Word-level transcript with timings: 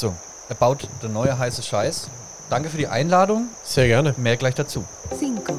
So, 0.00 0.16
er 0.48 0.54
baut 0.54 0.88
der 1.02 1.10
neue 1.10 1.38
heiße 1.38 1.62
Scheiß. 1.62 2.08
Danke 2.48 2.70
für 2.70 2.78
die 2.78 2.86
Einladung. 2.86 3.50
Sehr 3.62 3.86
gerne. 3.86 4.14
Mehr 4.16 4.38
gleich 4.38 4.54
dazu. 4.54 4.82
Cinco, 5.18 5.52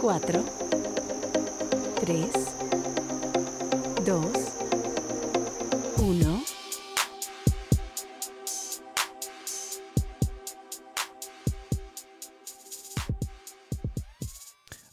cuatro, 0.00 0.44
tres, 1.96 2.32
dos, 4.04 4.52
uno. 5.96 6.38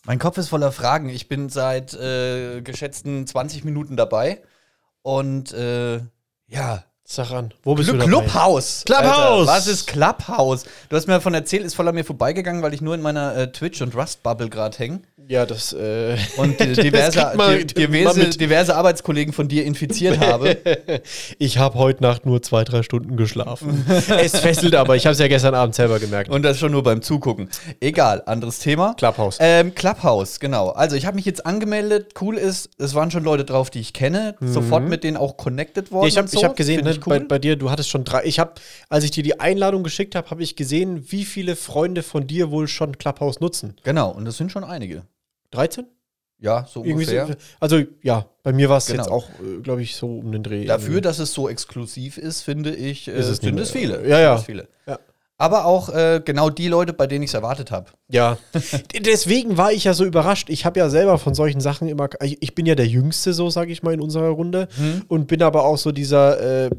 Mein 0.05 0.17
Kopf 0.17 0.39
ist 0.39 0.49
voller 0.49 0.71
Fragen. 0.71 1.09
Ich 1.09 1.27
bin 1.27 1.49
seit 1.49 1.93
äh, 1.93 2.63
geschätzten 2.63 3.27
20 3.27 3.63
Minuten 3.63 3.95
dabei. 3.95 4.41
Und 5.03 5.53
äh, 5.53 6.01
ja. 6.47 6.85
Sag 7.05 7.31
an, 7.31 7.53
wo 7.63 7.75
bist 7.75 7.89
Cl 7.89 7.99
du 7.99 8.05
dabei? 8.05 8.23
Clubhouse. 8.23 8.83
Clubhouse! 8.85 9.47
Alter, 9.47 9.51
was 9.51 9.67
ist 9.67 9.87
Clubhouse? 9.87 10.63
Du 10.87 10.95
hast 10.95 11.05
mir 11.07 11.13
davon 11.13 11.33
erzählt, 11.33 11.65
ist 11.65 11.75
voll 11.75 11.87
an 11.87 11.95
mir 11.95 12.05
vorbeigegangen, 12.05 12.63
weil 12.63 12.73
ich 12.73 12.81
nur 12.81 12.95
in 12.95 13.01
meiner 13.01 13.35
äh, 13.35 13.51
Twitch- 13.51 13.81
und 13.81 13.93
Rust-Bubble 13.93 14.49
gerade 14.49 14.77
hänge. 14.77 15.01
Ja, 15.27 15.45
das, 15.45 15.73
äh, 15.73 16.17
Und 16.37 16.59
diverse, 16.59 17.33
man- 17.35 17.65
diverse, 17.77 18.29
diverse 18.29 18.75
Arbeitskollegen 18.75 19.33
von 19.33 19.47
dir 19.47 19.65
infiziert 19.65 20.19
habe. 20.19 20.57
ich 21.39 21.57
habe 21.57 21.77
heute 21.77 22.03
Nacht 22.03 22.25
nur 22.25 22.41
zwei, 22.41 22.63
drei 22.63 22.83
Stunden 22.83 23.15
geschlafen. 23.15 23.85
es 23.87 24.39
fesselt 24.39 24.75
aber, 24.75 24.95
ich 24.95 25.05
habe 25.05 25.13
es 25.13 25.19
ja 25.19 25.27
gestern 25.27 25.55
Abend 25.55 25.75
selber 25.75 25.99
gemerkt. 25.99 26.29
Und 26.29 26.43
das 26.43 26.59
schon 26.59 26.71
nur 26.71 26.83
beim 26.83 27.01
Zugucken. 27.01 27.49
Egal, 27.79 28.23
anderes 28.25 28.59
Thema. 28.59 28.93
Clubhouse. 28.95 29.37
Ähm, 29.39 29.73
Clubhouse, 29.75 30.39
genau. 30.39 30.69
Also 30.69 30.95
ich 30.95 31.05
habe 31.05 31.15
mich 31.15 31.25
jetzt 31.25 31.45
angemeldet. 31.45 32.13
Cool 32.19 32.37
ist, 32.37 32.69
es 32.77 32.93
waren 32.93 33.11
schon 33.11 33.23
Leute 33.23 33.45
drauf, 33.45 33.69
die 33.69 33.79
ich 33.79 33.93
kenne. 33.93 34.35
Sofort 34.41 34.87
mit 34.87 35.03
denen 35.03 35.17
auch 35.17 35.37
connected 35.37 35.91
worden. 35.91 36.03
Mhm. 36.03 36.07
Ja, 36.07 36.09
ich 36.09 36.17
habe 36.17 36.27
so. 36.27 36.43
hab 36.43 36.55
gesehen, 36.55 36.83
ne, 36.83 36.91
cool. 37.05 37.19
bei, 37.19 37.19
bei 37.19 37.39
dir, 37.39 37.55
du 37.55 37.71
hattest 37.71 37.89
schon 37.89 38.03
drei. 38.03 38.23
Ich 38.25 38.39
habe, 38.39 38.53
als 38.89 39.03
ich 39.03 39.11
dir 39.11 39.23
die 39.23 39.39
Einladung 39.39 39.83
geschickt 39.83 40.15
habe, 40.15 40.29
habe 40.29 40.43
ich 40.43 40.55
gesehen, 40.55 41.05
wie 41.11 41.25
viele 41.25 41.55
Freunde 41.55 42.03
von 42.03 42.27
dir 42.27 42.51
wohl 42.51 42.67
schon 42.67 42.97
Clubhouse 42.97 43.39
nutzen. 43.39 43.75
Genau, 43.83 44.09
und 44.11 44.25
das 44.25 44.37
sind 44.37 44.51
schon 44.51 44.63
einige. 44.63 45.03
13? 45.53 45.85
Ja, 46.39 46.65
so 46.69 46.81
Irgendwie 46.83 47.05
ungefähr. 47.05 47.27
so, 47.27 47.33
also 47.61 47.79
ja, 48.01 48.25
bei 48.43 48.51
mir 48.51 48.67
war 48.69 48.77
es 48.77 48.87
Genau. 48.87 49.03
jetzt 49.03 49.11
auch, 49.11 49.29
glaube 49.63 49.81
ich, 49.81 49.95
so 49.95 50.17
um 50.17 50.31
den 50.33 50.43
Dreh. 50.43 50.65
Dafür, 50.65 50.99
dass 50.99 51.19
es 51.19 51.33
so 51.33 51.47
exklusiv 51.47 52.17
ist, 52.17 52.41
finde 52.41 52.75
ich, 52.75 53.07
äh, 53.07 53.11
Ist 53.17 53.27
es 53.27 53.37
sind 53.37 53.57
es 53.59 53.71
viele. 53.71 54.05
Ja, 54.07 54.19
ja. 54.19 54.37
Viele. 54.37 54.67
Ja. 54.85 54.99
Aber 55.37 55.65
auch 55.65 55.89
äh, 55.89 56.21
genau 56.23 56.49
die 56.49 56.67
Leute, 56.67 56.91
bei 56.93 57.07
denen 57.07 57.23
ich 57.23 57.29
es 57.29 57.33
erwartet 57.33 57.71
habe. 57.71 57.91
Ja, 58.09 58.37
deswegen 59.05 59.57
war 59.57 59.71
ich 59.71 59.85
ja 59.85 59.93
so 59.93 60.03
überrascht. 60.05 60.49
Ich 60.49 60.65
habe 60.65 60.79
ja 60.79 60.89
selber 60.89 61.17
von 61.17 61.33
solchen 61.33 61.61
Sachen 61.61 61.87
immer, 61.87 62.09
ich 62.21 62.37
ich 62.41 62.55
bin 62.55 62.65
ja 62.65 62.75
der 62.75 62.87
Jüngste, 62.87 63.33
so 63.33 63.49
sage 63.49 63.71
ich 63.71 63.81
mal, 63.81 63.93
in 63.93 64.01
unserer 64.01 64.29
Runde 64.29 64.67
und 65.07 65.27
bin 65.27 65.41
aber 65.43 65.63
auch 65.63 65.77
so 65.77 65.91
dieser, 65.93 66.65
äh, 66.65 66.69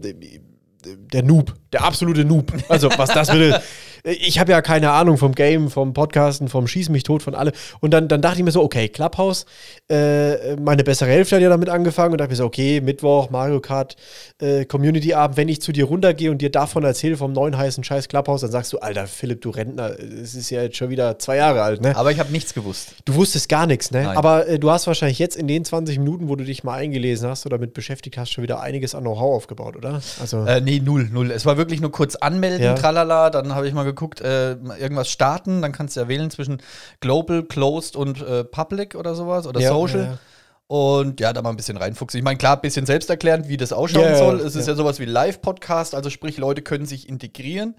der 0.85 1.23
Noob, 1.23 1.55
der 1.73 1.85
absolute 1.85 2.25
Noob. 2.25 2.53
Also 2.69 2.91
was 2.97 3.11
das 3.11 3.33
würde, 3.33 3.63
ich 4.05 4.39
habe 4.39 4.53
ja 4.53 4.61
keine 4.61 4.91
Ahnung 4.91 5.17
vom 5.17 5.35
Game, 5.35 5.71
vom 5.71 5.95
Podcasten, 5.95 6.49
vom 6.49 6.67
Schieß 6.67 6.91
mich 6.91 7.05
tot, 7.05 7.23
von 7.23 7.35
alle. 7.35 7.53
Und 7.81 7.93
dann, 7.93 8.07
dann 8.07 8.21
dachte 8.21 8.39
ich 8.39 8.45
mir 8.45 8.51
so, 8.51 8.63
okay, 8.63 8.89
Clubhouse, 8.91 9.47
äh, 9.91 10.57
meine 10.57 10.85
bessere 10.85 11.09
Hälfte 11.09 11.37
hat 11.37 11.43
ja 11.43 11.49
damit 11.49 11.71
angefangen 11.71 12.13
und 12.13 12.19
dachte 12.19 12.31
mir 12.31 12.37
so, 12.37 12.45
okay, 12.45 12.83
Mittwoch, 12.83 13.31
Mario 13.31 13.61
Kart, 13.61 13.97
äh, 14.43 14.67
Community-Abend, 14.67 15.39
wenn 15.39 15.49
ich 15.49 15.63
zu 15.63 15.73
dir 15.73 15.87
runtergehe 15.87 16.31
und 16.31 16.43
dir 16.43 16.51
davon 16.51 16.85
erzähle, 16.85 17.17
vom 17.17 17.33
neuen 17.33 17.57
heißen 17.57 17.83
Scheiß 17.83 18.09
Clubhouse, 18.09 18.43
dann 18.43 18.51
sagst 18.51 18.75
du, 18.75 18.79
Alter, 18.81 19.07
Philipp, 19.07 19.41
du 19.41 19.49
Rentner, 19.51 19.99
es 19.99 20.35
ist 20.35 20.51
ja 20.51 20.63
jetzt 20.63 20.77
schon 20.77 20.91
wieder 20.91 21.19
zwei 21.19 21.37
Jahre 21.37 21.63
alt, 21.63 21.81
ne? 21.81 21.97
Aber 21.97 22.13
ich 22.13 22.19
habe 22.19 22.31
nichts 22.31 22.53
gewusst. 22.53 22.97
Du 23.07 23.15
wusstest 23.15 23.49
gar 23.49 23.67
nichts, 23.67 23.91
ne? 23.91 24.03
Nein. 24.03 24.17
Aber 24.19 24.47
äh, 24.47 24.59
du 24.59 24.71
hast 24.71 24.87
wahrscheinlich 24.87 25.19
jetzt 25.19 25.35
in 25.37 25.49
den 25.49 25.65
20 25.65 25.99
Minuten, 25.99 26.29
wo 26.29 26.37
du 26.37 26.45
dich 26.45 26.63
mal 26.63 26.75
eingelesen 26.75 27.31
hast 27.31 27.47
oder 27.47 27.57
damit 27.57 27.73
beschäftigt 27.73 28.19
hast, 28.19 28.31
schon 28.33 28.43
wieder 28.43 28.61
einiges 28.61 28.95
an 28.95 29.03
Know-how 29.05 29.35
aufgebaut, 29.35 29.77
oder? 29.77 30.03
Also, 30.21 30.45
Äh, 30.45 30.61
nee, 30.61 30.81
null, 30.85 31.09
null. 31.11 31.31
Es 31.31 31.47
war 31.47 31.57
wirklich 31.57 31.81
nur 31.81 31.91
kurz 31.91 32.17
anmelden, 32.17 32.63
Ja. 32.63 32.75
tralala. 32.75 33.31
Dann 33.31 33.55
habe 33.55 33.67
ich 33.67 33.73
mal 33.73 33.85
geguckt, 33.85 33.94
äh, 34.21 34.53
irgendwas 34.53 35.09
starten. 35.09 35.63
Dann 35.63 35.73
kannst 35.73 35.97
du 35.97 36.01
ja 36.01 36.09
wählen 36.09 36.31
zwischen 36.31 36.63
Global, 37.01 37.43
Closed 37.43 37.97
und 37.97 38.21
äh, 38.23 38.45
Public 38.45 38.95
oder 38.95 39.15
sowas 39.15 39.47
oder 39.47 39.61
Ja, 39.61 39.71
Social. 39.71 40.01
ja, 40.01 40.07
ja. 40.07 40.19
Und 40.67 41.21
ja, 41.21 41.33
da 41.33 41.43
mal 41.43 41.51
ein 41.51 41.57
bisschen 41.57 41.77
reinfuchsen. 41.77 42.19
Ich 42.19 42.25
meine, 42.25 42.39
klar, 42.39 42.57
ein 42.57 42.63
bisschen 42.63 42.87
selbsterklärend, 42.87 43.49
wie 43.49 43.57
das 43.57 43.73
ausschauen 43.73 44.05
ja, 44.05 44.17
soll. 44.17 44.41
Es 44.41 44.57
ist 44.57 44.67
ja. 44.67 44.73
ja 44.73 44.77
sowas 44.77 44.99
wie 44.99 45.05
Live-Podcast, 45.05 45.95
also 45.95 46.09
sprich, 46.09 46.39
Leute 46.39 46.63
können 46.63 46.87
sich 46.87 47.09
integrieren. 47.09 47.77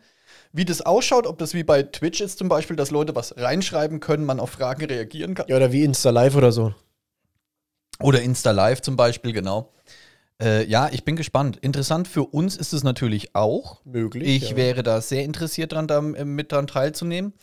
Wie 0.52 0.66
das 0.66 0.82
ausschaut, 0.82 1.28
ob 1.28 1.38
das 1.38 1.54
wie 1.54 1.64
bei 1.64 1.84
Twitch 1.84 2.22
ist 2.22 2.38
zum 2.38 2.48
Beispiel, 2.48 2.76
dass 2.76 2.92
Leute 2.92 3.16
was 3.16 3.36
reinschreiben 3.38 4.00
können, 4.00 4.26
man 4.26 4.40
auf 4.40 4.52
Fragen 4.52 4.86
reagieren 4.86 5.34
kann. 5.34 5.48
ja, 5.50 5.56
oder 5.58 5.72
wie 5.72 5.84
Insta 5.84 6.12
Live 6.12 6.36
oder 6.36 6.52
so. 6.52 6.74
Oder 8.00 8.22
Insta 8.22 8.52
Live 8.52 8.82
zum 8.82 8.96
Beispiel, 8.96 9.34
genau. 9.34 9.74
Äh, 10.42 10.66
ja, 10.66 10.90
ich 10.92 11.06
bin 11.06 11.16
gespannt. 11.16 11.58
Interessant 11.58 12.08
für 12.08 12.24
uns 12.24 12.58
ist 12.58 12.74
es 12.74 12.84
natürlich 12.84 13.36
auch. 13.36 13.84
Möglich. 13.86 14.28
Ich 14.28 14.52
ja. 14.52 14.56
wäre 14.58 14.84
da 14.84 15.02
sehr 15.02 15.24
interessiert 15.24 15.72
dran, 15.72 15.88
da 15.88 16.00
äh, 16.00 16.26
mit 16.26 16.52
dran 16.52 16.68
teilzunehmen. 16.68 17.34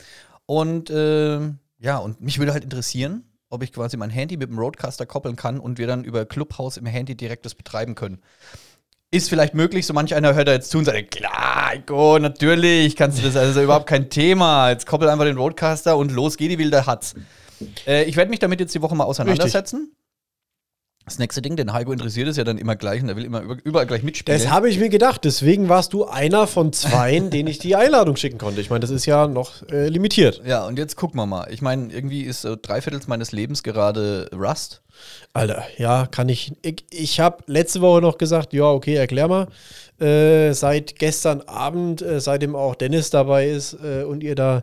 Und 0.46 0.90
äh, 0.90 1.40
ja, 1.78 1.98
und 1.98 2.20
mich 2.20 2.38
würde 2.38 2.52
halt 2.52 2.64
interessieren, 2.64 3.24
ob 3.48 3.62
ich 3.62 3.72
quasi 3.72 3.96
mein 3.96 4.10
Handy 4.10 4.36
mit 4.36 4.50
dem 4.50 4.58
Roadcaster 4.58 5.06
koppeln 5.06 5.36
kann 5.36 5.58
und 5.58 5.78
wir 5.78 5.86
dann 5.86 6.04
über 6.04 6.24
Clubhouse 6.24 6.76
im 6.76 6.86
Handy 6.86 7.14
direkt 7.14 7.46
das 7.46 7.54
betreiben 7.54 7.94
können. 7.94 8.20
Ist 9.10 9.28
vielleicht 9.28 9.54
möglich, 9.54 9.86
so 9.86 9.92
manch 9.92 10.14
einer 10.14 10.34
hört 10.34 10.48
da 10.48 10.52
jetzt 10.52 10.70
zu 10.70 10.78
und 10.78 10.86
sagt, 10.86 11.10
klar, 11.10 11.68
Heiko, 11.68 12.18
natürlich, 12.18 12.96
kannst 12.96 13.18
du 13.18 13.22
das, 13.22 13.36
also 13.36 13.62
überhaupt 13.62 13.86
kein 13.86 14.08
Thema. 14.08 14.70
Jetzt 14.70 14.86
koppel 14.86 15.08
einfach 15.08 15.26
den 15.26 15.36
Roadcaster 15.36 15.96
und 15.98 16.12
los 16.12 16.38
geht 16.38 16.50
die 16.50 16.58
wilde 16.58 16.86
Hatz. 16.86 17.14
Äh, 17.86 18.04
ich 18.04 18.16
werde 18.16 18.30
mich 18.30 18.38
damit 18.38 18.60
jetzt 18.60 18.74
die 18.74 18.80
Woche 18.80 18.94
mal 18.94 19.04
auseinandersetzen. 19.04 19.94
Das 21.04 21.18
nächste 21.18 21.42
Ding, 21.42 21.56
den 21.56 21.72
Heiko 21.72 21.92
interessiert 21.92 22.28
es 22.28 22.36
ja 22.36 22.44
dann 22.44 22.58
immer 22.58 22.76
gleich 22.76 23.02
und 23.02 23.08
er 23.08 23.16
will 23.16 23.24
immer 23.24 23.40
über- 23.42 23.56
überall 23.64 23.86
gleich 23.86 24.02
mitspielen. 24.04 24.40
Das 24.40 24.50
habe 24.50 24.68
ich 24.70 24.78
mir 24.78 24.88
gedacht. 24.88 25.24
Deswegen 25.24 25.68
warst 25.68 25.92
du 25.92 26.04
einer 26.06 26.46
von 26.46 26.72
zweien, 26.72 27.28
denen 27.30 27.48
ich 27.48 27.58
die 27.58 27.74
Einladung 27.74 28.14
schicken 28.16 28.38
konnte. 28.38 28.60
Ich 28.60 28.70
meine, 28.70 28.80
das 28.80 28.90
ist 28.90 29.04
ja 29.06 29.26
noch 29.26 29.66
äh, 29.68 29.88
limitiert. 29.88 30.42
Ja, 30.46 30.64
und 30.66 30.78
jetzt 30.78 30.96
gucken 30.96 31.18
wir 31.18 31.26
mal. 31.26 31.48
Ich 31.50 31.60
meine, 31.60 31.92
irgendwie 31.92 32.22
ist 32.22 32.44
äh, 32.44 32.56
drei 32.56 32.80
Viertel 32.80 33.00
meines 33.08 33.32
Lebens 33.32 33.62
gerade 33.64 34.30
Rust. 34.32 34.82
Alter, 35.32 35.64
ja, 35.76 36.06
kann 36.06 36.28
ich. 36.28 36.52
Ich, 36.62 36.84
ich 36.90 37.18
habe 37.20 37.42
letzte 37.46 37.80
Woche 37.80 38.00
noch 38.00 38.16
gesagt, 38.16 38.52
ja, 38.52 38.64
okay, 38.70 38.94
erklär 38.94 39.26
mal. 39.26 39.48
Äh, 40.00 40.52
seit 40.52 40.96
gestern 40.98 41.40
Abend, 41.42 42.00
äh, 42.02 42.20
seitdem 42.20 42.54
auch 42.54 42.74
Dennis 42.76 43.10
dabei 43.10 43.48
ist 43.48 43.74
äh, 43.74 44.04
und 44.04 44.22
ihr 44.22 44.34
da 44.36 44.62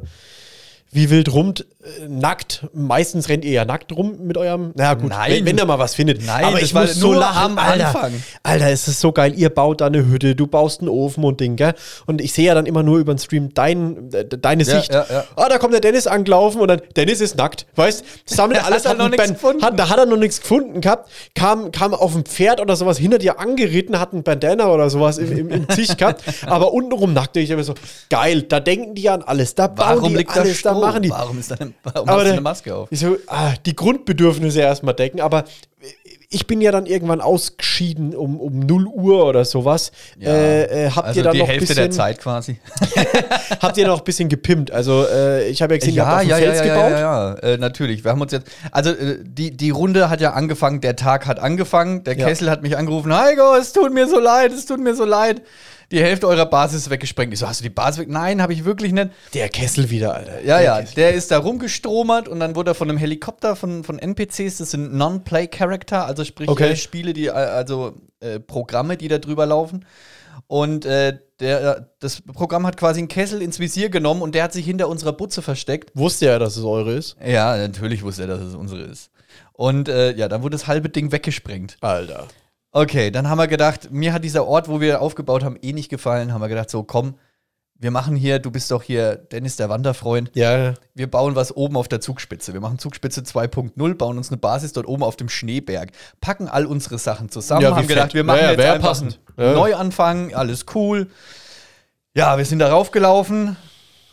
wie 0.92 1.10
wild 1.12 1.32
rumt, 1.34 1.68
äh, 1.84 2.08
nackt. 2.08 2.66
Meistens 2.74 3.30
rennt 3.30 3.46
ihr 3.46 3.52
ja 3.52 3.66
nackt 3.66 3.92
rum 3.96 4.18
mit 4.26 4.38
eurem. 4.38 4.72
Na 4.76 4.96
gut, 4.96 5.10
Nein. 5.12 5.32
wenn, 5.32 5.46
wenn 5.46 5.58
ihr 5.58 5.66
mal 5.66 5.78
was 5.78 5.94
findet. 5.94 6.26
Nein, 6.26 6.46
aber 6.46 6.62
ich 6.62 6.74
war 6.74 6.84
muss 6.84 6.96
so 6.96 7.12
nur 7.12 7.18
lachen. 7.18 7.52
am 7.52 7.58
Alter, 7.60 7.88
Anfang. 7.88 8.24
Alter, 8.42 8.70
es 8.72 8.88
ist 8.88 9.00
so 9.00 9.12
geil. 9.12 9.34
Ihr 9.36 9.50
baut 9.52 9.82
da 9.82 9.86
eine 9.88 10.08
Hütte, 10.08 10.36
du 10.36 10.48
baust 10.48 10.82
einen 10.82 10.90
Ofen 10.90 11.24
und 11.24 11.40
Ding, 11.40 11.56
gell? 11.58 11.74
Und 12.08 12.22
ich 12.22 12.34
sehe 12.34 12.48
ja 12.48 12.56
dann 12.56 12.66
immer 12.66 12.82
nur 12.82 12.98
über 12.98 13.14
den 13.14 13.20
Stream 13.20 13.54
dein, 13.54 14.12
äh, 14.14 14.26
deine 14.26 14.64
Ja, 14.64 14.80
Sicht. 14.80 14.92
ja, 14.94 15.06
ja. 15.10 15.26
Ah, 15.36 15.48
da 15.48 15.60
kommt 15.60 15.74
der 15.74 15.82
Dennis 15.82 16.08
angelaufen 16.08 16.60
und 16.60 16.68
dann, 16.70 16.82
Dennis 16.96 17.22
ist 17.22 17.38
nackt, 17.38 17.68
weißt? 17.76 18.04
Sammelt 18.26 18.64
alles, 18.66 18.86
Hat 18.86 18.98
er 18.98 19.62
hat, 19.62 19.80
da 19.80 19.90
hat 19.90 20.00
er 20.00 20.06
noch 20.08 20.18
nichts 20.18 20.42
gefunden 20.42 20.82
gehabt, 20.82 21.10
kam, 21.36 21.72
kam 21.72 21.94
auf 21.94 22.14
dem 22.14 22.26
Pferd 22.26 22.60
oder 22.62 22.76
sowas 22.76 22.98
hinter 22.98 23.20
dir 23.20 23.40
angeritten, 23.40 24.00
hat 24.00 24.14
einen 24.14 24.24
Bandana 24.24 24.68
oder 24.70 24.90
sowas 24.90 25.20
im, 25.20 25.32
im, 25.38 25.50
im 25.50 25.68
Gesicht 25.68 26.00
gehabt, 26.00 26.24
aber 26.48 26.74
untenrum 26.74 27.14
nackt. 27.14 27.38
Ich 27.38 27.52
habe 27.52 27.64
so, 27.64 27.76
geil, 28.10 28.42
da 28.42 28.60
denken 28.60 28.96
die 28.96 29.08
an 29.10 29.22
alles, 29.22 29.54
da 29.54 29.68
bauen 29.68 29.98
Warum 29.98 30.10
die 30.10 30.16
liegt 30.18 30.36
alles, 30.36 30.62
da 30.64 30.79
Stroh? 30.80 30.88
machen 30.88 31.02
die. 31.02 31.10
Warum, 31.10 31.40
ist 31.40 31.52
da 31.52 31.56
eine, 31.56 31.74
warum 31.84 32.10
hast 32.10 32.26
du 32.26 32.32
eine 32.32 32.42
Maske 32.42 32.76
auf? 32.76 32.90
So, 32.92 33.18
ah, 33.28 33.54
die 33.66 33.76
Grundbedürfnisse 33.76 34.62
erstmal 34.62 34.94
decken, 34.94 35.22
aber 35.22 35.46
ich 36.32 36.46
bin 36.46 36.62
ja 36.62 36.72
dann 36.72 36.86
irgendwann 36.86 37.22
ausgeschieden 37.22 38.16
um, 38.16 38.40
um 38.40 38.60
0 38.60 38.86
Uhr 38.86 39.26
oder 39.26 39.46
sowas. 39.46 39.92
äh, 40.22 40.86
äh, 40.86 40.92
habt 40.92 41.08
also 41.08 41.20
ihr 41.20 41.24
dann 41.24 41.34
die 41.34 41.40
noch 41.40 41.48
Hälfte 41.48 41.66
bisschen, 41.66 41.76
der 41.86 41.92
Zeit 41.92 42.20
quasi. 42.20 42.60
Habt 43.62 43.78
ihr 43.78 43.88
noch 43.88 44.00
ein 44.00 44.04
bisschen 44.04 44.30
gepimpt? 44.30 44.70
Also 44.70 45.08
äh, 45.08 45.50
ich 45.50 45.64
habe 45.64 45.74
ja 45.74 45.80
gesehen, 45.80 45.96
ihr 45.96 45.98
ja, 45.98 46.06
habt 46.06 46.16
auf 46.18 46.22
dem 46.22 46.30
ja, 46.30 46.38
ja, 46.38 46.54
ja, 46.54 46.66
ja, 46.66 46.74
gebaut. 46.76 46.92
ja, 46.92 47.00
ja. 47.00 47.34
Äh, 47.36 47.58
natürlich. 47.58 48.04
Wir 48.04 48.12
haben 48.12 48.22
uns 48.22 48.32
jetzt, 48.32 48.48
also 48.72 48.92
äh, 48.92 49.18
die, 49.24 49.58
die 49.58 49.72
Runde 49.72 50.12
hat 50.12 50.22
ja 50.22 50.34
angefangen, 50.34 50.82
der 50.82 50.96
Tag 50.96 51.26
hat 51.26 51.40
angefangen, 51.40 52.04
der 52.04 52.16
Ja. 52.16 52.28
Kessel 52.28 52.52
hat 52.52 52.62
mich 52.62 52.78
angerufen, 52.78 53.12
Heiko, 53.16 53.56
es 53.56 53.74
tut 53.74 53.92
mir 53.92 54.08
so 54.08 54.20
leid, 54.20 54.52
es 54.52 54.68
tut 54.68 54.80
mir 54.80 54.94
so 54.94 55.06
leid. 55.06 55.42
Die 55.91 56.01
Hälfte 56.01 56.27
eurer 56.27 56.45
Basis 56.45 56.83
ist 56.83 56.89
weggesprengt. 56.89 57.33
Ich 57.33 57.39
so, 57.39 57.47
hast 57.47 57.59
du 57.62 57.63
die 57.63 57.69
Basis 57.69 58.00
weg? 58.01 58.09
Nein, 58.09 58.41
habe 58.41 58.53
ich 58.53 58.63
wirklich 58.65 58.91
nicht. 58.94 59.09
Der 59.33 59.50
Kessel 59.50 59.89
wieder, 59.89 60.13
Alter. 60.13 60.41
Ja, 60.44 60.57
der 60.57 60.62
ja, 60.62 60.80
Kessel. 60.81 60.95
der 60.95 61.13
ist 61.13 61.31
da 61.31 61.39
rumgestromert 61.39 62.27
und 62.27 62.39
dann 62.39 62.56
wurde 62.56 62.71
er 62.71 62.75
von 62.75 62.89
einem 62.89 62.97
Helikopter 63.00 63.56
von, 63.56 63.83
von 63.83 63.97
NPCs, 63.97 64.57
das 64.57 64.71
sind 64.71 64.94
Non-Play-Character, 64.94 66.06
also 66.06 66.24
sprich 66.24 66.47
Okay. 66.50 66.71
äh, 66.71 66.75
Spiele, 66.75 67.13
die, 67.13 67.27
äh, 67.27 67.31
also 67.31 67.94
äh, 68.19 68.39
Programme, 68.39 68.97
die 68.97 69.07
da 69.07 69.18
drüber 69.18 69.45
laufen. 69.45 69.86
Und 70.47 70.86
äh, 70.86 71.18
der, 71.39 71.89
das 72.00 72.21
Programm 72.21 72.65
hat 72.65 72.77
quasi 72.77 73.00
einen 73.00 73.07
Kessel 73.07 73.41
ins 73.41 73.59
Visier 73.59 73.89
genommen 73.89 74.21
und 74.21 74.36
der 74.36 74.44
hat 74.44 74.53
sich 74.53 74.65
hinter 74.65 74.88
unserer 74.89 75.13
Butze 75.13 75.41
versteckt. 75.41 75.91
Wusste 75.95 76.25
ja, 76.27 76.39
dass 76.39 76.57
es 76.57 76.63
eure 76.63 76.94
ist. 76.94 77.18
Ja, 77.25 77.56
natürlich 77.57 78.03
wusste 78.03 78.24
er, 78.24 78.27
dass 78.30 78.41
es 78.41 78.56
unsere 78.56 78.81
ist. 78.81 79.12
Und 79.53 79.89
äh, 79.89 80.13
ja, 80.15 80.27
dann 80.27 80.41
wurde 80.41 80.56
das 80.56 80.68
halbe 80.68 80.89
Ding 80.89 81.12
weggesprengt. 81.12 81.77
Alter. 81.81 82.27
Okay, 82.71 83.10
dann 83.12 83.27
haben 83.30 83.38
wir 83.39 83.48
gedacht, 83.48 83.92
mir 83.92 84.13
hat 84.13 84.24
dieser 84.24 84.45
Ort, 84.45 84.68
wo 84.69 84.80
wir 84.80 85.01
aufgebaut 85.01 85.44
haben, 85.44 85.57
eh 85.62 85.74
nicht 85.74 85.89
gefallen. 85.89 86.33
Haben 86.33 86.42
wir 86.42 86.50
gedacht, 86.50 86.69
so 86.69 86.83
komm, 86.83 87.16
wir 87.81 87.89
machen 87.92 88.16
hier, 88.16 88.39
du 88.39 88.51
bist 88.51 88.69
doch 88.71 88.83
hier 88.83 89.16
Dennis 89.16 89.56
der 89.56 89.69
Wanderfreund. 89.69 90.30
Ja, 90.36 90.74
Wir 90.94 91.10
bauen 91.10 91.36
was 91.36 91.56
oben 91.56 91.77
auf 91.77 91.88
der 91.88 92.01
Zugspitze. 92.01 92.54
Wir 92.54 92.60
machen 92.60 92.77
Zugspitze 92.77 93.21
2.0, 93.21 93.95
bauen 93.95 94.18
uns 94.18 94.30
eine 94.30 94.38
Basis 94.38 94.74
dort 94.74 94.86
oben 94.88 95.01
auf 95.01 95.16
dem 95.16 95.30
Schneeberg, 95.30 95.92
packen 96.21 96.48
all 96.48 96.66
unsere 96.66 97.00
Sachen 97.00 97.30
zusammen, 97.30 97.62
Ja, 97.62 97.75
haben 97.75 97.88
gedacht, 97.88 98.07
fett. 98.07 98.13
wir 98.16 98.24
machen 98.24 98.42
Ja, 98.42 98.51
jetzt 98.51 98.60
einfach 98.66 98.88
passend. 98.89 99.19
einen 99.38 99.48
Ja. 99.48 99.54
Neuanfang, 99.56 100.33
alles 100.36 100.65
cool. 100.75 101.07
Ja, 102.13 102.38
wir 102.38 102.45
sind 102.45 102.60
darauf 102.60 102.92
gelaufen. 102.92 103.56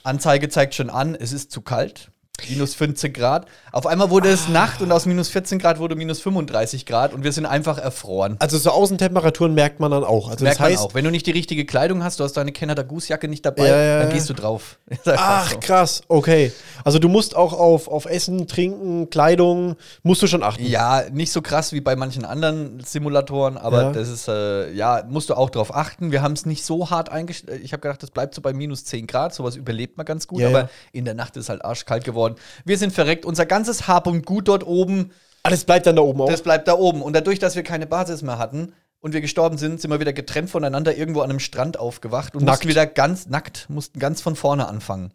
Anzeige 0.05 0.49
zeigt 0.49 0.75
schon 0.76 0.88
an, 0.88 1.14
es 1.17 1.32
ist 1.32 1.50
zu 1.50 1.61
kalt. 1.61 2.11
Minus 2.49 2.75
15 2.75 3.12
Grad. 3.15 3.47
Auf 3.73 3.87
einmal 3.87 4.11
wurde 4.11 4.29
Ah. 4.29 4.33
es 4.33 4.49
Nacht 4.49 4.83
und 4.83 4.93
aus 4.93 5.06
minus 5.06 5.29
14 5.31 5.59
Grad 5.59 5.79
wurde 5.79 5.97
minus 5.97 6.21
35 6.21 6.85
Grad 6.87 7.15
und 7.15 7.25
wir 7.25 7.33
sind 7.33 7.47
einfach 7.47 7.79
erfroren. 7.79 8.37
Also 8.41 8.59
so 8.59 8.71
Außentemperaturen 8.71 9.55
merkt 9.55 9.81
man 9.81 9.91
dann 9.91 10.05
auch. 10.05 10.29
Also 10.31 10.44
Merkt 10.44 10.61
das 10.61 10.67
heißt, 10.67 10.77
man 10.83 10.91
auch. 10.91 10.94
Wenn 10.94 11.05
du 11.05 11.11
nicht 11.11 11.27
die 11.27 11.31
richtige 11.31 11.65
Kleidung 11.65 12.05
hast, 12.05 12.21
du 12.21 12.25
hast 12.25 12.35
deine 12.37 12.53
Canada 12.53 12.83
Goose 12.83 13.09
Jacke 13.09 13.27
nicht 13.29 13.44
dabei, 13.44 13.69
ja, 13.69 14.03
dann 14.03 14.12
gehst 14.12 14.29
du 14.29 14.35
drauf. 14.35 14.79
Ach 15.06 15.50
so. 15.50 15.59
krass, 15.61 16.03
okay. 16.09 16.53
Also 16.85 16.99
du 16.99 17.09
musst 17.09 17.35
auch 17.35 17.53
auf, 17.55 17.88
auf 17.88 18.05
Essen, 18.05 18.47
Trinken, 18.47 19.09
Kleidung, 19.11 19.77
musst 20.03 20.23
du 20.23 20.27
schon 20.27 20.43
achten. 20.43 20.65
Ja, 20.65 21.05
nicht 21.11 21.33
so 21.33 21.41
krass 21.43 21.73
wie 21.73 21.81
bei 21.81 21.97
manchen 21.97 22.25
anderen 22.25 22.81
Simulatoren, 22.85 23.56
aber 23.56 23.83
Ja. 23.83 23.93
das 23.93 24.09
ist, 24.09 24.29
äh, 24.29 24.71
ja, 24.73 25.03
musst 25.09 25.31
du 25.31 25.35
auch 25.35 25.49
drauf 25.50 25.75
achten. 25.75 26.12
Wir 26.12 26.23
haben 26.23 26.33
es 26.35 26.44
nicht 26.44 26.65
so 26.65 26.91
hart 26.91 27.09
eingestellt. 27.09 27.61
Ich 27.65 27.73
habe 27.73 27.81
gedacht, 27.81 28.03
das 28.03 28.11
bleibt 28.11 28.35
so 28.35 28.43
bei 28.43 28.53
minus 28.53 28.85
10 28.85 29.06
Grad, 29.06 29.35
sowas 29.35 29.56
überlebt 29.56 29.97
man 29.97 30.05
ganz 30.06 30.27
gut, 30.27 30.41
Ja, 30.41 30.49
aber 30.49 30.61
ja. 30.61 30.69
in 30.93 31.05
der 31.06 31.15
Nacht 31.15 31.37
ist 31.37 31.49
halt 31.49 31.65
arschkalt 31.65 32.05
geworden. 32.05 32.25
Wir 32.64 32.78
sind 32.78 32.93
verreckt, 32.93 33.25
unser 33.25 33.46
ganzes 33.46 33.87
Hab 33.88 34.06
und 34.06 34.26
Gut 34.26 34.49
dort 34.49 34.67
oben, 34.67 35.12
Alles 35.43 35.64
bleibt 35.64 35.87
dann 35.87 35.96
da 35.96 36.02
oben 36.02 36.20
auch. 36.23 36.31
das 36.31 36.43
bleibt 36.43 36.67
da 36.69 36.75
oben. 36.75 37.02
Und 37.02 37.14
dadurch, 37.14 37.38
dass 37.38 37.55
wir 37.56 37.62
keine 37.62 37.87
Basis 37.87 38.23
mehr 38.23 38.38
hatten 38.38 38.73
und 39.00 39.12
wir 39.12 39.20
gestorben 39.20 39.58
sind, 39.58 39.81
sind 39.81 39.90
wir 39.90 40.00
wieder 40.00 40.12
getrennt 40.12 40.50
voneinander 40.50 40.96
irgendwo 40.96 41.20
an 41.20 41.31
einem 41.31 41.38
Strand 41.38 41.78
aufgewacht 41.78 42.34
und 42.34 42.43
Nackt. 42.44 42.58
mussten 42.58 42.69
wieder 42.69 42.87
ganz 42.87 43.26
nackt, 43.28 43.67
mussten 43.69 43.99
ganz 44.00 44.20
von 44.20 44.34
vorne 44.37 44.67
anfangen. 44.69 45.12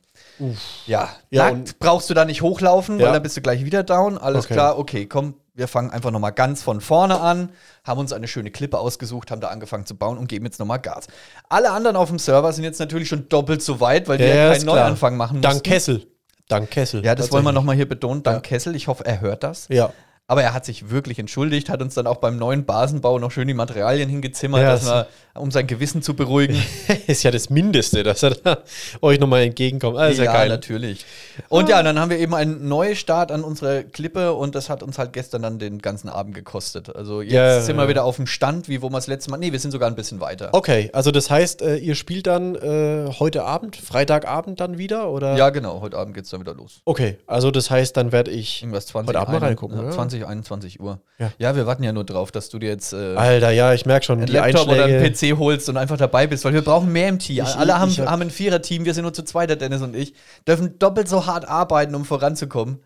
Ja, 0.87 1.09
Ja, 1.29 1.51
nackt 1.51 1.79
brauchst 1.79 2.09
du 2.09 2.13
da 2.13 2.25
nicht 2.25 2.41
hochlaufen, 2.41 2.99
Ja. 2.99 3.07
weil 3.07 3.13
dann 3.13 3.23
bist 3.23 3.35
du 3.37 3.41
gleich 3.41 3.65
wieder 3.65 3.83
down. 3.83 4.17
Alles 4.17 4.45
Okay. 4.45 4.53
klar, 4.53 4.77
okay, 4.77 5.05
komm, 5.05 5.35
wir 5.53 5.67
fangen 5.67 5.91
einfach 5.91 6.11
nochmal 6.11 6.31
ganz 6.31 6.61
von 6.63 6.79
vorne 6.79 7.19
an, 7.19 7.49
haben 7.83 7.99
uns 7.99 8.13
eine 8.13 8.27
schöne 8.27 8.51
Klippe 8.51 8.79
ausgesucht, 8.79 9.29
haben 9.31 9.41
da 9.41 9.49
angefangen 9.49 9.85
zu 9.85 9.95
bauen 9.95 10.17
und 10.17 10.27
geben 10.29 10.45
jetzt 10.45 10.59
nochmal 10.59 10.79
Gas. 10.79 11.07
Alle 11.49 11.71
anderen 11.71 11.97
auf 11.97 12.07
dem 12.09 12.19
Server 12.19 12.53
sind 12.53 12.63
jetzt 12.63 12.79
natürlich 12.79 13.09
schon 13.09 13.27
doppelt 13.29 13.61
so 13.61 13.79
weit, 13.81 14.07
weil 14.07 14.17
die 14.17 14.23
ja, 14.23 14.51
ist 14.51 14.59
keinen 14.59 14.63
klar. 14.67 14.75
Neuanfang 14.85 15.17
machen 15.17 15.37
mussten. 15.37 15.51
Dank 15.51 15.63
Kessel. 15.63 16.07
Dank 16.51 16.69
Kessel. 16.69 17.03
Ja, 17.05 17.15
das 17.15 17.31
wollen 17.31 17.45
wir 17.45 17.51
nochmal 17.51 17.75
hier 17.75 17.87
betonen. 17.87 18.23
Dank 18.23 18.37
Ja. 18.37 18.41
Kessel. 18.41 18.75
Ich 18.75 18.87
hoffe, 18.87 19.05
er 19.05 19.21
hört 19.21 19.43
das. 19.43 19.67
Ja. 19.69 19.91
Aber 20.31 20.43
er 20.43 20.53
hat 20.53 20.63
sich 20.63 20.89
wirklich 20.89 21.19
entschuldigt, 21.19 21.67
hat 21.67 21.81
uns 21.81 21.93
dann 21.93 22.07
auch 22.07 22.15
beim 22.15 22.37
neuen 22.37 22.63
Basenbau 22.63 23.19
noch 23.19 23.31
schön 23.31 23.49
die 23.49 23.53
Materialien 23.53 24.07
hingezimmert, 24.09 24.61
Ja, 24.61 24.81
wir, 24.81 25.07
um 25.33 25.51
sein 25.51 25.67
Gewissen 25.67 26.01
zu 26.01 26.13
beruhigen. 26.13 26.55
ist 27.07 27.23
ja 27.23 27.31
das 27.31 27.49
Mindeste, 27.49 28.03
dass 28.03 28.23
er 28.23 28.29
da 28.35 28.59
euch 29.01 29.19
nochmal 29.19 29.41
entgegenkommt. 29.41 29.97
Ah, 29.97 30.07
ist 30.07 30.19
ja, 30.19 30.31
geil. 30.31 30.47
natürlich. 30.47 31.05
Und 31.49 31.67
ja, 31.67 31.83
dann 31.83 31.99
haben 31.99 32.09
wir 32.11 32.17
eben 32.17 32.33
einen 32.33 32.69
Neustart 32.69 33.29
an 33.29 33.43
unserer 33.43 33.83
Klippe 33.83 34.31
und 34.31 34.55
das 34.55 34.69
hat 34.69 34.83
uns 34.83 34.97
halt 34.97 35.11
gestern 35.11 35.41
dann 35.41 35.59
den 35.59 35.79
ganzen 35.79 36.07
Abend 36.07 36.33
gekostet. 36.33 36.95
Also 36.95 37.21
jetzt 37.21 37.33
Ja, 37.33 37.47
ja, 37.55 37.61
sind 37.61 37.75
wir 37.75 37.83
ja. 37.83 37.89
wieder 37.89 38.05
auf 38.05 38.15
dem 38.15 38.25
Stand, 38.25 38.69
wie 38.69 38.81
wo 38.81 38.89
wir 38.89 38.95
das 38.99 39.07
letzte 39.07 39.31
Mal. 39.31 39.37
Nee, 39.37 39.51
wir 39.51 39.59
sind 39.59 39.71
sogar 39.71 39.89
ein 39.89 39.95
bisschen 39.95 40.21
weiter. 40.21 40.47
Okay, 40.53 40.89
also 40.93 41.11
das 41.11 41.29
heißt, 41.29 41.61
äh, 41.61 41.75
ihr 41.75 41.95
spielt 41.95 42.27
dann 42.27 42.55
äh, 42.55 43.11
heute 43.19 43.43
Abend, 43.43 43.75
Freitagabend 43.75 44.61
dann 44.61 44.77
wieder? 44.77 45.09
Oder? 45.09 45.35
Ja, 45.35 45.49
genau. 45.49 45.81
Heute 45.81 45.97
Abend 45.97 46.13
geht 46.13 46.23
es 46.23 46.29
dann 46.29 46.39
wieder 46.39 46.53
los. 46.53 46.79
Okay, 46.85 47.17
also 47.27 47.51
das 47.51 47.69
heißt, 47.69 47.97
dann 47.97 48.13
werde 48.13 48.31
ich. 48.31 48.61
20, 48.65 48.95
Heute 48.95 49.19
Abend 49.19 49.33
mal 49.33 49.37
ein- 49.37 49.43
reingucken, 49.43 49.77
ja, 49.77 49.85
ja. 49.85 49.91
20, 50.25 50.27
21 50.27 50.79
Uhr. 50.79 51.01
Ja. 51.19 51.31
Ja. 51.37 51.55
wir 51.55 51.65
warten 51.65 51.83
ja 51.83 51.91
nur 51.93 52.03
drauf, 52.03 52.31
dass 52.31 52.49
du 52.49 52.59
dir 52.59 52.69
jetzt 52.69 52.93
äh, 52.93 53.15
Alter, 53.15 53.51
ja, 53.51 53.73
ich 53.73 53.85
merke 53.85 54.05
schon, 54.05 54.17
einen 54.19 54.27
die 54.27 54.33
Laptop 54.33 54.67
oder 54.67 54.85
einen 54.85 55.03
Einschläge. 55.03 55.35
PC 55.35 55.39
holst 55.39 55.69
und 55.69 55.77
einfach 55.77 55.97
dabei 55.97 56.27
bist, 56.27 56.45
weil 56.45 56.53
wir 56.53 56.61
brauchen 56.63 56.91
mehr 56.91 57.09
im 57.09 57.19
Team. 57.19 57.43
Ich- 57.43 57.55
Alle 57.55 57.77
haben, 57.79 57.89
ich 57.91 57.99
hab- 57.99 58.09
haben 58.09 58.21
ein 58.21 58.31
Vierer-Team, 58.31 58.85
wir 58.85 58.93
sind 58.93 59.03
nur 59.03 59.13
zu 59.13 59.23
zweit, 59.23 59.49
der 59.49 59.57
Dennis 59.57 59.81
und 59.81 59.95
ich, 59.95 60.13
dürfen 60.47 60.77
doppelt 60.79 61.07
so 61.07 61.25
hart 61.25 61.47
arbeiten, 61.47 61.93
um 61.95 62.05
voranzukommen. 62.05 62.79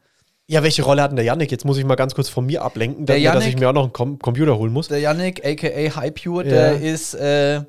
Ja, 0.48 0.62
welche 0.62 0.84
Rolle 0.84 1.02
hat 1.02 1.10
denn 1.12 1.16
der 1.16 1.26
Yannick? 1.26 1.50
Jetzt 1.52 1.66
muss 1.66 1.78
ich 1.78 1.86
mal 1.86 1.96
ganz 1.96 2.14
kurz 2.14 2.30
von 2.30 2.46
mir 2.46 2.62
ablenken, 2.64 3.06
damit, 3.08 3.26
dass 3.26 3.34
Yannick- 3.36 3.50
ich 3.50 3.58
mir 3.60 3.70
auch 3.70 3.74
noch 3.74 3.84
einen 3.86 3.94
Com 3.94 4.20
Computer 4.20 4.58
holen 4.58 4.72
muss. 4.74 4.88
Der 4.90 5.00
Yannick, 5.00 5.44
aka 5.44 6.02
Hypure, 6.02 6.44
Ja. 6.46 6.50
der 6.52 6.82
ist, 6.82 7.16
äh, 7.16 7.62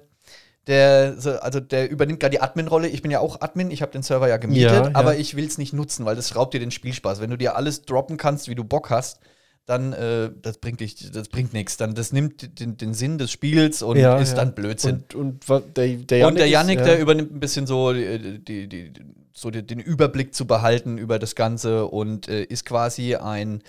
der, 0.67 1.15
so- 1.19 1.31
also 1.39 1.61
der 1.61 1.89
übernimmt 1.91 2.19
gerade 2.21 2.33
die 2.33 2.41
Admin-Rolle. 2.43 2.89
Ich 2.89 3.01
bin 3.01 3.11
ja 3.11 3.21
auch 3.21 3.41
Admin, 3.41 3.71
ich 3.71 3.83
habe 3.83 3.93
den 3.93 4.03
Server 4.03 4.29
ja 4.29 4.37
gemietet, 4.37 4.71
Ja, 4.73 4.83
ja. 4.85 4.91
aber 4.95 5.17
ich 5.17 5.37
will 5.37 5.47
es 5.47 5.59
nicht 5.59 5.73
nutzen, 5.73 6.05
weil 6.05 6.17
das 6.17 6.35
raubt 6.35 6.55
dir 6.55 6.61
den 6.61 6.71
Spielspaß. 6.73 7.21
Wenn 7.21 7.31
du 7.31 7.39
dir 7.39 7.57
alles 7.57 7.83
droppen 7.83 8.17
kannst, 8.17 8.49
wie 8.49 8.55
du 8.57 8.65
Bock 8.65 8.91
hast, 8.91 9.21
dann 9.67 9.93
äh, 9.93 10.31
das 10.43 10.59
bringt 10.59 10.81
dich, 10.81 11.11
das 11.11 11.29
bringt 11.29 11.53
nichts. 11.53 11.77
Dann 11.77 11.95
das 11.95 12.13
nimmt 12.13 12.61
den, 12.61 12.77
den 12.77 12.95
Sinn 12.95 13.19
des 13.19 13.31
Spiels 13.33 13.83
und 13.83 13.97
Ja, 13.99 14.17
ist 14.19 14.31
ja. 14.31 14.37
dann 14.37 14.55
Blödsinn. 14.55 15.05
Und, 15.15 15.45
und 15.49 15.77
der, 15.77 15.89
der 15.89 16.29
und 16.29 16.37
der 16.37 16.47
ist- 16.47 16.53
Yannick, 16.53 16.79
ja. 16.79 16.85
der 16.85 16.99
übernimmt 17.01 17.33
ein 17.35 17.41
bisschen 17.41 17.67
so, 17.67 17.93
die, 17.93 18.39
die, 18.39 18.69
die, 18.69 18.93
so 19.33 19.51
den 19.51 19.81
Überblick 19.81 20.35
zu 20.35 20.47
behalten 20.47 20.99
über 20.99 21.19
das 21.19 21.35
Ganze 21.35 21.87
und 21.87 22.29
äh, 22.29 22.45
ist 22.45 22.65
quasi 22.65 23.17
ein, 23.17 23.63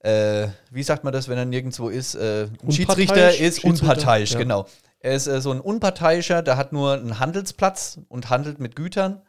äh, 0.00 0.46
wie 0.70 0.82
sagt 0.82 1.02
man 1.04 1.12
das, 1.12 1.28
wenn 1.28 1.36
er 1.36 1.44
nirgendwo 1.44 1.88
ist? 1.88 2.14
Äh, 2.14 2.48
ein? 2.62 2.72
Schiedsrichter 2.72 3.30
ist 3.30 3.36
Schiedsrichter, 3.36 3.68
unparteiisch, 3.68 4.36
genau. 4.36 4.66
Er 5.00 5.14
ist 5.16 5.26
äh, 5.26 5.40
so 5.40 5.50
ein 5.50 5.60
Unparteiischer, 5.60 6.42
der 6.42 6.56
hat 6.56 6.72
nur 6.72 6.94
einen 6.94 7.18
Handelsplatz 7.18 7.98
und 8.08 8.30
handelt 8.30 8.60
mit 8.60 8.76
Gütern. 8.76 9.20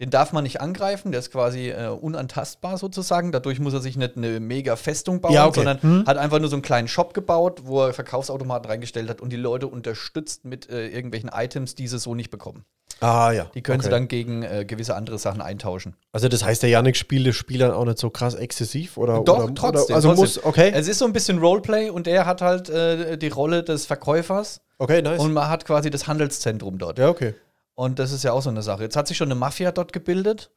Den 0.00 0.10
darf 0.10 0.32
man 0.32 0.44
nicht 0.44 0.60
angreifen, 0.62 1.12
der 1.12 1.20
ist 1.20 1.30
quasi 1.30 1.68
äh, 1.68 1.88
unantastbar 1.88 2.78
sozusagen. 2.78 3.32
Dadurch 3.32 3.60
muss 3.60 3.74
er 3.74 3.80
sich 3.80 3.96
nicht 3.96 4.16
eine 4.16 4.40
mega 4.40 4.76
Festung 4.76 5.20
bauen, 5.20 5.32
Ja, 5.32 5.46
okay. 5.46 5.56
sondern 5.60 5.82
Hm. 5.82 6.04
hat 6.06 6.16
einfach 6.16 6.38
nur 6.38 6.48
so 6.48 6.56
einen 6.56 6.62
kleinen 6.62 6.88
Shop 6.88 7.12
gebaut, 7.14 7.60
wo 7.64 7.82
er 7.82 7.92
Verkaufsautomaten 7.92 8.68
reingestellt 8.70 9.10
hat 9.10 9.20
und 9.20 9.30
die 9.30 9.36
Leute 9.36 9.66
unterstützt 9.66 10.44
mit 10.44 10.70
äh, 10.70 10.88
irgendwelchen 10.88 11.30
Items, 11.32 11.74
die 11.74 11.86
sie 11.86 11.98
so 11.98 12.14
nicht 12.14 12.30
bekommen. 12.30 12.64
Ah, 13.00 13.30
ja. 13.32 13.46
Die 13.54 13.62
können 13.62 13.80
sie 13.80 13.86
okay. 13.86 13.94
dann 13.96 14.08
gegen 14.08 14.42
äh, 14.42 14.64
gewisse 14.66 14.94
andere 14.94 15.18
Sachen 15.18 15.40
eintauschen. 15.40 15.94
Also, 16.12 16.28
das 16.28 16.44
heißt, 16.44 16.62
der 16.62 16.68
Yannick 16.70 16.96
spielt 16.96 17.26
das 17.26 17.34
Spiel 17.36 17.58
dann 17.58 17.70
auch 17.70 17.84
nicht 17.84 17.98
so 17.98 18.10
krass 18.10 18.34
exzessiv? 18.34 18.98
Oder, 18.98 19.22
Doch, 19.24 19.44
oder, 19.44 19.54
trotzdem. 19.54 19.84
Oder, 19.86 19.94
also 19.94 20.08
trotzdem. 20.08 20.22
muss, 20.22 20.44
okay. 20.44 20.72
Es 20.74 20.86
ist 20.88 20.98
so 20.98 21.06
ein 21.06 21.12
bisschen 21.12 21.38
Roleplay 21.38 21.88
und 21.90 22.06
er 22.06 22.26
hat 22.26 22.42
halt 22.42 22.68
äh, 22.68 23.16
die 23.16 23.28
Rolle 23.28 23.62
des 23.62 23.86
Verkäufers 23.86 24.60
Okay, 24.78 25.00
nice. 25.02 25.20
und 25.20 25.32
man 25.32 25.48
hat 25.48 25.64
quasi 25.64 25.88
das 25.90 26.06
Handelszentrum 26.08 26.76
dort. 26.78 26.98
ja, 26.98 27.08
okay. 27.08 27.34
Und 27.74 27.98
das 27.98 28.12
ist 28.12 28.24
ja 28.24 28.32
auch 28.32 28.42
so 28.42 28.50
eine 28.50 28.62
Sache. 28.62 28.82
Jetzt 28.82 28.96
hat 28.96 29.08
sich 29.08 29.16
schon 29.16 29.28
eine 29.28 29.38
Mafia 29.38 29.72
dort 29.72 29.92
gebildet. 29.92 30.50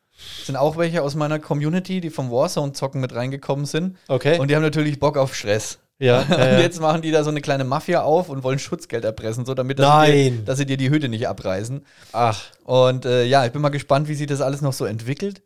Sind 0.45 0.57
auch 0.57 0.77
welche 0.77 1.01
aus 1.01 1.15
meiner 1.15 1.39
Community, 1.39 2.01
die 2.01 2.09
vom 2.09 2.29
Warzone-Zocken 2.29 3.01
mit 3.01 3.15
reingekommen 3.15 3.65
sind. 3.65 3.97
Okay. 4.07 4.37
Und 4.39 4.49
die 4.49 4.55
haben 4.55 4.61
natürlich 4.61 4.99
Bock 4.99 5.17
auf 5.17 5.33
Stress. 5.33 5.79
ja, 5.99 6.21
Und 6.29 6.29
ja, 6.29 6.51
ja. 6.53 6.59
jetzt 6.59 6.79
machen 6.81 7.01
die 7.01 7.11
da 7.11 7.23
so 7.23 7.29
eine 7.29 7.41
kleine 7.41 7.63
Mafia 7.63 8.03
auf 8.03 8.29
und 8.29 8.43
wollen 8.43 8.59
Schutzgeld 8.59 9.05
erpressen, 9.05 9.45
so 9.45 9.53
damit 9.53 9.79
dass, 9.79 10.05
Sie, 10.07 10.31
dir, 10.31 10.41
dass 10.45 10.57
sie 10.59 10.65
dir 10.65 10.77
die 10.77 10.89
Hütte 10.89 11.09
nicht 11.09 11.27
abreißen. 11.27 11.85
Ach, 12.11 12.41
Und 12.63 13.05
äh, 13.05 13.23
ja, 13.25 13.45
ich 13.45 13.51
bin 13.51 13.61
mal 13.61 13.69
gespannt, 13.69 14.07
wie 14.07 14.15
sich 14.15 14.27
das 14.27 14.41
alles 14.41 14.61
noch 14.61 14.73
so 14.73 14.85
entwickelt. 14.85 15.41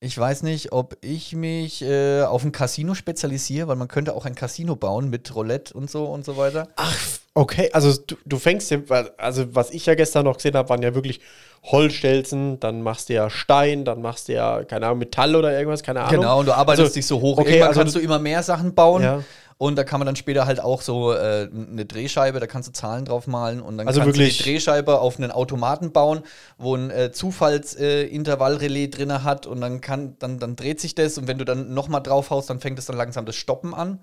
Ich 0.00 0.18
weiß 0.18 0.42
nicht, 0.42 0.72
ob 0.72 0.98
ich 1.00 1.34
mich 1.34 1.80
äh, 1.82 2.22
auf 2.22 2.44
ein 2.44 2.52
Casino 2.52 2.94
spezialisiere, 2.94 3.68
weil 3.68 3.76
man 3.76 3.88
könnte 3.88 4.14
auch 4.14 4.26
ein 4.26 4.34
Casino 4.34 4.76
bauen 4.76 5.08
mit 5.08 5.34
Roulette 5.34 5.72
und 5.72 5.90
so 5.90 6.04
und 6.04 6.26
so 6.26 6.36
weiter. 6.36 6.68
Ach, 6.76 6.94
okay. 7.34 7.70
Also 7.72 7.92
du, 8.06 8.16
du 8.24 8.38
fängst 8.38 8.70
ja, 8.70 8.78
also 9.18 9.54
was 9.54 9.70
ich 9.70 9.86
ja 9.86 9.94
gestern 9.94 10.24
noch 10.24 10.36
gesehen 10.36 10.54
habe, 10.56 10.68
waren 10.68 10.82
ja 10.82 10.94
wirklich 10.94 11.20
Holzstelzen, 11.64 12.60
dann 12.60 12.82
machst 12.82 13.08
du 13.08 13.14
ja 13.14 13.30
Stein, 13.30 13.84
dann 13.84 14.02
machst 14.02 14.28
du 14.28 14.34
ja, 14.34 14.64
keine 14.64 14.86
Ahnung, 14.86 14.98
Metall 14.98 15.34
oder 15.34 15.52
irgendwas, 15.56 15.82
keine 15.82 16.00
Ahnung. 16.02 16.20
Genau, 16.20 16.40
und 16.40 16.46
du 16.46 16.52
arbeitest 16.52 16.82
Also, 16.88 16.94
dich 16.94 17.06
so 17.06 17.20
hoch. 17.20 17.38
okay, 17.38 17.48
Irgendwann 17.52 17.68
also 17.68 17.80
kannst 17.80 17.94
du 17.96 18.00
immer 18.00 18.18
mehr 18.18 18.42
Sachen 18.42 18.74
bauen. 18.74 19.02
Ja. 19.02 19.22
Und 19.56 19.76
da 19.76 19.84
kann 19.84 20.00
man 20.00 20.06
dann 20.06 20.16
später 20.16 20.46
halt 20.46 20.58
auch 20.60 20.82
so 20.82 21.12
äh, 21.12 21.48
eine 21.48 21.86
Drehscheibe, 21.86 22.40
da 22.40 22.46
kannst 22.48 22.68
du 22.68 22.72
Zahlen 22.72 23.04
drauf 23.04 23.28
malen 23.28 23.62
und 23.62 23.78
dann 23.78 23.86
Also 23.86 24.00
kannst 24.00 24.18
wirklich- 24.18 24.36
du 24.38 24.42
die 24.42 24.50
Drehscheibe 24.50 24.98
auf 25.00 25.16
einen 25.16 25.30
Automaten 25.30 25.92
bauen, 25.92 26.22
wo 26.58 26.74
ein 26.74 26.90
äh, 26.90 27.12
Zufallsintervallrelais 27.12 28.84
äh, 28.84 28.88
drin 28.88 29.22
hat 29.24 29.46
und 29.46 29.60
dann 29.60 29.80
kann, 29.80 30.16
dann, 30.18 30.38
dann 30.40 30.56
dreht 30.56 30.80
sich 30.80 30.94
das 30.96 31.18
und 31.18 31.28
wenn 31.28 31.38
du 31.38 31.44
dann 31.44 31.72
nochmal 31.72 32.02
draufhaust, 32.02 32.50
dann 32.50 32.60
fängt 32.60 32.78
es 32.80 32.86
dann 32.86 32.96
langsam 32.96 33.26
das 33.26 33.36
Stoppen 33.36 33.74
an. 33.74 34.00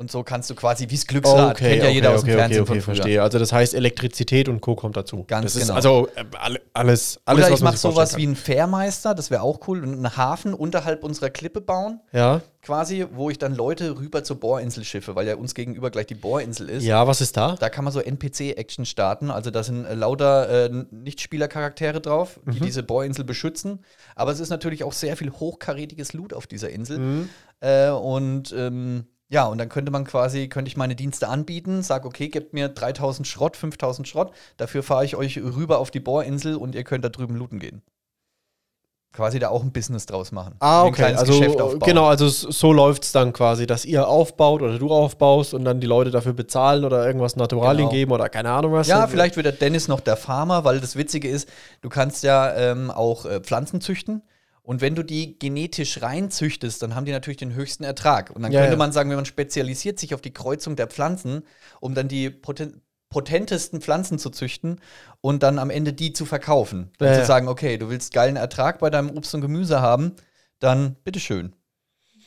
Und 0.00 0.12
so 0.12 0.22
kannst 0.22 0.48
du 0.48 0.54
quasi, 0.54 0.88
wie 0.88 0.94
das 0.94 1.08
Glücksrad, 1.08 1.56
kennt 1.56 1.82
ja 1.82 1.88
jeder 1.90 2.14
aus 2.14 2.22
dem 2.22 2.34
Fernsehen 2.34 2.60
okay, 2.62 2.68
von 2.74 2.80
früher. 2.82 2.94
verstehe. 2.94 3.20
Also 3.20 3.40
das 3.40 3.52
heißt, 3.52 3.74
Elektrizität 3.74 4.48
und 4.48 4.60
Co. 4.60 4.76
kommt 4.76 4.96
dazu. 4.96 5.24
Ganz 5.26 5.46
das 5.46 5.56
Ist 5.56 5.62
genau. 5.62 5.74
also 5.74 6.08
äh, 6.14 6.24
alle- 6.38 6.60
alles, 6.72 7.20
alles, 7.24 7.46
Oder 7.46 7.54
ich 7.56 7.60
mache 7.62 7.76
sowas 7.76 8.10
wie 8.16 8.24
vorstellen 8.26 8.30
ein 8.30 8.36
Fährmeister, 8.36 9.14
das 9.16 9.32
wäre 9.32 9.42
auch 9.42 9.58
cool, 9.66 9.82
und 9.82 9.92
einen 9.94 10.16
Hafen 10.16 10.54
unterhalb 10.54 11.02
unserer 11.02 11.30
Klippe 11.30 11.60
bauen, 11.60 11.98
kann. 12.12 12.20
Ja. 12.20 12.40
quasi, 12.62 13.06
wo 13.12 13.28
ich 13.28 13.38
dann 13.38 13.56
Leute 13.56 13.98
rüber 13.98 14.22
zur 14.22 14.38
Bohrinsel 14.38 14.84
schiffe, 14.84 15.16
weil 15.16 15.26
ja 15.26 15.34
uns 15.34 15.52
gegenüber 15.56 15.90
gleich 15.90 16.06
die 16.06 16.14
Bohrinsel 16.14 16.68
ist. 16.70 16.84
Ja, 16.84 17.08
was 17.08 17.20
ist 17.20 17.36
da? 17.36 17.56
Da 17.58 17.68
kann 17.68 17.82
man 17.82 17.92
so 17.92 17.98
NPC-Action 18.00 18.86
starten. 18.86 19.32
Also 19.32 19.50
da 19.50 19.64
sind 19.64 19.84
äh, 19.84 19.94
lauter 19.94 20.66
äh, 20.66 20.84
Nicht-Spieler-Charaktere 20.92 22.00
drauf, 22.00 22.38
Mhm. 22.44 22.52
die 22.52 22.60
diese 22.60 22.84
Bohrinsel 22.84 23.24
beschützen. 23.24 23.80
Aber 24.14 24.30
es 24.30 24.38
ist 24.38 24.50
natürlich 24.50 24.84
auch 24.84 24.92
sehr 24.92 25.16
viel 25.16 25.32
hochkarätiges 25.32 26.12
Loot 26.12 26.32
auf 26.34 26.46
dieser 26.46 26.70
Insel. 26.70 26.98
Mhm. 26.98 27.28
Äh, 27.60 27.90
und 27.90 28.54
ähm, 28.56 29.06
ja, 29.28 29.46
und 29.46 29.58
dann 29.58 29.68
könnte 29.68 29.90
man 29.92 30.04
quasi, 30.04 30.48
könnte 30.48 30.68
ich 30.70 30.76
meine 30.76 30.96
Dienste 30.96 31.28
anbieten, 31.28 31.82
sag, 31.82 32.04
okay, 32.06 32.28
gebt 32.28 32.54
mir 32.54 32.68
3000 32.68 33.26
Schrott, 33.26 33.56
5000 33.56 34.08
Schrott, 34.08 34.32
dafür 34.56 34.82
fahre 34.82 35.04
ich 35.04 35.16
euch 35.16 35.36
rüber 35.38 35.78
auf 35.78 35.90
die 35.90 36.00
Bohrinsel 36.00 36.56
und 36.56 36.74
ihr 36.74 36.84
könnt 36.84 37.04
da 37.04 37.08
drüben 37.10 37.36
looten 37.36 37.58
gehen. 37.58 37.82
quasi 39.12 39.38
da 39.40 39.48
auch 39.48 39.62
ein 39.64 39.72
Business 39.72 40.06
draus 40.06 40.30
machen. 40.32 40.54
Ah, 40.60 40.82
Ein 40.82 40.88
okay. 40.88 40.96
kleines 40.96 41.20
Also, 41.20 41.32
Geschäft 41.38 41.60
aufbauen. 41.60 41.80
genau, 41.80 42.06
also 42.06 42.28
so 42.28 42.72
läuft 42.72 43.04
es 43.04 43.10
dann 43.12 43.32
quasi, 43.32 43.66
dass 43.66 43.84
ihr 43.84 44.06
aufbaut 44.06 44.62
oder 44.62 44.78
du 44.78 44.90
aufbaust 44.90 45.54
und 45.54 45.64
dann 45.64 45.80
die 45.80 45.86
Leute 45.88 46.10
dafür 46.10 46.34
bezahlen 46.34 46.84
oder 46.84 47.04
irgendwas 47.04 47.34
Naturalien 47.34 47.88
Genau. 47.88 47.90
geben 47.90 48.12
oder 48.12 48.28
keine 48.28 48.50
Ahnung 48.50 48.72
was. 48.74 48.86
Ja, 48.86 49.06
vielleicht 49.08 49.34
wird 49.36 49.46
der 49.46 49.54
Dennis 49.54 49.88
noch 49.88 50.00
der 50.00 50.16
Farmer, 50.16 50.62
weil 50.64 50.78
das 50.80 50.94
Witzige 50.94 51.28
ist, 51.28 51.48
du 51.80 51.88
kannst 51.88 52.22
ja 52.22 52.54
ähm, 52.54 52.90
auch 52.92 53.24
äh, 53.24 53.40
Pflanzen 53.40 53.80
züchten. 53.80 54.22
Und 54.68 54.82
wenn 54.82 54.94
du 54.94 55.02
die 55.02 55.38
genetisch 55.38 56.02
reinzüchtest, 56.02 56.82
dann 56.82 56.94
haben 56.94 57.06
die 57.06 57.12
natürlich 57.12 57.38
den 57.38 57.54
höchsten 57.54 57.84
Ertrag. 57.84 58.28
Und 58.30 58.42
dann 58.42 58.52
Ja, 58.52 58.60
könnte 58.60 58.74
ja. 58.74 58.76
man 58.76 58.92
sagen, 58.92 59.08
wenn 59.08 59.16
man 59.16 59.24
spezialisiert 59.24 59.98
sich 59.98 60.12
auf 60.12 60.20
die 60.20 60.34
Kreuzung 60.34 60.76
der 60.76 60.88
Pflanzen, 60.88 61.42
um 61.80 61.94
dann 61.94 62.06
die 62.08 62.28
poten 62.28 62.82
potentesten 63.08 63.80
Pflanzen 63.80 64.18
zu 64.18 64.28
züchten 64.28 64.78
und 65.22 65.42
dann 65.42 65.58
am 65.58 65.70
Ende 65.70 65.94
die 65.94 66.12
zu 66.12 66.26
verkaufen. 66.26 66.90
Dann 66.98 67.08
Ja, 67.08 67.14
zu 67.14 67.20
ja. 67.20 67.24
sagen, 67.24 67.48
okay, 67.48 67.78
du 67.78 67.88
willst 67.88 68.12
geilen 68.12 68.36
Ertrag 68.36 68.78
bei 68.78 68.90
deinem 68.90 69.08
Obst 69.16 69.34
und 69.34 69.40
Gemüse 69.40 69.80
haben, 69.80 70.12
dann 70.58 70.96
bitteschön. 71.04 71.54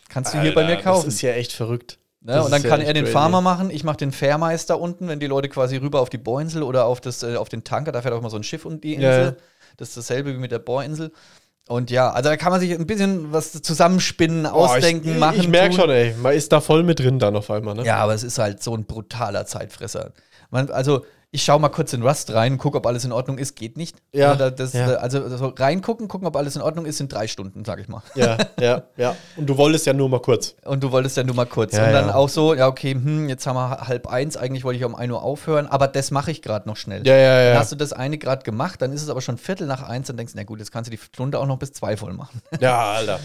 Kannst 0.10 0.33
du 0.33 0.41
hier 0.41 0.55
bei 0.55 0.65
mir 0.65 0.77
kaufen. 0.77 1.05
Das 1.05 1.13
ist 1.15 1.21
ja 1.21 1.33
echt 1.33 1.51
verrückt. 1.53 2.00
Ne? 2.21 2.43
Und 2.43 2.50
dann 2.51 2.63
ja 2.63 2.69
kann 2.69 2.79
echt 2.79 2.88
er 2.88 2.93
den 2.95 3.03
crazy. 3.03 3.13
Farmer 3.13 3.41
machen, 3.41 3.69
ich 3.69 3.83
mache 3.83 3.98
den 3.98 4.12
Fairmeister 4.12 4.79
unten, 4.79 5.07
wenn 5.07 5.19
die 5.19 5.27
Leute 5.27 5.50
quasi 5.50 5.77
rüber 5.77 6.01
auf 6.01 6.10
die 6.10 6.17
Bohrinsel 6.17 6.63
oder 6.63 6.86
auf, 6.86 7.01
das, 7.01 7.21
äh, 7.24 7.36
auf 7.36 7.50
den 7.50 7.63
Tanker, 7.63 7.91
da 7.91 8.01
fährt 8.01 8.13
auch 8.15 8.21
mal 8.21 8.29
so 8.31 8.38
ein 8.38 8.43
Schiff 8.43 8.65
um 8.65 8.81
die 8.81 8.95
Insel. 8.95 9.10
Ja, 9.10 9.25
ja. 9.25 9.36
Das 9.77 9.89
ist 9.89 9.98
dasselbe 9.98 10.33
wie 10.33 10.38
mit 10.39 10.51
der 10.51 10.60
Bohrinsel. 10.60 11.12
Und 11.72 11.90
ja, 11.90 12.12
also 12.12 12.30
da 12.30 12.36
kann 12.36 12.51
man 12.51 12.60
sich 12.60 12.74
ein 12.74 12.86
bisschen 12.86 13.32
was 13.32 13.54
zusammenspinnen, 13.62 14.44
Boah, 14.44 14.54
ausdenken, 14.54 15.13
ich, 15.13 15.18
machen. 15.18 15.40
Ich 15.40 15.48
merke 15.48 15.74
schon, 15.74 15.90
ey, 15.90 16.13
man 16.22 16.34
ist 16.34 16.51
da 16.51 16.60
voll 16.60 16.84
mit 16.84 17.00
drin 17.00 17.18
dann 17.18 17.34
auf 17.38 17.50
einmal, 17.50 17.75
ne? 17.75 17.86
Ja, 17.86 17.96
aber 17.98 18.13
es 18.13 18.24
ist 18.24 18.40
halt 18.40 18.62
so 18.62 18.75
ein 18.75 18.84
brutaler 18.84 19.46
Zeitfresser. 19.46 20.12
Man, 20.50 20.70
also, 20.70 21.06
ich 21.34 21.44
schaue 21.46 21.60
mal 21.62 21.70
kurz 21.70 21.94
in 21.94 22.02
Rust 22.04 22.34
rein, 22.34 22.58
gucke, 22.58 22.78
ob 22.78 22.86
alles 22.86 23.06
in 23.06 23.14
Ordnung 23.14 23.38
ist. 23.38 23.56
Geht 23.56 23.78
nicht. 23.78 23.96
Ja, 24.14 24.36
Da- 24.36 24.50
Das, 24.52 24.74
ja. 24.74 24.96
Also, 24.96 25.30
so 25.38 25.48
reingucken, 25.48 26.10
gucken, 26.10 26.28
ob 26.28 26.36
alles 26.36 26.58
in 26.58 26.62
Ordnung 26.62 26.86
ist, 26.86 26.98
sind 26.98 27.12
drei 27.14 27.28
Stunden, 27.28 27.64
sag 27.64 27.80
ich 27.80 27.88
mal. 27.88 28.04
Ja, 28.16 28.38
ja, 28.60 28.84
ja. 28.98 29.16
Und 29.38 29.48
du 29.48 29.56
wolltest 29.58 29.86
ja 29.86 29.94
nur 29.94 30.10
mal 30.10 30.20
kurz. 30.20 30.56
Und 30.66 30.84
du 30.84 30.92
wolltest 30.92 31.16
ja 31.16 31.24
nur 31.24 31.34
mal 31.36 31.46
kurz. 31.46 31.74
Ja, 31.74 31.86
und 31.86 31.94
dann 31.94 32.08
ja. 32.10 32.16
auch 32.16 32.28
so, 32.28 32.54
ja, 32.54 32.68
okay, 32.68 32.92
hm, 32.94 33.30
jetzt 33.30 33.48
haben 33.48 33.56
wir 33.56 33.88
halb 33.88 34.08
eins, 34.08 34.36
eigentlich 34.36 34.66
wollte 34.66 34.80
ich 34.80 34.84
um 34.86 34.94
1 34.94 35.10
Uhr 35.10 35.24
aufhören, 35.24 35.68
aber 35.68 35.88
das 35.88 36.12
mache 36.12 36.32
ich 36.32 36.42
gerade 36.42 36.68
noch 36.68 36.76
schnell. 36.76 37.08
Ja, 37.08 37.16
ja, 37.16 37.42
ja. 37.42 37.50
Dann 37.52 37.60
hast 37.60 37.72
du 37.72 37.78
das 37.78 37.94
eine 37.94 38.18
gerade 38.18 38.44
gemacht, 38.44 38.82
dann 38.82 38.92
ist 38.92 39.02
es 39.02 39.10
aber 39.10 39.22
schon 39.22 39.38
Viertel 39.38 39.68
nach 39.68 39.84
eins, 39.84 40.08
dann 40.08 40.18
denkst 40.18 40.34
du, 40.34 40.38
na 40.38 40.44
gut, 40.44 40.60
jetzt 40.60 40.72
kannst 40.74 40.92
du 40.92 40.96
die 40.96 41.02
Stunde 41.02 41.40
auch 41.40 41.46
noch 41.48 41.58
bis 41.60 41.72
zwei 41.72 41.96
voll 41.96 42.12
machen. 42.14 42.42
Ja, 42.60 42.92
Alter. 42.92 43.22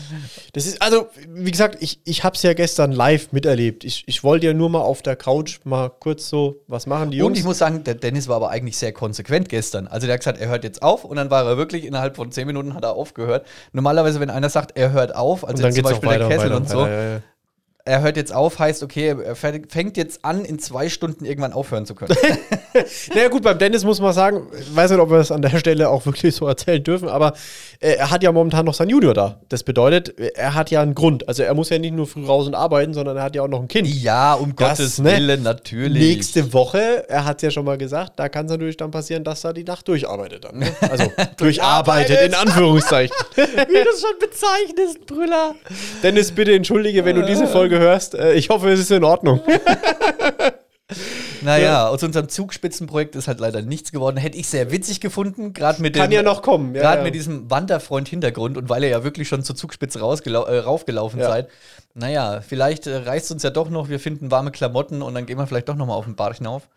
Das 0.52 0.64
ist, 0.66 0.80
also, 0.80 1.08
wie 1.28 1.50
gesagt, 1.50 1.78
ich, 1.80 2.00
ich 2.04 2.22
hab's 2.22 2.44
ja 2.44 2.54
gestern 2.54 2.92
live 2.92 3.32
miterlebt. 3.32 3.82
Ich, 3.82 4.04
ich 4.06 4.22
wollte 4.22 4.46
ja 4.46 4.54
nur 4.54 4.70
mal 4.70 4.82
auf 4.82 5.02
der 5.02 5.16
Couch 5.16 5.58
mal 5.64 5.90
kurz 5.90 6.28
so, 6.28 6.62
was 6.68 6.86
machen 6.86 7.10
die 7.10 7.20
Und 7.20 7.30
Jungs? 7.30 7.38
ich 7.40 7.44
muss 7.44 7.58
sagen, 7.58 7.82
der 7.82 7.95
Dennis 7.96 8.28
war 8.28 8.36
aber 8.36 8.50
eigentlich 8.50 8.76
sehr 8.76 8.92
konsequent 8.92 9.48
gestern. 9.48 9.86
Also 9.86 10.06
der 10.06 10.14
hat 10.14 10.20
gesagt, 10.20 10.38
er 10.38 10.48
hört 10.48 10.64
jetzt 10.64 10.82
auf 10.82 11.04
und 11.04 11.16
dann 11.16 11.30
war 11.30 11.44
er 11.44 11.56
wirklich 11.56 11.84
innerhalb 11.84 12.16
von 12.16 12.30
zehn 12.32 12.46
Minuten 12.46 12.74
hat 12.74 12.84
er 12.84 12.92
aufgehört. 12.92 13.46
Normalerweise, 13.72 14.20
wenn 14.20 14.30
einer 14.30 14.48
sagt, 14.48 14.76
er 14.76 14.92
hört 14.92 15.14
auf, 15.14 15.46
also 15.46 15.62
jetzt 15.62 15.76
zum 15.76 15.84
Beispiel 15.84 16.08
der 16.08 16.28
Kessel 16.28 16.46
weiter, 16.46 16.56
und 16.56 16.68
so, 16.68 16.78
weiter, 16.78 16.90
ja, 16.90 17.12
ja. 17.14 17.20
Er 17.86 18.02
hört 18.02 18.16
jetzt 18.16 18.34
auf, 18.34 18.58
heißt, 18.58 18.82
okay, 18.82 19.08
er 19.24 19.34
fäng- 19.36 19.70
fängt 19.70 19.96
jetzt 19.96 20.24
an, 20.24 20.44
in 20.44 20.58
zwei 20.58 20.88
Stunden 20.88 21.24
irgendwann 21.24 21.52
aufhören 21.52 21.86
zu 21.86 21.94
können. 21.94 22.14
Naja, 23.14 23.28
gut, 23.28 23.42
beim 23.42 23.58
Dennis 23.58 23.84
muss 23.84 24.02
man 24.02 24.12
sagen, 24.12 24.48
ich 24.60 24.76
weiß 24.76 24.90
nicht, 24.90 25.00
ob 25.00 25.08
wir 25.10 25.16
es 25.16 25.30
an 25.32 25.40
der 25.40 25.56
Stelle 25.58 25.88
auch 25.88 26.04
wirklich 26.04 26.34
so 26.34 26.46
erzählen 26.46 26.84
dürfen, 26.84 27.08
aber 27.08 27.32
äh, 27.80 27.92
er 27.94 28.10
hat 28.10 28.22
ja 28.22 28.30
momentan 28.32 28.66
noch 28.66 28.74
sein 28.74 28.90
Junior 28.90 29.14
da. 29.14 29.40
Das 29.48 29.62
bedeutet, 29.62 30.12
er 30.36 30.52
hat 30.52 30.70
ja 30.70 30.82
einen 30.82 30.94
Grund. 30.94 31.26
Also 31.26 31.42
er 31.42 31.54
muss 31.54 31.70
ja 31.70 31.78
nicht 31.78 31.94
nur 31.94 32.06
früh 32.06 32.26
raus 32.26 32.46
und 32.46 32.54
arbeiten, 32.54 32.92
sondern 32.92 33.16
er 33.16 33.22
hat 33.22 33.34
ja 33.34 33.40
auch 33.40 33.48
noch 33.48 33.62
ein 33.62 33.68
Kind. 33.68 33.88
ja, 33.88 34.34
um 34.34 34.54
Das, 34.56 34.76
Gottes 34.78 34.98
ne? 34.98 35.10
Willen, 35.16 35.42
natürlich. 35.42 36.16
Nächste 36.16 36.52
Woche, 36.52 37.08
er 37.08 37.24
hat 37.24 37.36
es 37.36 37.42
ja 37.44 37.50
schon 37.50 37.64
mal 37.64 37.78
gesagt, 37.78 38.12
da 38.16 38.28
kann 38.28 38.44
es 38.44 38.52
natürlich 38.52 38.76
dann 38.76 38.90
passieren, 38.90 39.24
dass 39.24 39.42
er 39.44 39.54
die 39.54 39.64
Nacht 39.64 39.88
durcharbeitet 39.88 40.44
dann. 40.44 40.58
Ne? 40.58 40.66
Also 40.82 41.10
durcharbeitet, 41.38 42.20
in 42.26 42.34
Anführungszeichen. 42.34 43.16
Wie 43.36 43.42
du 43.44 43.88
es 43.90 44.02
schon 44.02 44.18
bezeichnest, 44.20 45.06
Brüller. 45.06 45.54
Dennis, 46.02 46.30
bitte 46.30 46.54
entschuldige, 46.54 47.06
wenn 47.06 47.16
du 47.16 47.24
diese 47.24 47.46
Folge 47.46 47.75
hörst. 47.78 48.14
Äh, 48.14 48.34
ich 48.34 48.48
hoffe, 48.48 48.70
es 48.70 48.80
ist 48.80 48.90
in 48.90 49.04
Ordnung. 49.04 49.40
Naja, 51.42 51.88
aus 51.88 52.02
unserem 52.02 52.28
Zugspitzenprojekt 52.28 53.14
ist 53.16 53.28
halt 53.28 53.40
leider 53.40 53.62
nichts 53.62 53.92
geworden. 53.92 54.16
Hätte 54.16 54.36
ich 54.36 54.48
sehr 54.48 54.70
witzig 54.72 55.00
gefunden, 55.00 55.52
gerade 55.52 55.80
mit 55.82 55.94
Kann 55.94 56.10
dem, 56.10 56.16
ja 56.16 56.22
noch 56.22 56.42
kommen. 56.42 56.74
Ja, 56.74 56.82
gerade 56.82 56.98
ja. 56.98 57.04
mit 57.04 57.14
diesem 57.14 57.50
Wanderfreund-Hintergrund 57.50 58.56
und 58.56 58.68
weil 58.68 58.82
ihr 58.82 58.90
ja 58.90 59.04
wirklich 59.04 59.28
schon 59.28 59.42
zur 59.42 59.56
Zugspitze 59.56 60.00
äh, 60.00 60.58
raufgelaufen 60.58 61.20
Ja. 61.20 61.28
seid. 61.28 61.48
Naja, 61.94 62.40
vielleicht 62.40 62.86
äh, 62.86 62.96
reißt 62.96 63.30
uns 63.32 63.42
ja 63.42 63.50
doch 63.50 63.70
noch, 63.70 63.88
wir 63.88 64.00
finden 64.00 64.30
warme 64.30 64.50
Klamotten 64.50 65.02
und 65.02 65.14
dann 65.14 65.26
gehen 65.26 65.38
wir 65.38 65.46
vielleicht 65.46 65.68
doch 65.68 65.76
noch 65.76 65.86
mal 65.86 65.94
auf 65.94 66.04
den 66.04 66.16
Bar 66.16 66.34
hinauf. 66.34 66.68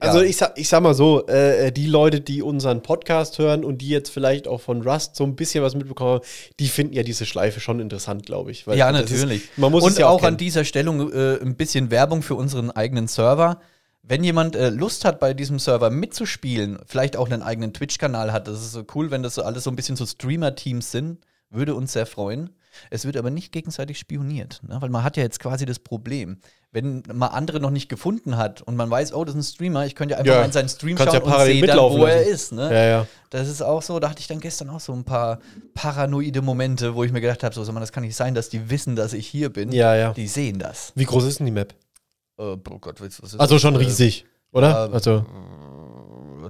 Also 0.00 0.22
ich 0.22 0.36
sag, 0.36 0.56
ich 0.56 0.68
sag 0.68 0.80
mal 0.82 0.94
so, 0.94 1.26
äh, 1.26 1.72
die 1.72 1.86
Leute, 1.86 2.20
die 2.20 2.40
unseren 2.40 2.82
Podcast 2.82 3.38
hören 3.38 3.64
und 3.64 3.78
die 3.78 3.88
jetzt 3.88 4.10
vielleicht 4.10 4.46
auch 4.46 4.60
von 4.60 4.82
Rust 4.82 5.16
so 5.16 5.24
ein 5.24 5.34
bisschen 5.34 5.64
was 5.64 5.74
mitbekommen 5.74 6.14
haben, 6.14 6.24
die 6.60 6.68
finden 6.68 6.94
ja 6.94 7.02
diese 7.02 7.26
Schleife 7.26 7.58
schon 7.58 7.80
interessant, 7.80 8.24
glaube 8.24 8.52
ich. 8.52 8.64
ja, 8.66 8.92
natürlich. 8.92 9.44
Ist, 9.44 9.58
man 9.58 9.72
muss 9.72 9.82
und 9.82 9.92
es 9.92 9.98
ja 9.98 10.06
auch, 10.06 10.22
auch, 10.22 10.26
an 10.26 10.36
dieser 10.36 10.64
Stellung 10.64 11.12
äh, 11.12 11.40
ein 11.40 11.56
bisschen 11.56 11.90
Werbung 11.90 12.22
für 12.22 12.36
unseren 12.36 12.70
eigenen 12.70 13.08
Server. 13.08 13.60
Wenn 14.04 14.22
jemand 14.22 14.54
äh, 14.54 14.70
Lust 14.70 15.04
hat, 15.04 15.18
bei 15.18 15.34
diesem 15.34 15.58
Server 15.58 15.90
mitzuspielen, 15.90 16.78
vielleicht 16.86 17.16
auch 17.16 17.28
einen 17.28 17.42
eigenen 17.42 17.74
Twitch-Kanal 17.74 18.32
hat, 18.32 18.46
das 18.46 18.60
ist 18.60 18.72
so 18.72 18.84
cool, 18.94 19.10
wenn 19.10 19.24
das 19.24 19.34
so 19.34 19.42
alles 19.42 19.64
so 19.64 19.70
ein 19.70 19.76
bisschen 19.76 19.96
so 19.96 20.06
Streamer-Teams 20.06 20.92
sind, 20.92 21.18
würde 21.50 21.74
uns 21.74 21.92
sehr 21.92 22.06
freuen. 22.06 22.50
Es 22.90 23.04
wird 23.06 23.16
aber 23.16 23.30
nicht 23.30 23.50
gegenseitig 23.50 23.98
spioniert, 23.98 24.60
ne? 24.62 24.76
weil 24.80 24.90
man 24.90 25.02
hat 25.02 25.16
ja 25.16 25.22
jetzt 25.24 25.40
quasi 25.40 25.66
das 25.66 25.78
Problem. 25.80 26.38
Wenn 26.70 27.02
man 27.12 27.30
andere 27.30 27.58
noch 27.60 27.70
nicht 27.70 27.88
gefunden 27.88 28.36
hat 28.36 28.60
und 28.62 28.76
man 28.76 28.88
weiß, 28.90 29.14
oh, 29.14 29.24
das 29.24 29.34
ist 29.34 29.40
ein 29.40 29.54
Streamer, 29.54 29.86
ich 29.86 29.94
könnte 29.96 30.12
ja 30.12 30.18
einfach 30.18 30.32
Ja, 30.34 30.38
mal 30.40 30.44
in 30.46 30.52
seinen 30.52 30.68
Stream 30.68 30.96
schauen 30.96 31.06
ja 31.12 31.20
und 31.20 31.46
sehe 31.46 31.66
dann, 31.66 31.78
wo 31.78 32.04
er 32.04 32.18
lassen. 32.18 32.30
ist. 32.30 32.52
Ne? 32.52 32.62
Ja, 32.72 32.84
ja. 32.84 33.06
Das 33.30 33.48
ist 33.48 33.62
auch 33.62 33.82
so, 33.82 33.98
da 33.98 34.10
hatte 34.10 34.20
ich 34.20 34.26
dann 34.28 34.38
gestern 34.38 34.68
auch 34.70 34.78
so 34.80 34.92
ein 34.92 35.02
paar 35.02 35.40
paranoide 35.74 36.42
Momente, 36.42 36.94
wo 36.94 37.02
ich 37.04 37.10
mir 37.10 37.20
gedacht 37.22 37.42
habe, 37.42 37.54
so, 37.54 37.72
mal, 37.72 37.80
das 37.80 37.90
kann 37.90 38.04
nicht 38.04 38.14
sein, 38.16 38.34
dass 38.34 38.48
die 38.50 38.70
wissen, 38.70 38.94
dass 38.94 39.12
ich 39.12 39.26
hier 39.26 39.48
bin. 39.50 39.72
Ja, 39.72 39.96
ja. 39.96 40.12
Die 40.12 40.28
sehen 40.28 40.58
das. 40.58 40.92
Wie 40.94 41.04
groß 41.06 41.24
ist 41.24 41.38
denn 41.38 41.46
die 41.46 41.52
Map? 41.52 41.74
Äh, 42.38 42.42
oh 42.42 42.56
Gott, 42.78 43.00
was 43.00 43.20
was 43.22 43.32
ist 43.32 43.40
Also 43.40 43.58
schon 43.58 43.74
Äh, 43.74 43.78
riesig, 43.78 44.26
oder? 44.52 44.88
äh, 44.90 44.94
Also, 44.94 45.24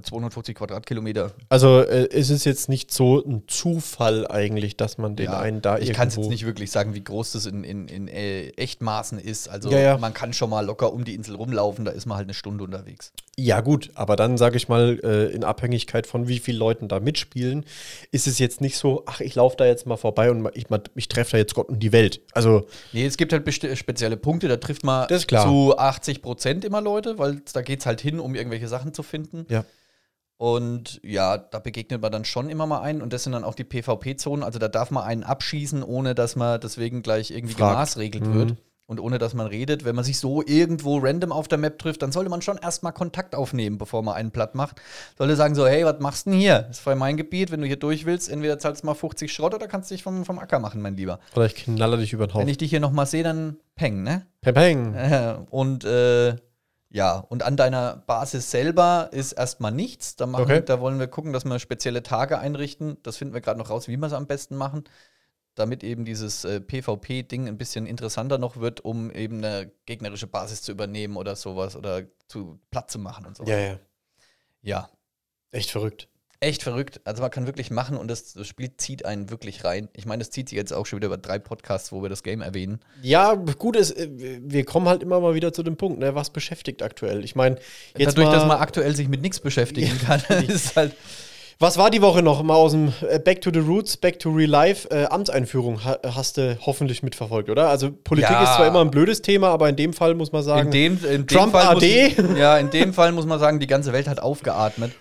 250 0.01 0.55
Quadratkilometer. 0.55 1.31
also 1.49 1.81
äh, 1.81 2.05
ist 2.07 2.29
es 2.29 2.43
jetzt 2.45 2.69
nicht 2.69 2.91
so 2.91 3.23
ein 3.23 3.43
Zufall 3.47 4.27
eigentlich, 4.27 4.77
dass 4.77 4.97
man 4.97 5.15
den 5.15 5.25
Ja, 5.27 5.39
einen 5.39 5.61
da 5.61 5.77
ich 5.77 5.93
kann 5.93 6.07
es 6.07 6.15
jetzt 6.15 6.29
nicht 6.29 6.45
wirklich 6.45 6.71
sagen, 6.71 6.93
wie 6.93 7.03
groß 7.03 7.31
das 7.33 7.45
in, 7.45 7.63
in, 7.63 7.87
in 7.87 8.07
äh, 8.07 8.49
Echtmaßen 8.51 9.19
ist. 9.19 9.47
Also 9.49 9.69
Ja, 9.71 9.79
ja. 9.79 9.97
man 9.97 10.13
kann 10.13 10.33
schon 10.33 10.49
mal 10.49 10.65
locker 10.65 10.93
um 10.93 11.03
die 11.05 11.13
Insel 11.15 11.35
rumlaufen, 11.35 11.85
da 11.85 11.91
ist 11.91 12.05
man 12.05 12.17
halt 12.17 12.25
eine 12.25 12.33
Stunde 12.33 12.63
unterwegs. 12.63 13.11
Ja, 13.37 13.61
gut, 13.61 13.91
aber 13.95 14.17
dann 14.17 14.37
sage 14.37 14.57
ich 14.57 14.67
mal, 14.67 14.99
äh, 15.01 15.27
in 15.33 15.43
Abhängigkeit 15.45 16.05
von 16.07 16.27
wie 16.27 16.39
vielen 16.39 16.57
Leuten 16.57 16.87
da 16.89 16.99
mitspielen, 16.99 17.63
ist 18.11 18.27
es 18.27 18.37
jetzt 18.37 18.59
nicht 18.59 18.75
so, 18.77 19.03
ach, 19.05 19.21
ich 19.21 19.33
laufe 19.35 19.55
da 19.55 19.65
jetzt 19.65 19.85
mal 19.85 19.95
vorbei 19.95 20.29
und 20.29 20.45
ich, 20.55 20.65
ich 20.95 21.07
treffe 21.07 21.31
da 21.33 21.37
jetzt 21.37 21.53
Gott 21.55 21.69
und 21.69 21.79
die 21.79 21.93
Welt. 21.93 22.19
Also, 22.33 22.67
Nee, 22.91 23.05
es 23.05 23.15
gibt 23.15 23.31
halt 23.31 23.47
besti- 23.47 23.73
spezielle 23.77 24.17
Punkte, 24.17 24.49
da 24.49 24.57
trifft 24.57 24.83
man 24.83 25.07
Das 25.07 25.19
ist 25.21 25.27
klar. 25.27 25.45
zu 25.47 25.77
80 25.77 26.21
Prozent 26.21 26.65
immer 26.65 26.81
Leute, 26.81 27.17
weil 27.17 27.41
da 27.53 27.61
geht 27.61 27.79
es 27.79 27.85
halt 27.85 28.01
hin, 28.01 28.19
um 28.19 28.35
irgendwelche 28.35 28.67
Sachen 28.67 28.93
zu 28.93 29.03
finden. 29.03 29.45
ja. 29.49 29.63
Und 30.41 31.01
ja, 31.03 31.37
da 31.37 31.59
begegnet 31.59 32.01
man 32.01 32.13
dann 32.13 32.23
schon 32.23 32.49
immer 32.49 32.65
mal 32.65 32.79
einen. 32.79 33.01
Und 33.01 33.11
das 33.11 33.23
sind 33.25 33.33
dann 33.33 33.43
auch 33.43 33.55
die 33.55 33.65
PvP-Zonen. 33.65 34.41
Also 34.41 34.57
da 34.57 34.69
darf 34.69 34.89
man 34.89 35.03
einen 35.03 35.25
abschießen, 35.25 35.83
ohne 35.83 36.15
dass 36.15 36.37
man 36.37 36.61
deswegen 36.61 37.01
gleich 37.01 37.31
irgendwie 37.31 37.55
Fragt. 37.55 37.73
gemaßregelt 37.73 38.25
Mhm. 38.25 38.33
wird. 38.33 38.55
Und 38.85 39.01
ohne 39.01 39.17
dass 39.17 39.33
man 39.33 39.47
redet. 39.47 39.83
Wenn 39.83 39.95
man 39.95 40.05
sich 40.05 40.17
so 40.17 40.41
irgendwo 40.41 40.97
random 40.99 41.33
auf 41.33 41.49
der 41.49 41.57
Map 41.57 41.77
trifft, 41.77 42.01
dann 42.01 42.13
sollte 42.13 42.29
man 42.29 42.41
schon 42.41 42.57
erstmal 42.57 42.93
Kontakt 42.93 43.35
aufnehmen, 43.35 43.77
bevor 43.77 44.01
man 44.01 44.15
einen 44.15 44.31
platt 44.31 44.55
macht. 44.55 44.81
Sollte 45.17 45.35
sagen 45.35 45.55
so, 45.55 45.67
hey, 45.67 45.83
was 45.83 45.99
machst 45.99 46.25
du 46.25 46.29
denn 46.31 46.39
hier? 46.39 46.59
Das 46.59 46.77
ist 46.77 46.83
voll 46.83 46.95
mein 46.95 47.17
Gebiet. 47.17 47.51
Wenn 47.51 47.59
du 47.59 47.67
hier 47.67 47.75
durch 47.75 48.05
willst, 48.05 48.29
entweder 48.29 48.57
zahlst 48.59 48.83
du 48.83 48.87
mal 48.87 48.93
50 48.95 49.31
Schrott 49.33 49.53
oder 49.53 49.67
kannst 49.67 49.91
dich 49.91 50.01
vom, 50.03 50.23
vom 50.23 50.39
Acker 50.39 50.59
machen, 50.59 50.81
mein 50.81 50.95
Lieber. 50.95 51.19
Oder 51.35 51.45
ich 51.47 51.55
knaller 51.55 51.97
dich 51.97 52.13
über 52.13 52.27
den 52.27 52.29
Wenn 52.29 52.35
Haufen. 52.37 52.47
ich 52.49 52.57
dich 52.57 52.69
hier 52.69 52.79
nochmal 52.79 53.05
sehe, 53.05 53.23
dann 53.23 53.57
peng, 53.75 54.03
ne? 54.03 54.25
Peng, 54.41 54.53
peng. 54.55 55.45
Und 55.51 55.83
äh, 55.83 56.37
ja, 56.91 57.17
und 57.17 57.43
an 57.43 57.55
deiner 57.55 57.97
Basis 58.07 58.49
selber 58.49 59.09
ist 59.11 59.33
erstmal 59.33 59.71
nichts. 59.71 60.15
Da, 60.15 60.25
machen, 60.25 60.43
Okay. 60.43 60.63
da 60.65 60.79
wollen 60.79 60.99
wir 60.99 61.07
gucken, 61.07 61.33
dass 61.33 61.45
wir 61.45 61.59
spezielle 61.59 62.01
Tage 62.01 62.39
einrichten. 62.39 62.97
Das 63.03 63.17
finden 63.17 63.33
wir 63.33 63.41
gerade 63.41 63.59
noch 63.59 63.69
raus, 63.69 63.87
wie 63.87 63.97
wir 63.97 64.07
es 64.07 64.13
am 64.13 64.25
besten 64.25 64.55
machen. 64.55 64.83
Damit 65.53 65.83
eben 65.83 66.05
dieses 66.05 66.45
äh, 66.45 66.61
PvP-Ding 66.61 67.47
ein 67.47 67.57
bisschen 67.57 67.85
interessanter 67.85 68.37
noch 68.37 68.57
wird, 68.57 68.85
um 68.85 69.11
eben 69.11 69.37
eine 69.43 69.71
gegnerische 69.85 70.27
Basis 70.27 70.61
zu 70.61 70.71
übernehmen 70.71 71.15
oder 71.17 71.35
sowas 71.35 71.75
oder 71.75 72.03
zu 72.27 72.59
platt 72.71 72.89
zu 72.89 72.97
machen 72.97 73.25
und 73.25 73.37
so. 73.37 73.43
Ja, 73.43 73.57
ja. 73.57 73.79
ja. 74.61 74.89
Echt 75.51 75.71
verrückt. 75.71 76.07
Echt 76.41 76.63
verrückt. 76.63 77.01
Also 77.03 77.21
man 77.21 77.31
kann 77.31 77.47
wirklich 77.47 77.69
machen 77.69 77.97
und 77.97 78.07
das, 78.07 78.33
das 78.33 78.47
Spiel 78.47 78.71
zieht 78.77 79.03
einen 79.03 79.29
wirklich 79.29 79.65
rein. 79.65 79.89
Ich 79.93 80.05
meine, 80.05 80.21
es 80.21 80.29
zieht 80.29 80.47
sich 80.47 80.55
jetzt 80.55 80.71
auch 80.71 80.85
schon 80.85 80.97
wieder 80.97 81.07
über 81.07 81.17
drei 81.17 81.37
Podcasts, 81.37 81.91
wo 81.91 82.01
wir 82.01 82.07
das 82.07 82.23
Game 82.23 82.41
erwähnen. 82.41 82.79
Ja, 83.01 83.33
gut 83.33 83.75
ist, 83.75 83.91
äh, 83.91 84.07
wir 84.09 84.63
kommen 84.63 84.87
halt 84.87 85.03
immer 85.03 85.19
mal 85.19 85.35
wieder 85.35 85.51
zu 85.51 85.63
dem 85.63 85.75
Punkt, 85.75 85.99
ne, 85.99 86.15
was 86.15 86.29
beschäftigt 86.29 86.81
aktuell. 86.81 87.25
Ich 87.25 87.35
meine, 87.35 87.57
jetzt 87.97 88.17
Dadurch, 88.17 88.27
mal, 88.27 88.33
dass 88.33 88.45
man 88.45 88.59
aktuell 88.59 88.95
sich 88.95 89.09
mit 89.09 89.21
nichts 89.21 89.41
beschäftigen 89.41 89.97
kann, 89.99 90.21
ist 90.47 90.75
halt. 90.77 90.95
Was 91.61 91.77
war 91.77 91.91
die 91.91 92.01
Woche 92.01 92.23
noch 92.23 92.41
mal 92.41 92.55
aus 92.55 92.71
dem 92.71 92.93
äh, 93.01 93.19
Back 93.19 93.41
to 93.41 93.51
the 93.53 93.59
Roots, 93.59 93.97
Back 93.97 94.17
to 94.19 94.29
Real 94.29 94.49
Life? 94.49 94.87
Äh, 94.91 95.07
Amtseinführung 95.07 95.83
ha 95.83 95.99
hast 96.05 96.37
du 96.37 96.57
hoffentlich 96.65 97.03
mitverfolgt, 97.03 97.49
oder? 97.49 97.67
Also 97.67 97.91
Politik 97.91 98.31
Ja. 98.31 98.43
ist 98.43 98.55
zwar 98.55 98.65
immer 98.67 98.79
ein 98.79 98.89
blödes 98.89 99.21
Thema, 99.21 99.49
aber 99.49 99.67
in 99.67 99.75
dem 99.75 99.91
Fall 99.91 100.15
muss 100.15 100.31
man 100.31 100.41
sagen, 100.41 100.67
In 100.67 100.71
dem, 100.71 100.93
in 101.03 101.09
dem 101.25 101.27
Trump 101.27 101.51
Fall 101.51 101.75
AD. 101.75 102.15
Muss, 102.17 102.37
ja, 102.37 102.57
in 102.57 102.69
dem 102.69 102.93
Fall 102.93 103.11
muss 103.11 103.25
man 103.25 103.39
sagen, 103.39 103.59
die 103.59 103.67
ganze 103.67 103.91
Welt 103.91 104.07
hat 104.07 104.21
aufgeatmet. 104.21 104.93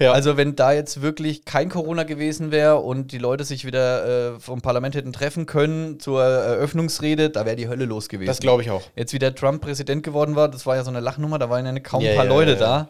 ja. 0.00 0.10
Also 0.10 0.36
wenn 0.36 0.56
da 0.56 0.72
jetzt 0.72 1.00
wirklich 1.00 1.44
kein 1.44 1.68
Corona 1.68 2.02
gewesen 2.02 2.50
wäre 2.50 2.80
und 2.80 3.12
die 3.12 3.18
Leute 3.18 3.44
sich 3.44 3.64
wieder 3.64 4.34
äh, 4.34 4.40
vom 4.40 4.62
Parlament 4.62 4.96
hätten 4.96 5.12
treffen 5.12 5.46
können 5.46 6.00
zur 6.00 6.24
Eröffnungsrede, 6.24 7.30
da 7.30 7.46
wäre 7.46 7.54
die 7.54 7.68
Hölle 7.68 7.84
los 7.84 8.08
gewesen. 8.08 8.26
das 8.26 8.40
glaube 8.40 8.62
ich 8.62 8.70
auch. 8.72 8.82
Jetzt 8.96 9.12
wie 9.12 9.20
der 9.20 9.32
Trump 9.36 9.62
Präsident 9.62 10.02
geworden 10.02 10.34
war, 10.34 10.48
das 10.48 10.66
war 10.66 10.74
ja 10.74 10.82
so 10.82 10.90
eine 10.90 10.98
Lachnummer, 10.98 11.38
da 11.38 11.48
waren 11.50 11.64
ja 11.64 11.78
kaum 11.78 12.04
ein 12.04 12.16
paar 12.16 12.24
ja, 12.24 12.30
Leute 12.32 12.52
ja. 12.54 12.58
da. 12.58 12.88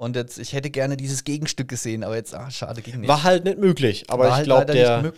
Und 0.00 0.16
jetzt, 0.16 0.38
ich 0.38 0.54
hätte 0.54 0.70
gerne 0.70 0.96
dieses 0.96 1.24
Gegenstück 1.24 1.68
gesehen, 1.68 2.04
aber 2.04 2.16
jetzt, 2.16 2.34
ah, 2.34 2.50
schade, 2.50 2.80
ging 2.80 3.00
nicht. 3.00 3.08
War 3.08 3.22
halt 3.22 3.44
nicht 3.44 3.58
möglich, 3.58 4.04
aber 4.08 4.22
War 4.22 4.28
ich 4.30 4.34
halt 4.36 4.44
glaube, 4.46 4.64
der, 4.72 5.12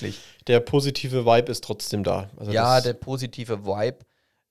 der 0.49 0.59
positive 0.59 1.25
Vibe 1.25 1.53
ist 1.53 1.63
trotzdem 1.63 2.03
da. 2.03 2.29
Also 2.37 2.51
Ja, 2.51 2.81
der 2.81 2.95
positive 2.95 3.65
Vibe. 3.65 3.99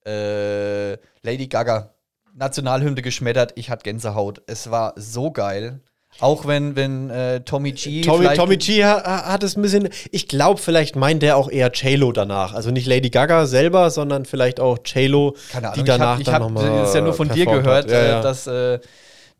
Äh, 0.07 0.91
Lady 1.21 1.47
Gaga, 1.47 1.93
Nationalhymne 2.33 3.01
geschmettert, 3.01 3.51
ich 3.55 3.69
hatte 3.69 3.83
Gänsehaut. 3.83 4.41
Es 4.47 4.71
war 4.71 4.93
so 4.95 5.31
geil. 5.31 5.81
Auch 6.21 6.45
wenn, 6.47 6.77
wenn 6.77 7.09
äh, 7.09 7.41
Tommy 7.41 7.73
G. 7.73 7.99
Tommy, 7.99 8.19
vielleicht- 8.19 8.39
Tommy 8.39 8.55
G 8.55 8.85
ha- 8.85 9.25
hat 9.25 9.43
es 9.43 9.57
ein 9.57 9.61
bisschen. 9.61 9.89
Ich 10.11 10.29
glaube, 10.29 10.61
vielleicht 10.61 10.95
meint 10.95 11.23
der 11.23 11.35
auch 11.35 11.49
eher 11.51 11.71
J-Lo 11.73 12.13
danach. 12.13 12.53
Also 12.53 12.71
nicht 12.71 12.87
Lady 12.87 13.09
Gaga 13.09 13.47
selber, 13.47 13.89
sondern 13.89 14.23
vielleicht 14.23 14.61
auch 14.61 14.77
J-Lo, 14.85 15.35
Keine 15.51 15.71
Ahnung, 15.71 15.83
die 15.83 15.89
danach 15.89 16.19
ich 16.21 16.27
habe 16.27 16.45
dann 16.45 16.55
hab, 16.55 16.63
nochmal. 16.63 16.79
das 16.79 16.89
ist 16.89 16.95
ja 16.95 17.01
nur 17.01 17.13
von 17.13 17.27
dir 17.27 17.45
gehört, 17.45 17.85
hat. 17.85 17.91
Ja, 17.91 18.01
ja. 18.05 18.19
Äh, 18.19 18.23
dass 18.23 18.47
äh, 18.47 18.79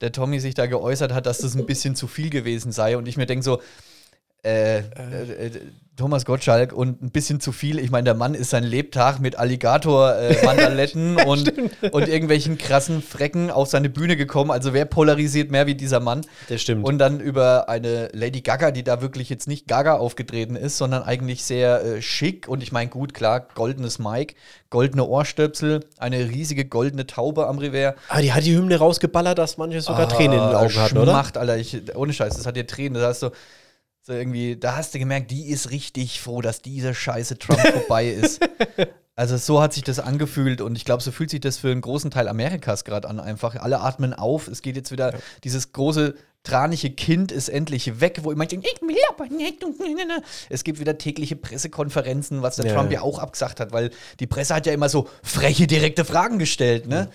der 0.02 0.12
Tommy 0.12 0.40
sich 0.40 0.56
da 0.56 0.66
geäußert 0.66 1.14
hat, 1.14 1.26
dass 1.26 1.40
das 1.40 1.56
ein 1.56 1.66
bisschen 1.66 1.96
zu 1.96 2.08
viel 2.08 2.30
gewesen 2.30 2.72
sei. 2.72 2.98
Und 2.98 3.08
ich 3.08 3.18
mir 3.18 3.26
denke 3.28 3.44
so, 3.44 3.62
äh, 4.44 4.80
äh, 4.80 4.82
äh, 4.82 5.52
Thomas 5.98 6.26
Gottschalk 6.26 6.74
und 6.74 7.04
ein 7.04 7.12
bisschen 7.12 7.42
zu 7.42 7.52
viel. 7.52 7.78
Ich 7.78 7.92
meine, 7.92 8.06
der 8.06 8.16
Mann 8.16 8.34
ist 8.34 8.50
sein 8.50 8.64
Lebtag 8.64 9.20
mit 9.20 9.36
Alligator-Mandaletten 9.36 11.18
und, 11.28 11.54
und 11.92 12.08
irgendwelchen 12.08 12.58
krassen 12.58 13.04
Frecken 13.04 13.52
auf 13.52 13.68
seine 13.68 13.90
Bühne 13.90 14.18
gekommen. 14.18 14.50
Also 14.50 14.74
wer 14.74 14.86
polarisiert 14.86 15.52
mehr 15.52 15.68
wie 15.68 15.76
dieser 15.76 16.00
Mann? 16.00 16.22
Das 16.50 16.60
stimmt. 16.62 16.86
Und 16.86 16.98
dann 16.98 17.20
über 17.20 17.70
eine 17.70 18.10
Lady 18.14 18.42
Gaga, 18.42 18.72
die 18.72 18.84
da 18.84 19.02
wirklich 19.02 19.30
jetzt 19.30 19.48
nicht 19.48 19.68
Gaga 19.68 19.98
aufgetreten 19.98 20.56
ist, 20.56 20.80
sondern 20.80 21.04
eigentlich 21.04 21.44
sehr 21.44 21.84
äh, 21.84 22.02
schick. 22.02 22.48
Und 22.48 22.64
ich 22.64 22.72
meine, 22.72 22.90
gut, 22.90 23.14
klar, 23.14 23.46
goldenes 23.54 24.00
Mic, 24.00 24.34
goldene 24.72 25.06
Ohrstöpsel, 25.06 25.82
eine 26.00 26.30
riesige 26.30 26.66
goldene 26.66 27.06
Taube 27.06 27.46
am 27.46 27.60
Revers. 27.60 27.94
Ah, 28.08 28.22
die 28.22 28.34
hat 28.34 28.44
die 28.44 28.56
Hymne 28.56 28.78
rausgeballert, 28.78 29.38
dass 29.38 29.58
manche 29.58 29.82
sogar 29.82 30.10
Tränen 30.10 30.40
in 30.40 30.48
den 30.48 30.56
Augen 30.56 30.76
hatten, 30.78 30.98
oder? 30.98 31.12
Macht, 31.12 31.38
Alter, 31.38 31.58
ich, 31.58 31.96
ohne 31.96 32.12
Scheiß, 32.12 32.38
das 32.38 32.48
hat 32.48 32.56
dir 32.56 32.66
Tränen. 32.66 33.00
Da 33.00 33.10
hast 33.10 33.22
du 33.22 33.30
so 34.04 34.14
irgendwie, 34.14 34.56
da 34.58 34.76
hast 34.76 34.94
du 34.94 35.00
gemerkt, 35.00 35.32
die 35.32 35.48
ist 35.50 35.70
richtig 35.72 36.22
froh, 36.22 36.42
dass 36.42 36.62
dieser 36.62 36.94
scheiße 36.94 37.38
Trump 37.38 37.60
vorbei 37.74 38.08
ist. 38.10 38.42
Also 39.16 39.38
so 39.38 39.62
hat 39.62 39.74
sich 39.74 39.84
das 39.84 40.00
angefühlt 40.00 40.62
und 40.62 40.76
ich 40.76 40.86
glaube, 40.86 41.04
so 41.04 41.12
fühlt 41.12 41.30
sich 41.30 41.42
das 41.42 41.58
für 41.58 41.70
einen 41.70 41.82
großen 41.82 42.10
Teil 42.10 42.28
Amerikas 42.28 42.84
gerade 42.86 43.08
an. 43.08 43.20
Einfach 43.20 43.56
alle 43.56 43.82
atmen 43.82 44.14
auf. 44.14 44.48
Es 44.48 44.62
geht 44.62 44.76
jetzt 44.76 44.92
wieder, 44.92 45.14
dieses 45.44 45.74
große 45.74 46.16
tranige 46.44 46.90
Kind 46.90 47.32
ist 47.32 47.50
endlich 47.50 48.00
weg, 48.02 48.20
wo 48.24 48.32
immer 48.32 48.48
denkt, 48.48 48.66
ich 48.66 48.82
will 48.82 48.96
aber 49.10 49.28
nicht. 49.28 49.62
ne, 49.62 49.94
ne, 49.94 50.06
ne. 50.08 50.24
Es 50.50 50.64
gibt 50.64 50.80
wieder 50.80 50.98
tägliche 50.98 51.36
Pressekonferenzen, 51.36 52.42
was 52.42 52.56
der 52.56 52.66
Ja. 52.66 52.74
Trump 52.74 52.92
ja 52.92 53.02
auch 53.02 53.20
abgesagt 53.20 53.60
hat, 53.60 53.72
weil 53.72 53.92
die 54.20 54.26
Presse 54.26 54.56
hat 54.56 54.66
ja 54.66 54.74
immer 54.74 54.90
so 54.90 55.08
freche, 55.22 55.68
direkte 55.68 56.04
Fragen 56.04 56.40
gestellt, 56.40 56.88
ne? 56.88 57.12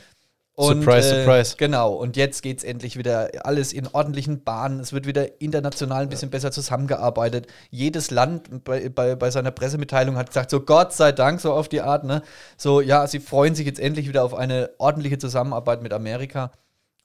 Surprise, 0.58 1.08
surprise. 1.08 1.56
Genau, 1.58 1.92
und 1.92 2.16
jetzt 2.16 2.42
geht 2.42 2.58
es 2.58 2.64
endlich 2.64 2.96
wieder 2.96 3.30
alles 3.44 3.75
in 3.75 3.86
ordentlichen 3.88 4.42
Bahnen. 4.42 4.80
Es 4.80 4.94
wird 4.94 5.06
wieder 5.06 5.40
international 5.40 6.04
ein 6.04 6.08
bisschen 6.08 6.30
besser 6.30 6.50
zusammengearbeitet. 6.50 7.46
Jedes 7.70 8.10
Land 8.10 8.64
bei, 8.64 8.88
bei, 8.88 9.16
bei 9.16 9.30
seiner 9.30 9.50
Pressemitteilung 9.50 10.16
hat 10.16 10.28
gesagt, 10.28 10.50
so 10.50 10.60
Gott 10.60 10.94
sei 10.94 11.12
Dank, 11.12 11.42
so 11.42 11.52
auf 11.52 11.68
die 11.68 11.82
Art, 11.82 12.04
ne? 12.04 12.22
So, 12.56 12.80
ja, 12.80 13.06
sie 13.06 13.20
freuen 13.20 13.54
sich 13.54 13.66
jetzt 13.66 13.78
endlich 13.78 14.08
wieder 14.08 14.25
auf 14.25 14.32
eine 14.32 14.70
ordentliche 14.78 15.18
Zusammenarbeit 15.18 15.82
mit 15.82 15.92
Amerika. 15.92 16.52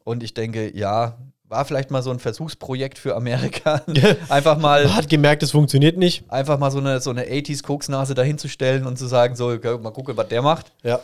Und 0.05 0.24
ich 0.24 0.34
denke, 0.34 0.75
ja, 0.75 1.17
war 1.51 1.65
vielleicht 1.65 1.91
mal 1.91 2.01
so 2.01 2.12
ein 2.12 2.20
Versuchsprojekt 2.20 2.98
für 2.98 3.17
Amerika. 3.17 3.81
einfach 4.29 4.58
mal. 4.58 4.86
Man 4.86 4.96
hat 4.96 5.10
gemerkt, 5.10 5.43
es 5.43 5.51
funktioniert 5.51 5.98
nicht. 5.98 6.24
Einfach 6.29 6.58
mal 6.58 6.72
so 6.72 6.79
eine, 6.79 7.01
so 7.01 7.10
eine 7.10 7.25
80s-Koksnase 7.25 8.13
dahinzustellen 8.13 8.88
und 8.88 8.98
zu 8.98 9.08
sagen, 9.08 9.36
so, 9.36 9.50
mal 9.50 9.91
gucken, 9.91 10.15
was 10.15 10.29
der 10.29 10.41
macht. 10.41 10.72
Ja. 10.84 11.01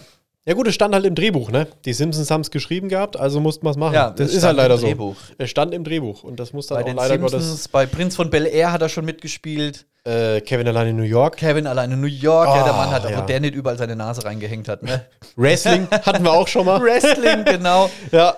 Ja 0.47 0.53
gut, 0.53 0.67
es 0.67 0.75
stand 0.75 0.93
halt 0.95 1.05
im 1.05 1.13
Drehbuch, 1.13 1.51
ne? 1.51 1.67
Die 1.83 1.91
Simpsons 1.93 2.31
haben 2.31 2.41
es 2.41 2.51
geschrieben 2.51 2.87
gehabt, 2.87 3.17
also 3.17 3.41
mussten 3.41 3.65
wir 3.65 3.71
es 3.71 3.77
machen. 3.77 3.95
Ja, 3.95 4.11
das 4.11 4.33
ist 4.33 4.43
halt 4.43 4.55
leider 4.55 4.77
so. 4.77 4.87
Drehbuch. 4.87 5.15
Es 5.37 5.49
stand 5.49 5.73
im 5.73 5.83
Drehbuch 5.83 6.23
und 6.23 6.39
das 6.39 6.53
muss 6.53 6.67
dann 6.67 6.77
Bei 6.77 6.81
auch 6.83 6.85
den 6.87 6.95
leider 6.95 7.29
Simpsons, 7.29 7.67
bei 7.67 7.85
Prinz 7.85 8.15
von 8.15 8.29
Bel 8.29 8.45
Air 8.45 8.71
hat 8.71 8.81
er 8.81 8.87
schon 8.89 9.03
mitgespielt. 9.03 9.85
Gottes 10.05 10.37
äh, 10.37 10.41
Kevin 10.41 10.67
allein 10.67 10.87
in 10.87 10.95
New 10.95 11.03
York. 11.03 11.35
Kevin 11.35 11.67
allein 11.67 11.91
in 11.91 11.99
New 11.99 12.07
York, 12.07 12.47
ja, 12.47 12.63
der 12.63 12.73
Ah, 12.73 12.77
Mann 12.77 12.91
hat, 12.91 13.09
ja. 13.09 13.17
wo 13.17 13.25
der 13.25 13.41
nicht 13.41 13.55
überall 13.55 13.77
seine 13.77 13.95
Nase 13.95 14.23
reingehängt 14.23 14.69
hat. 14.69 14.83
Ne? 14.83 15.05
Wrestling 15.35 15.87
hatten 15.91 16.23
wir 16.23 16.31
auch 16.31 16.47
schon 16.47 16.65
mal. 16.65 16.81
Wrestling, 16.81 17.43
genau. 17.43 17.89
Ja. 18.11 18.35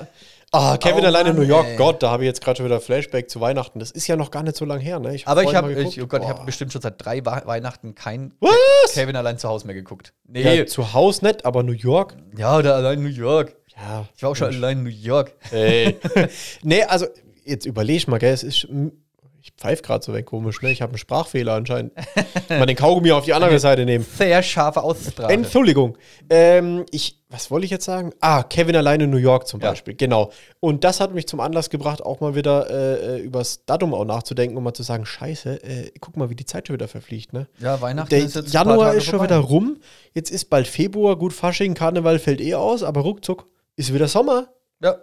Ah, 0.52 0.78
Kevin 0.78 1.04
Oh 1.04 1.08
allein 1.08 1.28
in 1.28 1.36
New 1.36 1.44
York. 1.44 1.68
ey. 1.68 1.76
Gott, 1.76 2.02
da 2.02 2.10
habe 2.10 2.24
ich 2.24 2.28
jetzt 2.28 2.42
gerade 2.42 2.58
schon 2.58 2.66
wieder 2.66 2.80
Flashback 2.80 3.30
zu 3.30 3.40
Weihnachten. 3.40 3.80
Das 3.80 3.92
ist 3.92 4.08
ja 4.08 4.16
noch 4.16 4.32
gar 4.32 4.42
nicht 4.42 4.56
so 4.56 4.66
lange 4.66 4.82
her, 4.82 5.00
ne? 5.00 5.14
hab 5.14 5.28
Aber 5.28 5.44
ich 5.44 5.54
habe, 5.54 5.72
ich, 5.74 6.02
oh 6.02 6.08
Gott, 6.08 6.22
ich 6.22 6.28
Boah. 6.28 6.36
habe 6.36 6.46
bestimmt 6.46 6.74
schon 6.74 6.82
seit 6.82 7.04
drei 7.04 7.24
Weihnachten 7.24 7.94
kein 7.94 8.34
Was? 8.40 8.94
Kevin 8.94 9.16
allein 9.16 9.38
zu 9.38 9.48
Hause 9.48 9.68
mehr 9.68 9.76
geguckt. 9.76 10.14
Nee, 10.28 10.42
ja, 10.44 10.54
ja, 10.54 10.66
zu 10.66 10.94
Hause 10.94 11.26
nicht, 11.26 11.46
aber 11.46 11.62
New 11.62 11.74
York. 11.74 12.16
oder 12.58 12.76
allein 12.76 13.00
in 13.00 13.04
New 13.04 13.10
York. 13.10 13.56
Ja. 13.76 14.08
Ich 14.16 14.24
war 14.24 14.32
auch 14.32 14.36
schon 14.36 14.48
allein 14.48 14.80
in 14.80 14.84
New 14.86 14.90
York. 14.90 15.34
Ey. 15.52 15.98
nee, 16.64 16.84
also 16.84 17.06
jetzt 17.46 17.66
überleg 17.66 18.08
mal, 18.08 18.18
gell, 18.18 18.34
es 18.34 18.44
ist. 18.44 18.68
Ich 19.56 19.62
pfeife 19.62 19.82
gerade 19.82 20.04
so 20.06 20.14
weg 20.14 20.26
komisch, 20.26 20.62
ne? 20.62 20.72
Ich 20.72 20.82
habe 20.82 20.92
einen 20.92 20.98
Sprachfehler 21.00 21.54
anscheinend. 21.54 21.94
mal 22.50 22.66
den 22.66 22.76
Kaugummi 22.76 23.12
auf 23.12 23.26
die 23.26 23.34
andere 23.34 23.60
Seite 23.60 23.86
nehmen. 23.86 24.06
Sehr 24.18 24.44
scharfe 24.44 24.84
Aussprache. 24.84 25.32
Entschuldigung. 25.34 25.98
Ähm, 26.30 26.86
ich, 26.92 27.20
was 27.30 27.50
wollte 27.50 27.66
ich 27.66 27.72
jetzt 27.72 27.86
sagen? 27.86 28.12
Ah, 28.22 28.44
Kevin 28.44 28.76
alleine 28.76 29.06
in 29.06 29.10
New 29.10 29.18
York 29.18 29.48
zum 29.48 29.60
Ja. 29.62 29.70
Beispiel. 29.70 29.96
Genau. 29.96 30.32
Und 30.60 30.84
das 30.84 31.00
hat 31.00 31.14
mich 31.14 31.28
zum 31.28 31.40
Anlass 31.40 31.70
gebracht, 31.70 32.02
auch 32.02 32.20
mal 32.20 32.36
wieder 32.36 32.70
äh, 32.70 33.18
äh, 33.18 33.20
übers 33.22 33.66
Datum 33.66 33.94
auch 33.94 34.06
nachzudenken 34.06 34.56
und 34.58 34.64
mal 34.64 34.74
zu 34.74 34.84
sagen, 34.84 35.06
scheiße, 35.06 35.64
äh, 35.64 35.92
guck 36.00 36.16
mal, 36.18 36.30
wie 36.30 36.36
die 36.36 36.46
Zeit 36.46 36.68
schon 36.68 36.76
wieder 36.76 36.88
verfliegt, 36.88 37.34
ne? 37.34 37.48
Ja, 37.60 37.82
Weihnachten 37.82 38.10
Der 38.10 38.20
ist 38.20 38.36
jetzt 38.36 38.54
Januar 38.54 38.94
ist 38.94 39.06
schon 39.06 39.20
vorbei. 39.20 39.26
wieder 39.26 39.38
rum. 39.40 39.78
Jetzt 40.14 40.30
ist 40.32 40.50
bald 40.50 40.68
Februar, 40.68 41.16
gut 41.18 41.34
Fasching, 41.34 41.74
Karneval 41.74 42.20
fällt 42.20 42.42
eh 42.42 42.54
aus, 42.56 42.84
aber 42.84 43.02
ruckzuck 43.02 43.48
ist 43.76 43.94
wieder 43.94 44.08
Sommer. 44.08 44.50
Ja. 44.82 44.98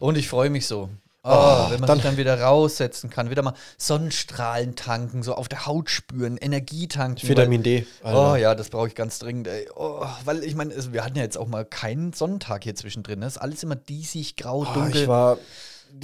Und 0.00 0.16
ich 0.18 0.28
freue 0.28 0.50
mich 0.50 0.66
so. 0.66 0.88
Oh, 1.28 1.66
Oh, 1.66 1.70
wenn 1.70 1.80
man 1.80 1.88
dann- 1.88 1.96
sich 1.98 2.04
dann 2.06 2.16
wieder 2.16 2.40
raussetzen 2.40 3.10
kann, 3.10 3.30
wieder 3.30 3.42
mal 3.42 3.54
Sonnenstrahlen 3.78 4.76
tanken, 4.76 5.22
so 5.22 5.34
auf 5.34 5.48
der 5.48 5.66
Haut 5.66 5.90
spüren, 5.90 6.36
Energie 6.36 6.86
tanken. 6.86 7.26
Vitamin 7.28 7.62
D. 7.62 7.86
Weil, 8.02 8.14
Alter. 8.14 8.32
oh 8.32 8.36
ja, 8.36 8.54
das 8.54 8.68
brauche 8.68 8.88
ich 8.88 8.94
ganz 8.94 9.18
dringend. 9.18 9.48
Ey. 9.48 9.68
Oh, 9.74 10.04
weil 10.24 10.44
ich 10.44 10.54
meine, 10.54 10.72
es- 10.74 10.92
wir 10.92 11.04
hatten 11.04 11.16
ja 11.16 11.22
jetzt 11.22 11.38
auch 11.38 11.48
mal 11.48 11.64
keinen 11.64 12.12
Sonnentag 12.12 12.64
hier 12.64 12.74
zwischendrin. 12.74 13.20
Das 13.22 13.36
ist 13.36 13.38
alles 13.42 13.62
immer 13.62 13.76
diesig, 13.76 14.36
grau, 14.36 14.60
Oh, 14.62 14.74
dunkel. 14.74 15.02
ich 15.02 15.08
war. 15.08 15.38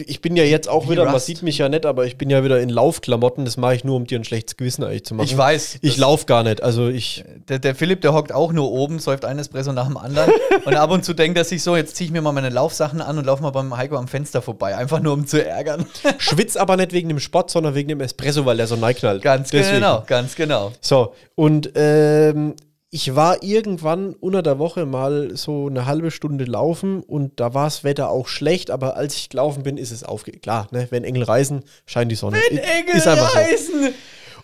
Ich 0.07 0.23
bin 0.23 0.37
ja 0.37 0.45
jetzt 0.45 0.69
auch 0.71 0.87
Wie 0.87 0.93
wieder, 0.93 1.05
man 1.05 1.15
Rust. 1.15 1.27
sieht 1.27 1.43
mich 1.43 1.59
ja 1.59 1.69
nicht, 1.69 1.85
aber 1.85 2.07
ich 2.07 2.17
bin 2.17 2.31
ja 2.31 2.43
wieder 2.43 2.61
in 2.61 2.71
Laufklamotten. 2.71 3.45
Das 3.45 3.59
mache 3.59 3.75
ich 3.75 3.85
nur, 3.85 3.97
um 3.97 4.07
dir 4.07 4.19
ein 4.19 4.25
schlechtes 4.25 4.57
Gewissen 4.57 4.83
eigentlich 4.85 5.05
zu 5.05 5.15
machen. 5.15 5.27
Ich 5.27 5.37
weiß, 5.37 5.79
Ich 5.83 5.99
laufe 5.99 6.25
gar 6.25 6.43
nicht. 6.43 6.63
Also 6.63 6.89
ich. 6.89 7.25
der, 7.49 7.59
der 7.59 7.75
Philipp, 7.75 8.01
der 8.01 8.15
hockt 8.15 8.33
auch 8.33 8.53
nur 8.53 8.73
oben, 8.73 8.99
säuft 9.01 9.27
ein 9.27 9.39
Espresso 9.39 9.73
nach 9.73 9.87
dem 9.87 9.99
anderen. 9.99 10.31
und 10.65 10.75
ab 10.75 10.91
und 10.91 11.05
zu 11.05 11.13
denkt 11.13 11.37
er 11.37 11.45
sich 11.45 11.63
so, 11.63 11.77
jetzt 11.77 11.95
ziehe 11.97 12.07
ich 12.07 12.13
mir 12.13 12.23
mal 12.23 12.33
meine 12.33 12.49
Laufsachen 12.49 13.03
an 13.03 13.19
und 13.19 13.27
laufe 13.27 13.43
mal 13.43 13.51
beim 13.51 13.77
Heiko 13.77 13.97
am 13.97 14.09
Fenster 14.09 14.41
vorbei. 14.41 14.77
Einfach 14.77 15.01
nur, 15.01 15.13
um 15.13 15.27
zu 15.27 15.45
ärgern. 15.45 15.85
Schwitz 16.19 16.57
aber 16.57 16.77
nicht 16.79 16.93
wegen 16.93 17.09
dem 17.11 17.21
Sport, 17.21 17.51
sondern 17.51 17.75
wegen 17.75 17.89
dem 17.91 18.01
Espresso, 18.01 18.47
weil 18.47 18.57
der 18.57 18.67
so 18.67 18.77
neiknallt. 18.77 19.21
ganz 19.23 19.51
Deswegen. 19.51 19.75
genau, 19.77 20.05
ganz 20.07 20.35
genau. 20.37 20.73
So, 20.81 21.13
und 21.35 21.71
ähm, 21.75 22.55
ich 22.95 23.17
war 23.17 23.43
irgendwann 23.43 24.13
unter 24.13 24.43
der 24.43 24.59
Woche 24.59 24.85
mal 24.85 25.35
so 25.35 25.67
eine 25.67 25.87
halbe 25.87 26.11
Stunde 26.11 26.45
laufen 26.45 27.03
und 27.03 27.41
da 27.41 27.55
war 27.55 27.65
das 27.65 27.85
Wetter 27.85 28.11
auch 28.11 28.29
schlecht, 28.29 28.71
aber 28.71 28.99
als 28.99 29.17
ich 29.17 29.31
gelaufen 29.31 29.63
bin, 29.63 29.79
ist 29.79 29.93
es 29.93 30.05
aufge... 30.05 30.33
Klar, 30.33 30.69
ne, 30.73 30.89
wenn 30.91 31.03
Engel 31.03 31.23
reisen, 31.23 31.65
scheint 31.87 32.13
die 32.13 32.17
Sonne. 32.17 32.37
I- 32.51 32.59
Engel 32.59 32.97
ist 32.97 33.09
einfach 33.09 33.31
so. 33.31 33.39
reisen. 33.39 33.95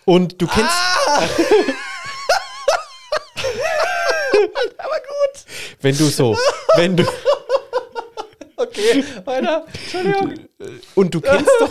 Und 0.03 0.41
du 0.41 0.47
kennst... 0.47 0.71
Ah! 0.71 1.21
Aber 4.79 4.95
gut. 4.95 5.45
Wenn 5.81 5.95
du 5.95 6.05
so... 6.05 6.35
wenn 6.75 6.97
du... 6.97 7.03
Okay, 8.69 9.03
weiter. 9.25 9.65
Entschuldigung. 9.73 10.33
Und 10.95 11.13
du 11.13 11.21
kennst 11.21 11.49
doch... 11.59 11.69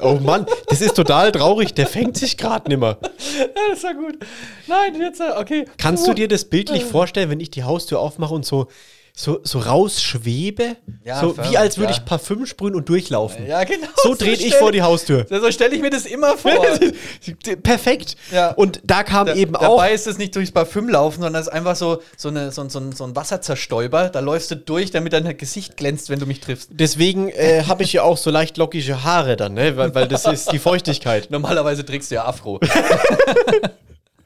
Oh 0.00 0.18
Mann, 0.22 0.46
das 0.68 0.80
ist 0.80 0.94
total 0.94 1.32
traurig, 1.32 1.74
der 1.74 1.86
fängt 1.86 2.16
sich 2.16 2.36
gerade 2.36 2.68
nimmer. 2.68 2.98
Ja, 3.38 3.46
das 3.70 3.82
war 3.84 3.94
gut. 3.94 4.18
Nein, 4.66 5.00
jetzt, 5.00 5.20
äh, 5.20 5.32
okay. 5.38 5.64
Kannst 5.78 6.06
du 6.06 6.12
dir 6.12 6.28
das 6.28 6.44
bildlich 6.44 6.84
vorstellen, 6.84 7.30
wenn 7.30 7.40
ich 7.40 7.50
die 7.50 7.64
Haustür 7.64 8.00
aufmache 8.00 8.34
und 8.34 8.44
so 8.44 8.68
so, 9.16 9.38
so 9.44 9.60
rausschwebe. 9.60 10.76
Ja, 11.04 11.20
so 11.20 11.36
wie 11.38 11.56
als 11.56 11.78
würde 11.78 11.92
ja. 11.92 11.98
ich 11.98 12.04
Parfüm 12.04 12.46
sprühen 12.46 12.74
und 12.74 12.88
durchlaufen. 12.88 13.46
Ja, 13.46 13.62
genau. 13.62 13.86
So 14.02 14.16
drehe 14.16 14.32
ich 14.32 14.56
vor 14.56 14.72
die 14.72 14.82
Haustür. 14.82 15.24
So 15.30 15.52
stelle 15.52 15.72
ich 15.76 15.80
mir 15.80 15.90
das 15.90 16.04
immer 16.04 16.36
vor. 16.36 16.50
Perfekt. 17.62 18.16
Ja. 18.32 18.50
Und 18.50 18.80
da 18.82 19.04
kam 19.04 19.28
Da, 19.28 19.34
eben 19.36 19.54
auch. 19.54 19.76
dabei 19.76 19.92
ist 19.92 20.08
es 20.08 20.18
nicht 20.18 20.34
durchs 20.34 20.50
Parfüm 20.50 20.88
laufen, 20.88 21.22
sondern 21.22 21.40
es 21.40 21.46
ist 21.46 21.52
einfach 21.52 21.76
so, 21.76 22.02
so, 22.16 22.28
eine, 22.28 22.50
so, 22.50 22.62
ein- 22.62 22.70
so, 22.70 22.82
so 22.92 23.04
ein 23.04 23.14
Wasserzerstäuber. 23.14 24.08
Da 24.08 24.18
läufst 24.18 24.50
du 24.50 24.56
durch, 24.56 24.90
damit 24.90 25.12
dein 25.12 25.36
Gesicht 25.38 25.76
glänzt, 25.76 26.10
wenn 26.10 26.18
du 26.18 26.26
mich 26.26 26.40
triffst. 26.40 26.70
Deswegen 26.72 27.28
äh, 27.28 27.62
habe 27.68 27.84
ich 27.84 27.92
ja 27.92 28.02
auch 28.02 28.16
so 28.16 28.30
leicht 28.30 28.56
lockige 28.56 29.04
Haare 29.04 29.36
dann, 29.36 29.54
ne? 29.54 29.76
weil, 29.76 29.94
weil 29.94 30.08
das 30.08 30.26
ist 30.26 30.50
die 30.50 30.58
Feuchtigkeit. 30.58 31.30
Normalerweise 31.30 31.84
trägst 31.84 32.10
du 32.10 32.16
ja 32.16 32.24
Afro. 32.24 32.58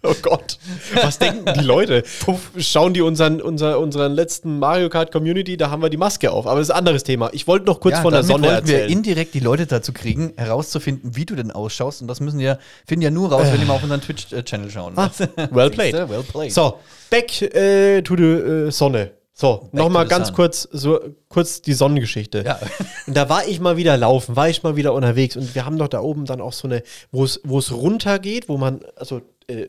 Oh 0.02 0.14
Gott. 0.22 0.58
Was 0.94 1.18
denken 1.18 1.44
die 1.58 1.64
Leute? 1.64 2.04
Puff, 2.20 2.52
schauen 2.58 2.94
die 2.94 3.00
unseren, 3.00 3.40
unser, 3.40 3.80
unseren 3.80 4.12
letzten 4.12 4.58
Mario 4.58 4.88
Kart 4.88 5.10
Community, 5.10 5.56
da 5.56 5.70
haben 5.70 5.82
wir 5.82 5.90
die 5.90 5.96
Maske 5.96 6.30
auf. 6.30 6.46
Aber 6.46 6.60
das 6.60 6.68
ist 6.68 6.74
ein 6.74 6.78
anderes 6.78 7.02
Thema. 7.02 7.30
Ich 7.32 7.46
wollte 7.48 7.66
noch 7.66 7.80
kurz 7.80 7.98
von 7.98 8.12
der 8.12 8.22
Sonne 8.22 8.48
wollten 8.48 8.68
wir 8.68 8.74
erzählen. 8.78 8.90
indirekt 8.90 9.34
die 9.34 9.40
Leute 9.40 9.66
dazu 9.66 9.92
kriegen, 9.92 10.32
herauszufinden, 10.36 11.16
wie 11.16 11.26
du 11.26 11.34
denn 11.34 11.50
ausschaust. 11.50 12.00
Und 12.02 12.08
das 12.08 12.20
müssen 12.20 12.38
ja, 12.38 12.58
finden 12.86 13.02
ja 13.02 13.10
nur 13.10 13.30
raus, 13.30 13.46
wenn 13.50 13.58
die 13.58 13.66
mal 13.66 13.74
auf 13.74 13.82
unseren 13.82 14.00
Twitch-Channel 14.00 14.70
schauen. 14.70 14.92
Ah, 14.96 15.10
well 15.50 15.70
played. 15.70 15.94
Well 15.94 16.22
played. 16.22 16.52
So, 16.52 16.78
back 17.10 17.42
äh, 17.42 18.02
to 18.02 18.16
the 18.16 18.22
äh, 18.22 18.70
Sonne. 18.70 19.12
So, 19.40 19.68
nochmal 19.70 20.08
ganz 20.08 20.28
sun. 20.28 20.36
kurz, 20.36 20.68
so 20.72 20.98
kurz 21.28 21.62
die 21.62 21.72
Sonnengeschichte. 21.72 22.42
Ja. 22.44 22.58
Und 23.06 23.16
da 23.16 23.28
war 23.28 23.46
ich 23.46 23.60
mal 23.60 23.76
wieder 23.76 23.96
laufen, 23.96 24.34
war 24.34 24.48
ich 24.48 24.64
mal 24.64 24.74
wieder 24.74 24.92
unterwegs 24.94 25.36
und 25.36 25.54
wir 25.54 25.64
haben 25.64 25.78
doch 25.78 25.86
da 25.86 26.00
oben 26.00 26.24
dann 26.24 26.40
auch 26.40 26.52
so 26.52 26.66
eine, 26.66 26.82
wo 27.12 27.24
es, 27.24 27.40
wo 27.44 27.60
es 27.60 27.72
runter 27.72 28.18
geht, 28.18 28.48
wo 28.48 28.56
man, 28.56 28.80
also 28.96 29.22
äh, 29.46 29.68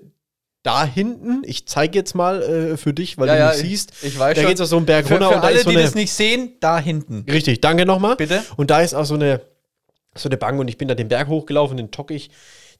da 0.63 0.85
hinten, 0.85 1.41
ich 1.45 1.67
zeige 1.67 1.97
jetzt 1.97 2.15
mal 2.15 2.41
äh, 2.43 2.77
für 2.77 2.93
dich, 2.93 3.17
weil 3.17 3.27
Ja, 3.27 3.33
du 3.33 3.39
ja, 3.39 3.47
mich 3.49 3.57
ich- 3.63 3.69
siehst, 3.69 3.93
ich 4.03 4.19
weiß 4.19 4.35
da 4.37 4.43
geht 4.43 4.59
es 4.59 4.69
so 4.69 4.77
einen 4.77 4.85
Berg 4.85 5.07
Für, 5.07 5.13
runter 5.13 5.29
für 5.29 5.35
und 5.35 5.41
da 5.41 5.47
alle, 5.47 5.57
ist 5.57 5.63
so 5.63 5.69
die 5.69 5.75
eine, 5.77 5.85
das 5.85 5.95
nicht 5.95 6.11
sehen, 6.11 6.53
da 6.59 6.79
hinten. 6.79 7.25
richtig, 7.31 7.61
danke 7.61 7.85
nochmal. 7.85 8.15
Bitte? 8.17 8.43
Und 8.57 8.69
da 8.69 8.81
ist 8.81 8.93
auch 8.93 9.05
so 9.05 9.13
eine, 9.15 9.41
so 10.15 10.27
eine 10.27 10.37
Bank 10.37 10.59
und 10.59 10.67
ich 10.67 10.77
bin 10.77 10.87
da 10.87 10.95
den 10.95 11.07
Berg 11.07 11.27
hochgelaufen, 11.29 11.77
den 11.77 11.89
jogge 11.95 12.13
ich, 12.13 12.29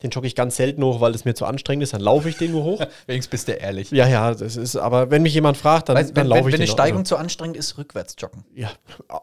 den 0.01 0.12
jogge 0.12 0.27
ich 0.27 0.35
ganz 0.35 0.55
selten 0.55 0.81
hoch, 0.83 1.01
weil 1.01 1.13
es 1.13 1.25
mir 1.25 1.33
zu 1.33 1.45
anstrengend 1.45 1.83
ist, 1.83 1.93
dann 1.93 1.99
laufe 1.99 2.29
ich 2.29 2.38
den 2.38 2.51
nur 2.51 2.63
hoch. 2.63 2.79
Wenigstens 3.07 3.31
bist 3.31 3.47
du 3.49 3.51
ehrlich. 3.51 3.91
Ja, 3.91 4.07
ja, 4.07 4.33
das 4.33 4.55
ist, 4.55 4.77
aber 4.77 5.12
wenn 5.12 5.21
mich 5.23 5.33
jemand 5.33 5.57
fragt, 5.57 5.89
dann, 5.89 5.97
Weißt, 5.97 6.12
dann 6.12 6.23
wenn, 6.23 6.27
laufe 6.27 6.43
wenn, 6.43 6.47
ich 6.47 6.53
wenn 6.53 6.59
den 6.59 6.62
eine 6.63 6.71
auch. 6.71 6.73
Steigung 6.73 7.05
zu 7.05 7.17
anstrengend 7.17 7.57
ist, 7.57 7.77
rückwärts 7.77 8.15
joggen. 8.17 8.45
Ja, 8.55 8.71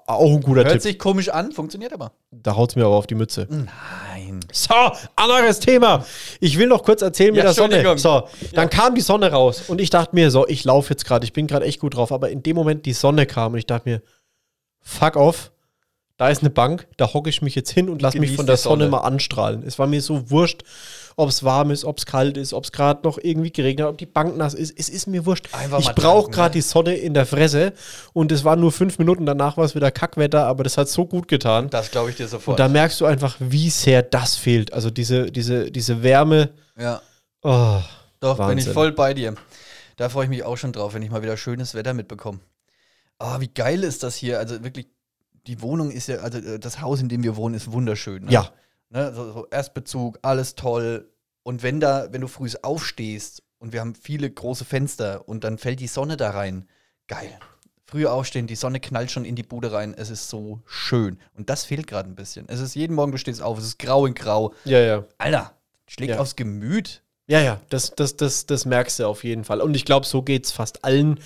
auch 0.07 0.31
ein 0.31 0.43
guter 0.43 0.65
Hört 0.65 0.73
Tipp. 0.73 0.83
sich 0.83 0.99
komisch 0.99 1.31
an, 1.31 1.53
funktioniert 1.53 1.95
aber. 1.95 2.13
Da 2.31 2.57
haut 2.57 2.71
es 2.71 2.77
mir 2.77 2.85
aber 2.85 2.97
auf 2.97 3.07
die 3.07 3.15
Mütze. 3.15 3.47
Nein. 3.49 4.41
So, 4.53 4.75
anderes 5.17 5.61
Thema. 5.61 6.05
Ich 6.41 6.59
will 6.59 6.67
noch 6.67 6.83
kurz 6.83 7.01
erzählen 7.01 7.31
mit 7.31 7.39
Ja, 7.39 7.45
der 7.45 7.55
Sonne. 7.55 7.99
So, 7.99 8.29
dann 8.53 8.69
kam 8.69 8.95
die 8.95 9.01
Sonne 9.01 9.33
raus 9.33 9.63
und 9.69 9.81
ich 9.81 9.89
dachte 9.89 10.15
mir, 10.15 10.31
so, 10.31 10.47
ich 10.47 10.65
laufe 10.65 10.91
jetzt 10.91 11.07
gerade, 11.07 11.25
ich 11.25 11.33
bin 11.33 11.47
gerade 11.47 11.65
echt 11.65 11.81
gut 11.81 11.97
drauf, 11.97 12.13
aber 12.13 12.29
in 12.29 12.43
dem 12.43 12.55
Moment 12.55 12.85
die 12.85 12.93
Sonne 12.93 13.25
kam 13.25 13.53
und 13.53 13.59
ich 13.59 13.67
dachte 13.67 13.89
mir, 13.89 14.03
fuck 14.81 15.17
off, 15.17 15.53
da 16.17 16.31
ist 16.31 16.41
eine 16.41 16.51
Bank, 16.51 16.89
da 16.97 17.13
hocke 17.13 17.29
ich 17.29 17.43
mich 17.43 17.55
jetzt 17.55 17.71
hin 17.71 17.91
und 17.91 18.01
lasse 18.01 18.19
mich 18.19 18.35
von 18.35 18.47
der 18.47 18.57
Sonne. 18.57 18.85
Sonne. 18.85 18.91
mal 18.91 19.01
anstrahlen. 19.01 19.63
Es 19.67 19.79
war 19.79 19.87
mir 19.87 20.01
so 20.01 20.31
wurscht, 20.31 20.63
ob 21.17 21.29
es 21.29 21.45
warm 21.45 21.71
ist, 21.71 21.85
ob 21.85 21.99
es 21.99 22.07
kalt 22.07 22.39
ist, 22.39 22.55
ob 22.55 22.65
es 22.65 22.73
gerade 22.73 23.01
noch 23.05 23.19
irgendwie 23.23 23.51
geregnet 23.51 23.85
hat, 23.85 23.93
ob 23.93 23.99
die 23.99 24.07
Bank 24.07 24.37
nass 24.37 24.55
ist. 24.55 24.79
Es 24.79 24.89
ist 24.89 25.07
mir 25.07 25.27
wurscht. 25.27 25.49
Einfach 25.53 25.81
ich 25.81 25.91
brauche 25.95 26.31
gerade 26.31 26.51
ne? 26.51 26.53
die 26.55 26.61
Sonne 26.63 26.95
in 26.95 27.13
der 27.13 27.27
Fresse 27.27 27.75
und 28.15 28.33
es 28.33 28.45
waren 28.45 28.61
nur 28.61 28.73
fünf 28.73 28.99
Minuten, 28.99 29.27
danach 29.27 29.59
war 29.59 29.65
es 29.65 29.75
wieder 29.75 29.91
Kackwetter, 29.91 30.47
aber 30.47 30.65
das 30.65 30.79
hat 30.79 30.89
so 30.89 31.05
gut 31.07 31.29
getan. 31.29 31.69
Das 31.69 31.91
glaube 31.91 32.11
ich 32.11 32.17
dir 32.17 32.29
sofort. 32.29 32.55
Und 32.55 32.61
da 32.61 32.69
merkst 32.69 33.01
du 33.01 33.07
einfach, 33.07 33.37
wie 33.39 33.69
sehr 33.69 34.03
das 34.03 34.37
fehlt. 34.37 34.73
Also 34.73 34.91
diese, 34.91 35.31
diese, 35.31 35.71
diese 35.71 36.03
Wärme. 36.03 36.51
ja. 36.79 37.03
Oh, 37.43 37.81
Doch, 38.19 38.39
bin 38.39 38.59
ich 38.59 38.65
Wahnsinn. 38.65 38.73
voll 38.73 38.93
bei 38.93 39.15
dir. 39.15 39.35
Da 39.97 40.09
freue 40.09 40.25
ich 40.25 40.31
mich 40.31 40.43
auch 40.43 40.57
schon 40.57 40.73
drauf, 40.73 40.95
wenn 40.95 41.03
ich 41.03 41.11
mal 41.11 41.23
wieder 41.23 41.37
schönes 41.37 41.75
Wetter 41.75 41.95
mitbekomme. 41.95 42.41
Ah, 43.19 43.39
wie 43.41 43.49
geil 43.49 43.85
ist 43.85 44.03
das 44.03 44.17
hier? 44.17 44.41
Also 44.41 44.65
wirklich, 44.65 44.89
die 45.47 45.63
Wohnung 45.63 45.91
ist 45.91 46.09
ja, 46.09 46.19
also 46.19 46.39
äh, 46.39 46.59
das 46.59 46.81
Haus, 46.81 47.01
in 47.01 47.09
dem 47.09 47.23
wir 47.23 47.37
wohnen, 47.37 47.55
ist 47.55 47.73
wunderschön. 47.73 48.25
Ne? 48.25 48.33
Ja. 48.33 48.51
Ne? 48.91 49.13
So, 49.15 49.33
so 49.33 49.47
Erstbezug, 49.51 50.19
alles 50.23 50.55
toll. 50.55 51.11
Und 51.43 51.63
wenn 51.63 51.81
da, 51.81 52.09
wenn 52.13 52.21
du 52.21 52.29
früh 52.29 52.49
aufstehst 52.63 53.43
und 53.59 53.73
wir 53.73 53.81
haben 53.81 53.95
viele 53.95 54.31
große 54.31 54.65
Fenster 54.65 55.29
und 55.29 55.45
dann 55.45 55.59
fällt 55.59 55.81
die 55.81 55.87
Sonne 55.87 56.17
da 56.17 56.31
rein, 56.31 56.69
geil. 57.07 57.39
Früh 57.89 58.07
aufstehen, 58.07 58.49
die 58.49 58.57
Sonne 58.57 58.81
knallt 58.81 59.13
schon 59.13 59.25
in 59.25 59.37
die 59.37 59.45
Bude 59.45 59.71
rein, 59.71 59.95
es 59.97 60.11
ist 60.11 60.29
so 60.29 60.61
schön. 60.67 61.19
Und 61.35 61.51
das 61.51 61.65
fehlt 61.65 61.87
gerade 61.87 62.09
ein 62.11 62.17
bisschen. 62.17 62.49
Es 62.49 62.59
ist 62.59 62.75
jeden 62.75 62.95
Morgen, 62.97 63.13
du 63.13 63.19
stehst 63.19 63.41
auf, 63.41 63.59
es 63.59 63.65
ist 63.65 63.79
grau 63.79 64.07
in 64.07 64.15
grau. 64.15 64.55
Ja, 64.65 64.81
ja. 64.81 65.05
Alter, 65.19 65.53
schlägt 65.87 66.15
Ja. 66.15 66.19
aufs 66.19 66.35
Gemüt. 66.35 67.03
Ja, 67.29 67.41
ja, 67.41 67.61
das, 67.71 67.93
das, 67.97 68.17
das, 68.17 68.47
das 68.47 68.67
merkst 68.67 69.01
du 69.01 69.07
auf 69.09 69.25
jeden 69.25 69.43
Fall. 69.43 69.61
Und 69.61 69.75
ich 69.75 69.85
glaube, 69.85 70.07
so 70.07 70.23
geht 70.23 70.45
es 70.45 70.53
fast 70.53 70.85
allen, 70.85 71.19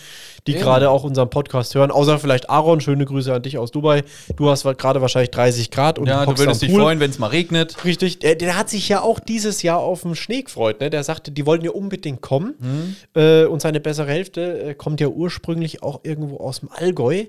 die 0.46 0.52
Eben. 0.52 0.62
gerade 0.62 0.88
auch 0.88 1.04
unseren 1.04 1.28
Podcast 1.28 1.74
hören. 1.74 1.90
Außer 1.90 2.18
vielleicht 2.18 2.48
Aaron, 2.48 2.80
schöne 2.80 3.04
Grüße 3.04 3.34
an 3.34 3.42
dich 3.42 3.58
aus 3.58 3.70
Dubai. 3.70 4.02
Du 4.34 4.48
hast 4.48 4.62
gerade 4.78 5.02
wahrscheinlich 5.02 5.30
30 5.30 5.70
Grad 5.70 5.98
und 5.98 6.06
Ja, 6.06 6.24
du 6.24 6.38
würdest 6.38 6.62
dich 6.62 6.72
freuen, 6.72 7.00
wenn 7.00 7.10
es 7.10 7.18
mal 7.18 7.26
regnet. 7.26 7.84
Richtig, 7.84 8.18
der, 8.20 8.34
der 8.36 8.56
hat 8.56 8.70
sich 8.70 8.88
ja 8.88 9.02
auch 9.02 9.20
dieses 9.20 9.60
Jahr 9.60 9.80
auf 9.80 10.00
den 10.00 10.14
Schnee 10.14 10.40
gefreut. 10.40 10.80
Ne? 10.80 10.88
Der 10.88 11.04
sagte, 11.04 11.32
die 11.32 11.44
wollten 11.44 11.66
ja 11.66 11.72
unbedingt 11.72 12.22
kommen. 12.22 12.54
Mhm. 12.58 12.96
Äh, 13.14 13.44
und 13.44 13.60
seine 13.60 13.80
bessere 13.80 14.10
Hälfte 14.10 14.70
äh, 14.70 14.74
kommt 14.74 15.02
ja 15.02 15.08
ursprünglich 15.08 15.82
auch 15.82 16.00
irgendwo 16.02 16.38
aus 16.38 16.60
dem 16.60 16.70
Allgäu. 16.72 17.26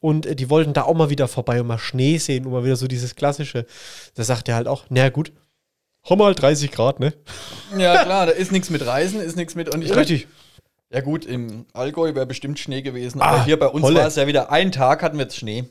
Und 0.00 0.24
äh, 0.24 0.34
die 0.34 0.48
wollten 0.48 0.72
da 0.72 0.84
auch 0.84 0.94
mal 0.94 1.10
wieder 1.10 1.28
vorbei 1.28 1.60
und 1.60 1.66
mal 1.66 1.76
Schnee 1.76 2.16
sehen 2.16 2.46
und 2.46 2.52
mal 2.52 2.64
wieder 2.64 2.76
so 2.76 2.86
dieses 2.86 3.16
Klassische. 3.16 3.66
Da 4.14 4.24
sagt 4.24 4.48
er 4.48 4.54
halt 4.54 4.66
auch, 4.66 4.84
na 4.88 5.10
gut, 5.10 5.30
haben 6.08 6.20
wir 6.20 6.24
halt 6.26 6.40
30 6.40 6.70
Grad, 6.70 7.00
ne? 7.00 7.14
Ja, 7.76 8.04
klar, 8.04 8.26
da 8.26 8.32
ist 8.32 8.52
nichts 8.52 8.70
mit 8.70 8.84
Reisen, 8.86 9.20
ist 9.20 9.36
nichts 9.36 9.54
mit. 9.54 9.74
Und 9.74 9.82
ich 9.82 9.94
Richtig. 9.94 10.26
Ja, 10.90 11.00
gut, 11.00 11.24
im 11.24 11.66
Allgäu 11.72 12.14
wäre 12.14 12.26
bestimmt 12.26 12.58
Schnee 12.58 12.82
gewesen. 12.82 13.20
Ah, 13.20 13.30
aber 13.30 13.44
hier 13.44 13.58
bei 13.58 13.66
uns 13.66 13.82
war 13.82 14.06
es 14.06 14.14
ja 14.14 14.26
wieder 14.28 14.52
einen 14.52 14.70
Tag 14.70 15.02
hatten 15.02 15.16
wir 15.16 15.24
jetzt 15.24 15.36
Schnee. 15.36 15.64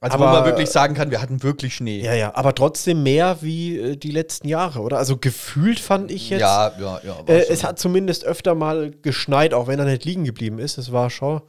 Also, 0.00 0.18
wo 0.18 0.24
Aber- 0.24 0.40
man 0.40 0.44
wirklich 0.44 0.68
sagen 0.68 0.94
kann, 0.94 1.10
wir 1.10 1.22
hatten 1.22 1.42
wirklich 1.42 1.74
Schnee. 1.74 2.00
Ja, 2.00 2.14
ja, 2.14 2.34
aber 2.34 2.54
trotzdem 2.54 3.02
mehr 3.02 3.38
wie 3.40 3.78
äh, 3.78 3.96
die 3.96 4.10
letzten 4.10 4.48
Jahre, 4.48 4.80
oder? 4.80 4.98
Also 4.98 5.16
gefühlt 5.16 5.80
fand 5.80 6.10
ich 6.10 6.30
jetzt. 6.30 6.40
ja, 6.40 6.72
ja. 6.78 7.00
ja 7.04 7.16
Äh, 7.26 7.46
es 7.48 7.64
hat 7.64 7.78
zumindest 7.78 8.24
öfter 8.24 8.54
mal 8.54 8.90
geschneit, 9.02 9.54
auch 9.54 9.68
wenn 9.68 9.78
er 9.78 9.84
nicht 9.86 10.04
liegen 10.04 10.24
geblieben 10.24 10.58
ist. 10.58 10.78
Es 10.78 10.92
war 10.92 11.10
schon. 11.10 11.42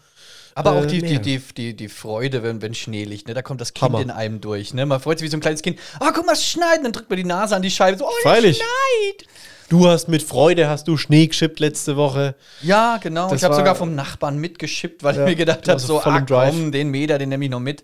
Aber 0.57 0.71
auch 0.73 0.83
äh, 0.83 0.87
die, 0.87 1.01
die, 1.01 1.19
die, 1.19 1.39
die, 1.55 1.75
die 1.75 1.89
Freude, 1.89 2.43
wenn, 2.43 2.61
wenn 2.61 2.73
Schnee 2.73 3.03
liegt, 3.03 3.27
ne? 3.27 3.33
da 3.33 3.41
kommt 3.41 3.61
das 3.61 3.73
Kind 3.73 3.93
Hammer. 3.93 4.01
in 4.01 4.11
einem 4.11 4.41
durch. 4.41 4.73
Ne? 4.73 4.85
Man 4.85 4.99
freut 4.99 5.19
sich 5.19 5.25
wie 5.25 5.29
so 5.31 5.37
ein 5.37 5.41
kleines 5.41 5.61
Kind. 5.61 5.79
Ah, 5.99 6.11
guck 6.13 6.25
mal, 6.25 6.33
es 6.33 6.45
schneit. 6.45 6.79
Und 6.79 6.83
dann 6.85 6.93
drückt 6.93 7.09
man 7.09 7.17
die 7.17 7.23
Nase 7.23 7.55
an 7.55 7.61
die 7.61 7.71
Scheibe. 7.71 7.97
So, 7.97 8.05
oh, 8.05 8.11
es 8.17 8.23
Freilich. 8.23 8.57
schneit. 8.57 9.27
Du 9.69 9.87
hast 9.87 10.07
mit 10.07 10.23
Freude, 10.23 10.69
hast 10.69 10.87
du 10.87 10.95
Schnee 10.95 11.27
geschippt 11.27 11.59
letzte 11.59 11.97
Woche. 11.97 12.35
Ja, 12.61 12.97
genau. 12.97 13.29
Das 13.29 13.39
ich 13.39 13.43
habe 13.43 13.53
sogar 13.55 13.75
vom 13.75 13.95
Nachbarn 13.95 14.37
mitgeschippt, 14.37 15.03
weil 15.03 15.15
Ja, 15.15 15.23
ich 15.23 15.29
mir 15.29 15.35
gedacht 15.35 15.67
habe, 15.67 15.79
so 15.79 16.01
ah, 16.01 16.21
komm, 16.27 16.71
den 16.71 16.89
Meter, 16.89 17.17
den 17.17 17.29
nehme 17.29 17.43
ich 17.45 17.51
noch 17.51 17.59
mit. 17.59 17.83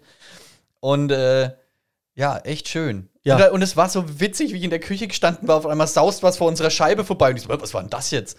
Und 0.79 1.11
äh, 1.11 1.51
ja, 2.15 2.37
echt 2.39 2.69
schön. 2.69 3.09
Ja. 3.23 3.35
Und, 3.35 3.41
da- 3.41 3.51
und 3.51 3.61
es 3.61 3.75
war 3.75 3.89
so 3.89 4.19
witzig, 4.19 4.53
wie 4.53 4.57
ich 4.57 4.63
in 4.63 4.69
der 4.69 4.79
Küche 4.79 5.07
gestanden 5.07 5.47
war, 5.47 5.57
auf 5.57 5.65
einmal 5.65 5.87
saust 5.87 6.23
was 6.23 6.37
vor 6.37 6.47
unserer 6.47 6.69
Scheibe 6.69 7.03
vorbei. 7.03 7.31
Und 7.31 7.37
ich 7.37 7.43
so, 7.43 7.49
was 7.49 7.73
war 7.73 7.81
denn 7.81 7.89
das 7.89 8.11
jetzt? 8.11 8.37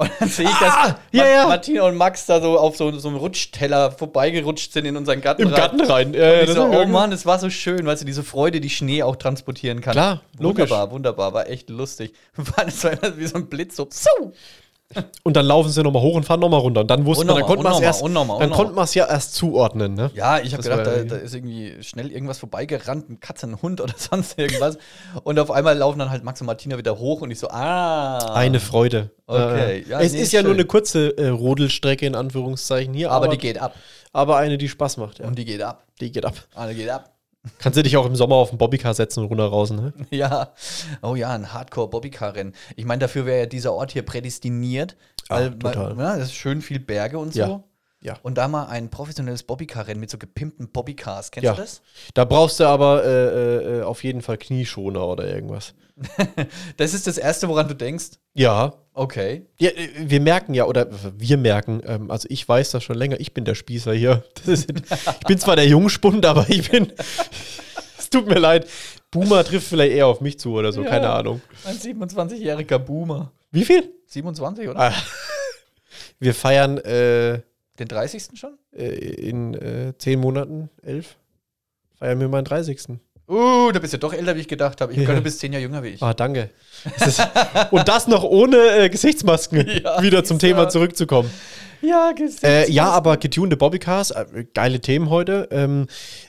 Und 0.00 0.10
dann 0.18 0.28
sehe 0.30 0.46
ich, 0.46 0.58
dass 0.58 0.72
Ah, 0.74 0.98
ja, 1.12 1.28
ja. 1.28 1.46
Martina 1.46 1.82
und 1.82 1.96
Max 1.96 2.24
da 2.24 2.40
so 2.40 2.58
auf 2.58 2.74
so, 2.76 2.90
so 2.98 3.08
einem 3.08 3.18
Rutschteller 3.18 3.90
vorbeigerutscht 3.90 4.72
sind 4.72 4.86
in 4.86 4.96
unseren 4.96 5.20
Garten. 5.20 5.42
Im 5.42 5.48
rein. 5.48 5.56
Garten 5.56 5.80
rein. 5.82 6.14
Ja, 6.14 6.40
Und 6.40 6.48
ich 6.48 6.50
so, 6.54 6.64
oh 6.64 6.86
Mann, 6.86 7.12
es 7.12 7.26
war 7.26 7.38
so 7.38 7.50
schön, 7.50 7.84
weißt 7.84 8.00
du, 8.00 8.06
diese 8.06 8.22
Freude, 8.24 8.60
die 8.60 8.70
Schnee 8.70 9.02
auch 9.02 9.16
transportieren 9.16 9.82
kann. 9.82 9.92
Klar, 9.92 10.22
logisch. 10.38 10.70
Wunderbar, 10.70 10.90
wunderbar, 10.90 11.32
war 11.34 11.48
echt 11.50 11.68
lustig. 11.68 12.14
War 12.36 12.64
das 12.64 12.82
war 12.82 12.92
immer 12.92 13.18
wie 13.18 13.26
so 13.26 13.36
ein 13.36 13.46
Blitz, 13.48 13.76
so, 13.76 13.86
so. 13.90 14.32
Und 15.22 15.36
dann 15.36 15.46
laufen 15.46 15.70
sie 15.70 15.84
nochmal 15.84 16.02
hoch 16.02 16.16
und 16.16 16.24
fahren 16.24 16.40
nochmal 16.40 16.60
runter. 16.60 16.80
Und 16.80 16.90
dann 16.90 17.06
wusste 17.06 17.24
man, 17.24 17.36
dann 17.36 17.44
konnte 17.46 17.62
man 17.62 17.74
es 17.74 17.80
erst, 17.80 18.02
dann 18.02 18.50
konnte 18.50 18.72
man 18.72 18.84
es 18.84 18.94
ja 18.94 19.06
erst 19.06 19.34
zuordnen, 19.34 19.94
ne? 19.94 20.10
Ja, 20.14 20.40
ich 20.40 20.52
habe 20.52 20.64
gedacht, 20.64 20.84
da, 20.84 21.04
da 21.04 21.16
ist 21.16 21.32
irgendwie 21.32 21.80
schnell 21.80 22.10
irgendwas 22.10 22.38
vorbeigerannt, 22.38 23.04
eine 23.08 23.18
Katze, 23.18 23.46
ein 23.46 23.62
Hund 23.62 23.80
oder 23.80 23.94
sonst 23.96 24.36
irgendwas. 24.36 24.78
und 25.22 25.38
auf 25.38 25.52
einmal 25.52 25.78
laufen 25.78 26.00
dann 26.00 26.10
halt 26.10 26.24
Max 26.24 26.40
und 26.40 26.48
Martina 26.48 26.76
wieder 26.76 26.98
hoch 26.98 27.20
und 27.20 27.30
ich 27.30 27.38
so, 27.38 27.48
ah. 27.50 28.34
Eine 28.34 28.58
Freude. 28.58 29.10
Okay, 29.28 29.82
Äh, 29.84 29.88
ja, 29.88 30.00
es 30.00 30.12
nee, 30.12 30.22
ist 30.22 30.32
ja 30.32 30.42
nur 30.42 30.54
eine 30.54 30.64
kurze 30.64 31.16
äh, 31.16 31.28
Rodelstrecke 31.28 32.04
in 32.04 32.16
Anführungszeichen 32.16 32.92
hier, 32.92 33.12
aber 33.12 33.28
die 33.28 33.38
geht 33.38 33.58
ab. 33.58 33.74
aber 34.12 34.38
eine, 34.38 34.58
die 34.58 34.68
Spaß 34.68 34.96
macht. 34.96 35.20
Ja. 35.20 35.26
Und 35.28 35.38
die 35.38 35.44
geht 35.44 35.62
ab. 35.62 35.84
die 36.00 36.10
geht 36.10 36.24
ab. 36.26 36.34
Eine 36.56 36.74
geht 36.74 36.88
ab. 36.88 37.12
Kannst 37.58 37.78
du 37.78 37.82
dich 37.82 37.96
auch 37.96 38.04
im 38.06 38.16
Sommer 38.16 38.36
auf 38.36 38.50
den 38.50 38.58
Bobbycar 38.58 38.92
setzen 38.94 39.20
und 39.22 39.26
runterrausen, 39.30 39.76
ne? 39.76 39.92
Ja. 40.10 40.52
Oh 41.02 41.14
ja, 41.14 41.30
ein 41.30 41.52
Hardcore-Bobbycar-Rennen. 41.52 42.54
Ich 42.76 42.84
meine, 42.84 43.00
dafür 43.00 43.24
wäre 43.26 43.40
ja 43.40 43.46
dieser 43.46 43.72
Ort 43.72 43.92
hier 43.92 44.02
prädestiniert. 44.02 44.96
Weil, 45.28 45.50
total. 45.58 45.96
weil 45.96 46.04
ja, 46.04 46.16
das 46.16 46.26
ist 46.28 46.34
schön 46.34 46.60
viel 46.60 46.80
Berge 46.80 47.18
und 47.18 47.32
so. 47.32 47.40
Ja. 47.40 47.64
Ja. 48.02 48.16
Und 48.22 48.38
da 48.38 48.48
mal 48.48 48.66
ein 48.66 48.88
professionelles 48.90 49.42
Bobbycar-Rennen 49.42 50.00
mit 50.00 50.10
so 50.10 50.16
gepimpten 50.18 50.70
Bobbycars. 50.70 51.30
Kennst 51.30 51.44
Ja. 51.44 51.52
du 51.54 51.60
das? 51.60 51.82
Da 52.14 52.24
brauchst 52.24 52.58
du 52.60 52.64
aber 52.64 53.04
äh, 53.04 53.08
äh, 53.08 53.78
äh, 53.78 53.82
auf 53.82 54.02
jeden 54.04 54.22
Fall 54.22 54.38
Knieschoner 54.38 55.06
oder 55.06 55.26
irgendwas. 55.28 55.74
Das 56.78 56.94
ist 56.94 57.06
das 57.06 57.18
Erste, 57.18 57.46
woran 57.48 57.68
du 57.68 57.74
denkst. 57.74 58.12
Ja. 58.32 58.72
Okay. 59.00 59.46
Ja, 59.58 59.70
äh, 59.70 59.88
wir 59.96 60.20
merken 60.20 60.52
ja, 60.52 60.66
oder 60.66 60.86
wir 61.18 61.38
merken, 61.38 61.80
ähm, 61.86 62.10
also 62.10 62.28
ich 62.30 62.46
weiß 62.46 62.70
das 62.72 62.84
schon 62.84 62.96
länger, 62.98 63.18
ich 63.18 63.32
bin 63.32 63.46
der 63.46 63.54
Spießer 63.54 63.94
hier. 63.94 64.24
Das 64.34 64.46
ist, 64.48 64.70
ich 64.70 65.26
bin 65.26 65.38
zwar 65.38 65.56
der 65.56 65.66
Jungspund, 65.66 66.26
aber 66.26 66.44
ich 66.50 66.70
bin. 66.70 66.92
Es 67.98 68.10
tut 68.10 68.26
mir 68.26 68.38
leid. 68.38 68.66
Boomer 69.10 69.42
trifft 69.44 69.68
vielleicht 69.68 69.92
eher 69.92 70.06
auf 70.06 70.20
mich 70.20 70.38
zu 70.38 70.52
oder 70.52 70.70
so, 70.72 70.82
Ja. 70.82 70.90
keine 70.90 71.08
Ahnung. 71.10 71.40
Ein 71.64 71.76
27-jähriger 71.76 72.78
Boomer. 72.78 73.32
Wie 73.50 73.64
viel? 73.64 73.90
27, 74.06 74.68
oder? 74.68 74.78
Ah. 74.78 74.94
Wir 76.18 76.34
feiern 76.34 76.76
äh, 76.78 77.40
Den 77.78 77.88
30. 77.88 78.38
schon? 78.38 78.58
Äh, 78.76 78.88
in 78.88 79.54
äh, 79.54 79.94
zehn 79.96 80.20
Monaten, 80.20 80.68
elf, 80.82 81.16
feiern 81.98 82.20
wir 82.20 82.28
meinen 82.28 82.44
30. 82.44 82.98
Uh, 83.30 83.70
da 83.70 83.78
bist 83.78 83.92
du 83.92 83.98
doch 83.98 84.12
älter, 84.12 84.34
wie 84.34 84.40
ich 84.40 84.48
gedacht 84.48 84.80
habe. 84.80 84.92
Ich 84.92 84.98
Ja. 84.98 85.04
könnte 85.06 85.22
bis 85.22 85.38
zehn 85.38 85.52
Jahre 85.52 85.62
jünger 85.62 85.82
wie 85.84 85.88
ich. 85.90 86.02
Ah, 86.02 86.12
danke. 86.14 86.50
Und 87.70 87.86
das 87.86 88.08
noch 88.08 88.24
ohne 88.24 88.56
äh, 88.56 88.88
Gesichtsmasken, 88.90 89.68
Ja, 89.84 90.02
wieder 90.02 90.24
zum 90.24 90.38
Thema 90.40 90.68
zurückzukommen. 90.68 91.30
Ja, 91.90 92.12
gesehen. 92.12 92.48
Äh, 92.48 92.70
ja, 92.70 92.90
aber 92.90 93.16
getunte 93.16 93.56
Bobbycars, 93.56 94.10
äh, 94.10 94.44
geile 94.54 94.80
Themen 94.80 95.08
heute. 95.10 95.48
Ähm, 95.50 95.86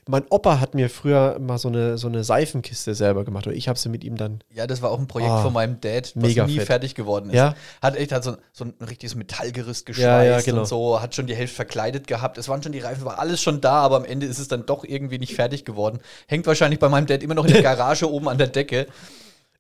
mein 0.08 0.24
Opa 0.30 0.60
hat 0.60 0.76
mir 0.76 0.90
früher 0.90 1.38
mal 1.40 1.58
so 1.58 1.68
eine, 1.68 1.98
so 1.98 2.08
eine 2.08 2.24
Seifenkiste 2.24 2.96
selber 2.96 3.26
gemacht. 3.26 3.48
Oder 3.48 3.56
ich 3.56 3.68
habe 3.68 3.78
sie 3.78 3.90
mit 3.90 4.04
ihm 4.04 4.16
dann. 4.18 4.40
Ja, 4.54 4.66
das 4.68 4.82
war 4.82 4.92
auch 4.92 5.00
ein 5.00 5.08
Projekt 5.08 5.32
Ah, 5.32 5.42
von 5.44 5.54
meinem 5.54 5.82
Dad, 5.82 6.12
was 6.16 6.24
mega 6.24 6.46
nie 6.46 6.58
fett. 6.58 6.68
fertig 6.68 6.96
geworden 6.96 7.30
ist. 7.30 7.36
Ja. 7.36 7.56
Hat 7.82 7.96
echt 7.96 8.12
halt 8.12 8.24
so, 8.24 8.38
so 8.54 8.66
ein 8.66 8.74
richtiges 8.82 9.16
Metallgerüst 9.16 9.86
geschweißt 9.86 10.04
Ja, 10.06 10.24
ja, 10.24 10.42
genau. 10.42 10.60
und 10.62 10.68
so, 10.68 11.02
hat 11.02 11.16
schon 11.16 11.28
die 11.28 11.36
Hälfte 11.36 11.56
verkleidet 11.58 12.08
gehabt. 12.08 12.38
Es 12.38 12.48
waren 12.48 12.64
schon 12.64 12.72
die 12.72 12.80
Reifen, 12.80 13.04
war 13.06 13.20
alles 13.20 13.42
schon 13.42 13.62
da, 13.62 13.74
aber 13.82 13.98
am 13.98 14.06
Ende 14.06 14.26
ist 14.28 14.40
es 14.40 14.48
dann 14.48 14.66
doch 14.66 14.84
irgendwie 14.86 15.20
nicht 15.20 15.36
fertig 15.36 15.66
geworden. 15.66 16.00
Hängt 16.28 16.48
wahrscheinlich 16.48 16.80
bei 16.80 16.90
meinem 16.90 17.08
Dad 17.08 17.24
immer 17.24 17.34
noch 17.36 17.46
in 17.46 17.54
der 17.54 17.62
Garage 17.64 18.10
oben 18.10 18.30
an 18.30 18.38
der 18.38 18.48
Decke. 18.48 18.88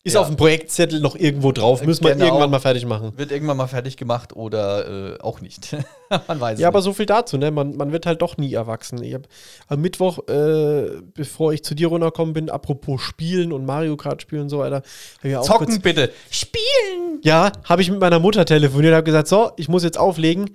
Ist 0.03 0.13
Ja. 0.13 0.21
auf 0.21 0.27
dem 0.27 0.35
Projektzettel 0.35 0.99
noch 0.99 1.15
irgendwo 1.15 1.51
drauf. 1.51 1.83
Müssen 1.85 2.03
wir 2.03 2.13
Genau. 2.13 2.25
irgendwann 2.25 2.49
mal 2.49 2.59
fertig 2.59 2.85
machen. 2.87 3.13
Wird 3.17 3.31
irgendwann 3.31 3.57
mal 3.57 3.67
fertig 3.67 3.97
gemacht 3.97 4.35
oder 4.35 5.13
äh, 5.13 5.19
auch 5.21 5.41
nicht. 5.41 5.73
Man 6.27 6.39
weiß 6.39 6.59
Ja, 6.59 6.65
es 6.65 6.67
aber 6.69 6.79
nicht. 6.79 6.85
so 6.85 6.93
viel 6.93 7.05
dazu, 7.05 7.37
ne? 7.37 7.51
Man, 7.51 7.77
man 7.77 7.91
wird 7.91 8.07
halt 8.07 8.19
doch 8.23 8.35
nie 8.37 8.51
erwachsen. 8.53 9.03
Ich 9.03 9.13
hab 9.13 9.27
am 9.67 9.79
Mittwoch, 9.81 10.27
äh, 10.27 10.89
bevor 11.13 11.53
ich 11.53 11.63
zu 11.63 11.75
dir 11.75 11.87
runtergekommen 11.89 12.33
bin, 12.33 12.49
apropos 12.49 12.99
Spielen 12.99 13.53
und 13.53 13.63
Mario 13.65 13.95
Kart 13.95 14.23
spielen 14.23 14.41
und 14.43 14.49
so 14.49 14.57
weiter, 14.57 14.77
hab 14.77 15.25
ich 15.25 15.35
auch 15.35 15.43
Zocken 15.45 15.67
kurz- 15.67 15.79
bitte. 15.79 16.11
Spielen! 16.31 17.19
Ja, 17.21 17.51
habe 17.65 17.83
ich 17.83 17.91
mit 17.91 17.99
meiner 17.99 18.19
Mutter 18.19 18.43
telefoniert 18.45 18.91
und 18.93 18.95
habe 18.95 19.03
gesagt, 19.05 19.27
so, 19.27 19.51
ich 19.57 19.69
muss 19.69 19.83
jetzt 19.83 19.99
auflegen. 19.99 20.49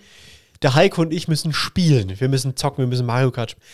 Der 0.63 0.75
Heiko 0.75 1.03
und 1.03 1.13
ich 1.13 1.29
müssen 1.29 1.53
spielen. 1.53 2.19
Wir 2.19 2.29
müssen 2.29 2.57
zocken, 2.57 2.79
wir 2.83 2.89
müssen 2.89 3.07
Mario 3.07 3.31
Kart 3.31 3.53
spielen. 3.53 3.67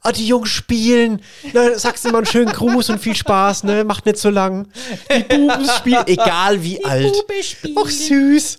Ah, 0.00 0.12
die 0.12 0.26
Jungs 0.26 0.50
spielen. 0.50 1.22
Na, 1.52 1.78
sagst 1.78 2.04
du 2.04 2.10
mal 2.10 2.18
einen 2.18 2.26
schönen 2.26 2.52
Gruß 2.52 2.90
und 2.90 2.98
viel 2.98 3.16
Spaß, 3.16 3.64
ne? 3.64 3.84
Macht 3.84 4.06
nicht 4.06 4.18
so 4.18 4.30
lang. 4.30 4.68
Die 5.10 5.22
Buben 5.22 5.68
spielen, 5.78 6.04
egal 6.06 6.62
wie 6.62 6.84
alt. 6.84 7.12
Ach, 7.76 7.88
süß. 7.88 8.58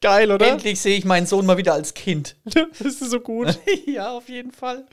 Geil, 0.00 0.30
oder? 0.30 0.46
Endlich 0.46 0.80
sehe 0.80 0.96
ich 0.96 1.04
meinen 1.04 1.26
Sohn 1.26 1.44
mal 1.44 1.56
wieder 1.56 1.74
als 1.74 1.94
Kind. 1.94 2.36
Das 2.44 2.80
ist 2.80 3.10
so 3.10 3.20
gut. 3.20 3.58
ja, 3.86 4.10
auf 4.10 4.28
jeden 4.28 4.52
Fall. 4.52 4.86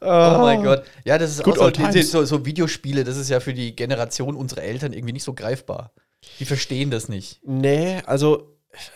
Oh 0.00 0.06
Oh 0.06 0.38
mein 0.40 0.62
Gott. 0.62 0.84
Ja, 1.04 1.18
das 1.18 1.30
ist 1.30 1.44
Good 1.44 1.58
auch 1.58 1.64
so, 1.64 1.70
die, 1.70 2.02
so, 2.02 2.24
so 2.24 2.44
Videospiele, 2.44 3.04
das 3.04 3.16
ist 3.16 3.28
ja 3.30 3.40
für 3.40 3.54
die 3.54 3.76
Generation 3.76 4.34
unserer 4.34 4.62
Eltern 4.62 4.92
irgendwie 4.92 5.12
nicht 5.12 5.22
so 5.22 5.34
greifbar. 5.34 5.92
Die 6.38 6.44
verstehen 6.44 6.90
das 6.90 7.08
nicht. 7.08 7.40
Nee, 7.44 8.00
also, 8.06 8.51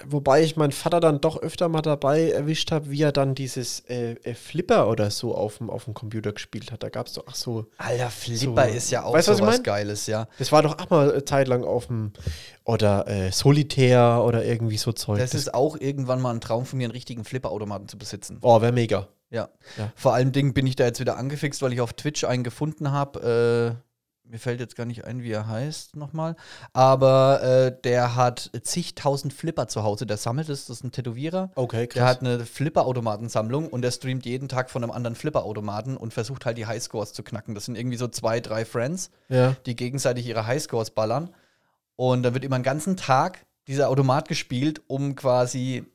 wobei 0.06 0.42
ich 0.42 0.56
meinen 0.56 0.72
Vater 0.72 1.00
dann 1.00 1.20
doch 1.20 1.36
öfter 1.36 1.68
mal 1.68 1.82
dabei 1.82 2.30
erwischt 2.30 2.72
habe, 2.72 2.90
wie 2.90 3.02
er 3.02 3.12
dann 3.12 3.34
dieses 3.34 3.80
äh, 3.88 4.12
äh, 4.22 4.34
Flipper 4.34 4.88
oder 4.88 5.10
so 5.10 5.34
auf 5.34 5.58
dem, 5.58 5.68
auf 5.68 5.84
dem 5.84 5.94
Computer 5.94 6.32
gespielt 6.32 6.72
hat. 6.72 6.82
Da 6.82 6.88
gab 6.88 7.06
es 7.06 7.14
doch, 7.14 7.24
ach 7.26 7.34
so, 7.34 7.66
Alter, 7.76 8.10
Flipper 8.10 8.68
So. 8.68 8.74
ist 8.74 8.90
ja 8.90 9.04
auch 9.04 9.12
Weißt 9.12 9.28
was 9.28 9.40
mein? 9.40 9.62
Geiles, 9.62 10.06
ja. 10.06 10.28
das 10.38 10.50
war 10.52 10.62
doch 10.62 10.78
auch 10.78 10.90
mal 10.90 11.12
eine 11.12 11.24
Zeit 11.24 11.48
lang 11.48 11.64
auf 11.64 11.88
dem, 11.88 12.12
oder 12.64 13.06
äh, 13.06 13.30
Solitär 13.32 14.22
oder 14.24 14.44
irgendwie 14.44 14.78
so 14.78 14.92
Zeug. 14.92 15.18
Das 15.18 15.34
ist 15.34 15.52
auch 15.52 15.76
irgendwann 15.78 16.20
mal 16.20 16.32
ein 16.32 16.40
Traum 16.40 16.64
von 16.64 16.78
mir, 16.78 16.84
einen 16.84 16.92
richtigen 16.92 17.24
Flipperautomaten 17.24 17.88
zu 17.88 17.98
besitzen. 17.98 18.38
oh, 18.42 18.60
wäre 18.60 18.72
mega. 18.72 19.08
Ja. 19.30 19.48
Ja. 19.76 19.92
Vor 19.96 20.14
allem 20.14 20.32
Dingen 20.32 20.54
bin 20.54 20.66
ich 20.66 20.76
da 20.76 20.84
jetzt 20.84 21.00
wieder 21.00 21.16
angefixt, 21.16 21.60
weil 21.60 21.72
ich 21.72 21.80
auf 21.80 21.92
Twitch 21.92 22.24
einen 22.24 22.44
gefunden 22.44 22.92
habe. 22.92 23.76
Mir 24.28 24.38
fällt 24.38 24.58
jetzt 24.58 24.74
gar 24.74 24.86
nicht 24.86 25.04
ein, 25.04 25.22
wie 25.22 25.30
er 25.30 25.46
heißt 25.46 25.96
nochmal. 25.96 26.34
Aber 26.72 27.42
äh, 27.42 27.80
der 27.84 28.16
hat 28.16 28.50
zigtausend 28.62 29.32
Flipper 29.32 29.68
zu 29.68 29.84
Hause. 29.84 30.04
Der 30.04 30.16
sammelt 30.16 30.48
es, 30.48 30.66
das 30.66 30.78
ist 30.78 30.84
ein 30.84 30.90
Tätowierer. 30.90 31.50
Okay, 31.54 31.86
Der 31.86 32.04
hat 32.04 32.20
eine 32.20 32.44
Flipper-Automatensammlung 32.44 33.68
und 33.68 33.82
der 33.82 33.92
streamt 33.92 34.26
jeden 34.26 34.48
Tag 34.48 34.70
von 34.70 34.82
einem 34.82 34.90
anderen 34.90 35.14
Flipper-Automaten 35.14 35.96
und 35.96 36.12
versucht 36.12 36.44
halt 36.44 36.58
die 36.58 36.66
Highscores 36.66 37.12
zu 37.12 37.22
knacken. 37.22 37.54
Das 37.54 37.66
sind 37.66 37.76
irgendwie 37.76 37.96
so 37.96 38.08
zwei, 38.08 38.40
drei 38.40 38.64
Friends, 38.64 39.10
ja. 39.28 39.54
die 39.64 39.76
gegenseitig 39.76 40.26
ihre 40.26 40.46
Highscores 40.46 40.90
ballern. 40.90 41.30
Und 41.94 42.22
dann 42.24 42.34
wird 42.34 42.44
immer 42.44 42.56
einen 42.56 42.64
ganzen 42.64 42.96
Tag 42.96 43.46
dieser 43.68 43.88
Automat 43.88 44.28
gespielt, 44.28 44.82
um 44.86 45.14
quasi 45.14 45.86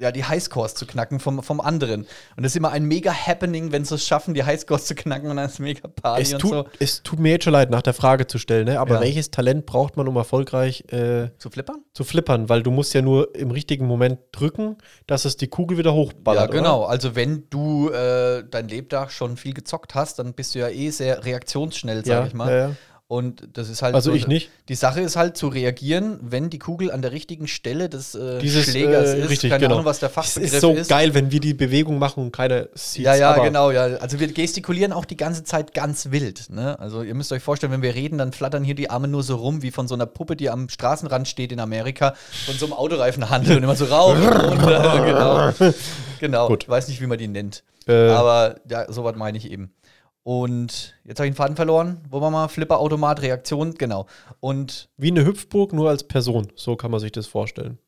ja, 0.00 0.10
die 0.12 0.24
Highscores 0.24 0.74
zu 0.74 0.86
knacken 0.86 1.20
vom, 1.20 1.42
vom 1.42 1.60
anderen. 1.60 2.00
Und 2.36 2.42
das 2.42 2.52
ist 2.52 2.56
immer 2.56 2.70
ein 2.72 2.84
mega 2.84 3.12
Happening, 3.12 3.70
wenn 3.70 3.84
sie 3.84 3.94
es 3.96 4.06
schaffen, 4.06 4.32
die 4.34 4.42
Highscores 4.44 4.86
zu 4.86 4.94
knacken 4.94 5.30
und 5.30 5.36
dann 5.36 5.46
ist 5.46 5.60
mega 5.60 5.86
Party 5.88 6.22
Es 6.22 6.32
und 6.32 6.38
tut, 6.40 6.50
so. 6.50 6.66
es 6.78 7.02
tut 7.02 7.18
mir 7.20 7.32
jetzt 7.32 7.44
schon 7.44 7.52
leid, 7.52 7.70
nach 7.70 7.82
der 7.82 7.92
Frage 7.94 8.26
zu 8.26 8.38
stellen, 8.38 8.64
ne? 8.64 8.80
aber 8.80 8.94
Ja. 8.94 9.00
welches 9.02 9.30
Talent 9.30 9.66
braucht 9.66 9.96
man, 9.96 10.08
um 10.08 10.16
erfolgreich 10.16 10.84
äh, 10.92 11.28
Zu 11.38 11.50
flippern? 11.50 11.84
zu 11.92 12.04
flippern? 12.04 12.48
Weil 12.48 12.62
du 12.62 12.70
musst 12.70 12.94
ja 12.94 13.02
nur 13.02 13.34
im 13.36 13.50
richtigen 13.50 13.86
Moment 13.86 14.18
drücken, 14.32 14.76
dass 15.06 15.24
es 15.26 15.36
die 15.36 15.48
Kugel 15.48 15.76
wieder 15.76 15.92
hochballert. 15.92 16.52
ja, 16.52 16.58
genau. 16.58 16.84
Also 16.84 17.14
wenn 17.14 17.44
du 17.50 17.90
äh, 17.90 18.42
dein 18.50 18.68
Lebtag 18.68 19.12
schon 19.12 19.36
viel 19.36 19.52
gezockt 19.52 19.94
hast, 19.94 20.18
dann 20.18 20.32
bist 20.32 20.54
du 20.54 20.60
ja 20.60 20.68
eh 20.68 20.88
sehr 20.90 21.24
reaktionsschnell, 21.24 21.98
Oder? 21.98 22.06
sag 22.06 22.20
Ja, 22.22 22.26
ich 22.26 22.34
mal. 22.34 22.50
ja. 22.56 22.70
Und 23.10 23.48
das 23.54 23.68
ist 23.68 23.82
halt 23.82 23.96
Also 23.96 24.12
so, 24.12 24.16
ich 24.16 24.28
nicht. 24.28 24.50
Die 24.68 24.76
Sache 24.76 25.00
ist 25.00 25.16
halt 25.16 25.36
zu 25.36 25.48
reagieren, 25.48 26.20
wenn 26.22 26.48
die 26.48 26.60
Kugel 26.60 26.92
an 26.92 27.02
der 27.02 27.10
richtigen 27.10 27.48
Stelle 27.48 27.88
des 27.88 28.14
äh, 28.14 28.38
Dieses, 28.38 28.66
Schlägers 28.70 29.08
äh, 29.08 29.22
ist. 29.22 29.30
richtig, 29.30 29.50
Keine 29.50 29.62
genau. 29.62 29.74
Ahnung, 29.74 29.84
was 29.84 29.98
der 29.98 30.10
Es 30.10 30.14
Fachbegriff 30.14 30.52
ist 30.52 30.60
so 30.60 30.74
ist. 30.74 30.88
geil, 30.88 31.12
wenn 31.12 31.32
wir 31.32 31.40
die 31.40 31.52
Bewegung 31.52 31.98
machen 31.98 32.22
und 32.22 32.30
keiner 32.30 32.68
sieht 32.74 33.04
Ja, 33.04 33.16
ja, 33.16 33.36
genau, 33.38 33.72
ja. 33.72 33.96
Also 33.96 34.20
wir 34.20 34.28
gestikulieren 34.28 34.92
auch 34.92 35.04
die 35.04 35.16
ganze 35.16 35.42
Zeit 35.42 35.74
ganz 35.74 36.12
wild. 36.12 36.50
Ne? 36.50 36.78
Also 36.78 37.02
ihr 37.02 37.16
müsst 37.16 37.32
euch 37.32 37.42
vorstellen, 37.42 37.72
wenn 37.72 37.82
wir 37.82 37.96
reden, 37.96 38.16
dann 38.16 38.32
flattern 38.32 38.62
hier 38.62 38.76
die 38.76 38.90
Arme 38.90 39.08
nur 39.08 39.24
so 39.24 39.34
rum, 39.34 39.62
wie 39.62 39.72
von 39.72 39.88
so 39.88 39.94
einer 39.96 40.06
Puppe, 40.06 40.36
die 40.36 40.48
am 40.48 40.68
Straßenrand 40.68 41.26
steht 41.26 41.50
in 41.50 41.58
Amerika, 41.58 42.14
von 42.46 42.54
so 42.54 42.66
einem 42.66 42.74
Autoreifenhandel 42.74 43.56
und 43.56 43.64
immer 43.64 43.74
so 43.74 43.86
rauf 43.86 44.14
und 44.14 44.60
genau. 44.60 45.50
Genau. 46.20 46.46
Gut. 46.46 46.62
Ich 46.62 46.68
weiß 46.68 46.86
nicht, 46.86 47.00
wie 47.00 47.06
man 47.06 47.18
die 47.18 47.26
nennt. 47.26 47.64
Äh, 47.88 48.10
Aber 48.10 48.56
ja, 48.68 48.92
sowas 48.92 49.16
meine 49.16 49.36
ich 49.38 49.50
eben. 49.50 49.72
Und 50.22 50.94
jetzt 51.04 51.18
habe 51.18 51.26
ich 51.26 51.32
den 51.32 51.36
Faden 51.36 51.56
verloren. 51.56 52.00
Wo 52.10 52.20
war 52.20 52.30
mal? 52.30 52.48
Flipper-Automat, 52.48 53.22
Reaktion, 53.22 53.74
genau. 53.74 54.06
Und 54.40 54.90
Wie 54.96 55.08
eine 55.10 55.24
Hüpfburg, 55.24 55.72
nur 55.72 55.88
als 55.88 56.04
Person. 56.04 56.48
So 56.54 56.76
kann 56.76 56.90
man 56.90 57.00
sich 57.00 57.12
das 57.12 57.26
vorstellen. 57.26 57.78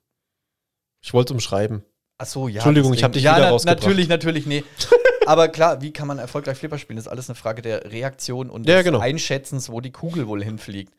Ich 1.03 1.13
wollte 1.13 1.33
es 1.33 1.37
umschreiben. 1.37 1.83
Ach 2.19 2.27
so, 2.27 2.49
ja. 2.49 2.57
Entschuldigung, 2.57 2.95
ich 2.95 3.05
hab 3.05 3.13
Ding. 3.13 3.19
dich 3.19 3.25
ja, 3.25 3.37
wieder 3.37 3.47
na, 3.47 3.51
rausgebracht. 3.51 3.83
Natürlich, 3.83 4.09
natürlich, 4.09 4.47
nee. 4.47 4.65
Aber 5.27 5.49
klar, 5.49 5.83
wie 5.83 5.93
kann 5.93 6.09
man 6.09 6.19
erfolgreich 6.19 6.57
Flipper 6.57 6.79
spielen? 6.79 6.97
Das 6.97 7.07
ist 7.07 7.13
alles 7.13 7.29
eine 7.29 7.37
Frage 7.37 7.63
der 7.63 7.91
Reaktion 7.93 8.51
und 8.51 8.69
Ja, 8.69 8.77
des 8.77 8.85
genau. 8.85 8.99
Einschätzens, 8.99 9.71
wo 9.71 9.81
die 9.81 9.93
Kugel 9.93 10.27
wohl 10.27 10.43
hinfliegt. 10.43 10.95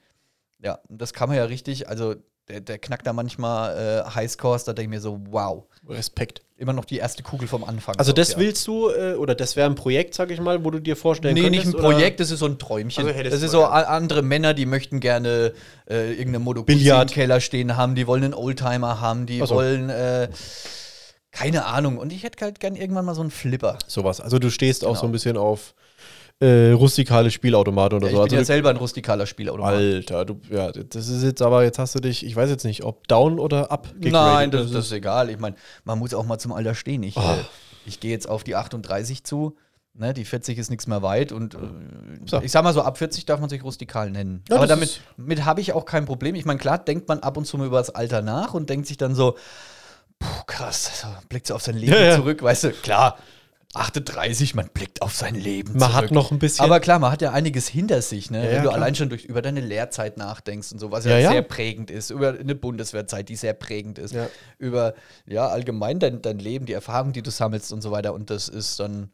Ja, 0.60 0.80
und 0.88 1.02
das 1.02 1.13
kann 1.13 1.30
man 1.30 1.38
ja 1.38 1.46
richtig, 1.46 1.89
also 1.89 2.15
der, 2.50 2.62
der 2.62 2.78
knackt 2.78 3.08
da 3.08 3.14
manchmal 3.14 4.04
äh, 4.06 4.10
Highscores, 4.16 4.64
da 4.66 4.74
denke 4.74 4.96
ich 4.96 4.98
mir 4.98 5.02
so, 5.02 5.20
wow. 5.30 5.64
Respekt. 5.88 6.42
Immer 6.56 6.72
noch 6.74 6.86
die 6.86 6.98
erste 6.98 7.24
Kugel 7.24 7.48
vom 7.48 7.64
Anfang. 7.66 7.96
Also 7.98 8.12
so, 8.12 8.14
das 8.16 8.34
ja. 8.34 8.38
willst 8.38 8.66
du, 8.68 8.90
äh, 8.90 9.16
oder 9.16 9.36
das 9.36 9.56
wäre 9.58 9.70
ein 9.70 9.76
Projekt, 9.76 10.14
sag 10.14 10.32
ich 10.32 10.40
mal, 10.40 10.64
wo 10.64 10.72
du 10.72 10.80
dir 10.80 10.96
vorstellen 10.96 11.34
Nee, 11.34 11.50
nicht 11.50 11.64
könntest? 11.64 11.76
ein 11.76 11.82
Projekt, 11.82 12.20
das 12.22 12.32
ist 12.32 12.40
so 12.40 12.46
ein 12.46 12.58
Träumchen. 12.58 13.06
Also 13.06 13.22
das 13.24 13.42
ist 13.42 13.52
so, 13.52 13.60
gerne. 13.60 13.74
a- 13.74 13.96
andere 13.98 14.22
Männer, 14.22 14.54
die 14.54 14.66
möchten 14.66 15.00
gerne 15.02 15.54
äh, 15.90 16.14
irgendeine 16.14 16.62
im 16.66 17.08
Keller 17.08 17.42
stehen 17.42 17.76
haben, 17.76 17.96
die 17.96 18.08
wollen 18.08 18.24
einen 18.24 18.34
Oldtimer 18.34 19.02
haben, 19.02 19.26
die 19.26 19.40
so. 19.40 19.56
wollen, 19.56 19.90
äh, 19.90 20.30
keine 21.32 21.66
Ahnung. 21.66 21.98
Und 21.98 22.14
ich 22.14 22.24
hätte 22.24 22.46
halt 22.46 22.60
gern 22.60 22.76
irgendwann 22.76 23.06
mal 23.06 23.16
so 23.16 23.22
einen 23.22 23.32
Flipper. 23.32 23.72
Oder? 23.72 23.80
Sowas. 23.88 24.22
Also 24.22 24.40
du 24.40 24.50
stehst 24.50 24.86
auch 24.86 24.90
Genau. 24.90 25.00
so 25.02 25.06
ein 25.08 25.12
bisschen 25.12 25.36
auf 25.38 25.74
äh, 26.39 26.72
rustikale 26.72 27.32
Spielautomaten 27.32 27.98
oder 27.98 28.08
Ja, 28.08 28.12
ich 28.12 28.15
so. 28.17 28.24
bin 28.24 28.24
Also 28.24 28.36
ja 28.38 28.46
selber 28.46 28.69
ein 28.69 28.78
rustikaler 28.78 29.26
Spieler, 29.26 29.54
oder? 29.54 29.63
Alter, 29.65 30.26
du, 30.26 30.39
ja, 30.50 30.72
das 30.72 31.08
ist 31.08 31.24
jetzt 31.24 31.41
aber, 31.41 31.63
jetzt 31.63 31.80
hast 31.80 31.96
du 31.96 32.00
dich, 32.00 32.26
ich 32.26 32.36
weiß 32.36 32.50
jetzt 32.50 32.65
nicht, 32.65 32.84
ob 32.84 33.08
down 33.08 33.39
oder 33.39 33.72
up 33.72 33.88
Nein, 34.00 34.52
das, 34.52 34.72
das 34.72 34.86
ist 34.88 34.91
egal. 34.91 35.30
Ich 35.30 35.39
meine, 35.39 35.56
man 35.86 36.00
muss 36.00 36.13
auch 36.13 36.26
mal 36.26 36.39
zum 36.39 36.52
Alter 36.52 36.76
stehen. 36.76 37.04
Ich, 37.04 37.15
Oh. 37.15 37.22
äh, 37.22 37.43
ich 37.86 38.00
gehe 38.00 38.12
jetzt 38.12 38.28
auf 38.30 38.43
die 38.43 38.56
38 38.56 39.24
zu. 39.24 39.56
Ne, 39.96 40.12
die 40.12 40.26
40 40.26 40.58
ist 40.58 40.72
nichts 40.72 40.88
mehr 40.88 41.04
weit 41.04 41.32
und 41.32 41.54
äh, 41.54 41.58
So. 42.26 42.41
ich 42.41 42.52
sag 42.52 42.63
mal 42.63 42.74
so, 42.74 42.82
ab 42.82 42.98
40 42.98 43.26
darf 43.28 43.39
man 43.39 43.48
sich 43.48 43.63
rustikal 43.63 44.10
nennen. 44.10 44.43
Ja, 44.50 44.56
Aber 44.56 44.65
damit 44.65 45.00
habe 45.46 45.62
ich 45.62 45.72
auch 45.74 45.86
kein 45.86 46.06
Problem. 46.06 46.34
Ich 46.34 46.46
meine, 46.46 46.58
klar 46.58 46.80
denkt 46.80 47.08
man 47.08 47.19
ab 47.19 47.38
und 47.38 47.46
zu 47.46 47.60
mal 47.60 47.67
über 47.67 47.78
das 47.78 47.91
Alter 47.91 48.24
nach 48.24 48.56
und 48.56 48.72
denkt 48.72 48.88
sich 48.88 48.98
dann 48.98 49.13
so, 49.13 49.36
puh, 50.17 50.28
krass, 50.48 51.02
so, 51.02 51.08
blickt 51.30 51.46
so 51.46 51.54
auf 51.54 51.62
sein 51.62 51.76
Leben 51.78 51.93
Ja, 51.93 52.02
ja. 52.02 52.15
zurück, 52.15 52.41
weißt 52.41 52.63
du, 52.63 52.72
klar, 52.72 53.19
38, 53.76 54.56
man 54.56 54.70
blickt 54.74 55.02
auf 55.02 55.14
sein 55.16 55.36
Leben 55.36 55.74
Man 55.78 55.90
zurück. 55.92 55.94
hat 56.06 56.12
noch 56.12 56.32
ein 56.32 56.40
bisschen. 56.40 56.64
Aber 56.66 56.80
klar, 56.80 57.00
man 57.00 57.12
hat 57.12 57.22
ja 57.22 57.32
einiges 57.32 57.68
hinter 57.68 58.02
sich, 58.02 58.30
ne? 58.32 58.38
Ja, 58.40 58.44
Wenn 58.44 58.52
ja, 58.52 58.62
du 58.64 58.70
klar. 58.70 58.76
allein 58.76 58.96
schon 58.96 59.10
durch, 59.10 59.26
über 59.26 59.42
deine 59.42 59.62
Lehrzeit 59.62 60.18
nachdenkst 60.18 60.72
und 60.72 60.80
so, 60.80 60.92
was 60.92 61.06
ja, 61.06 61.18
Ja, 61.18 61.32
sehr 61.32 61.42
prägend 61.42 61.90
ist, 61.92 62.10
über 62.12 62.30
eine 62.40 62.56
Bundeswehrzeit, 62.56 63.30
die 63.30 63.36
sehr 63.36 63.54
prägend 63.54 63.98
ist, 64.00 64.14
Ja. 64.14 64.28
über 64.60 64.94
ja 65.26 65.48
allgemein 65.48 66.00
dein, 66.00 66.22
dein 66.22 66.40
Leben, 66.40 66.66
die 66.66 66.74
Erfahrungen, 66.74 67.14
die 67.14 67.22
du 67.24 67.32
sammelst 67.32 67.74
und 67.74 67.82
so 67.82 67.92
weiter. 67.92 68.14
Und 68.14 68.30
das 68.30 68.48
ist 68.48 68.80
dann, 68.80 69.10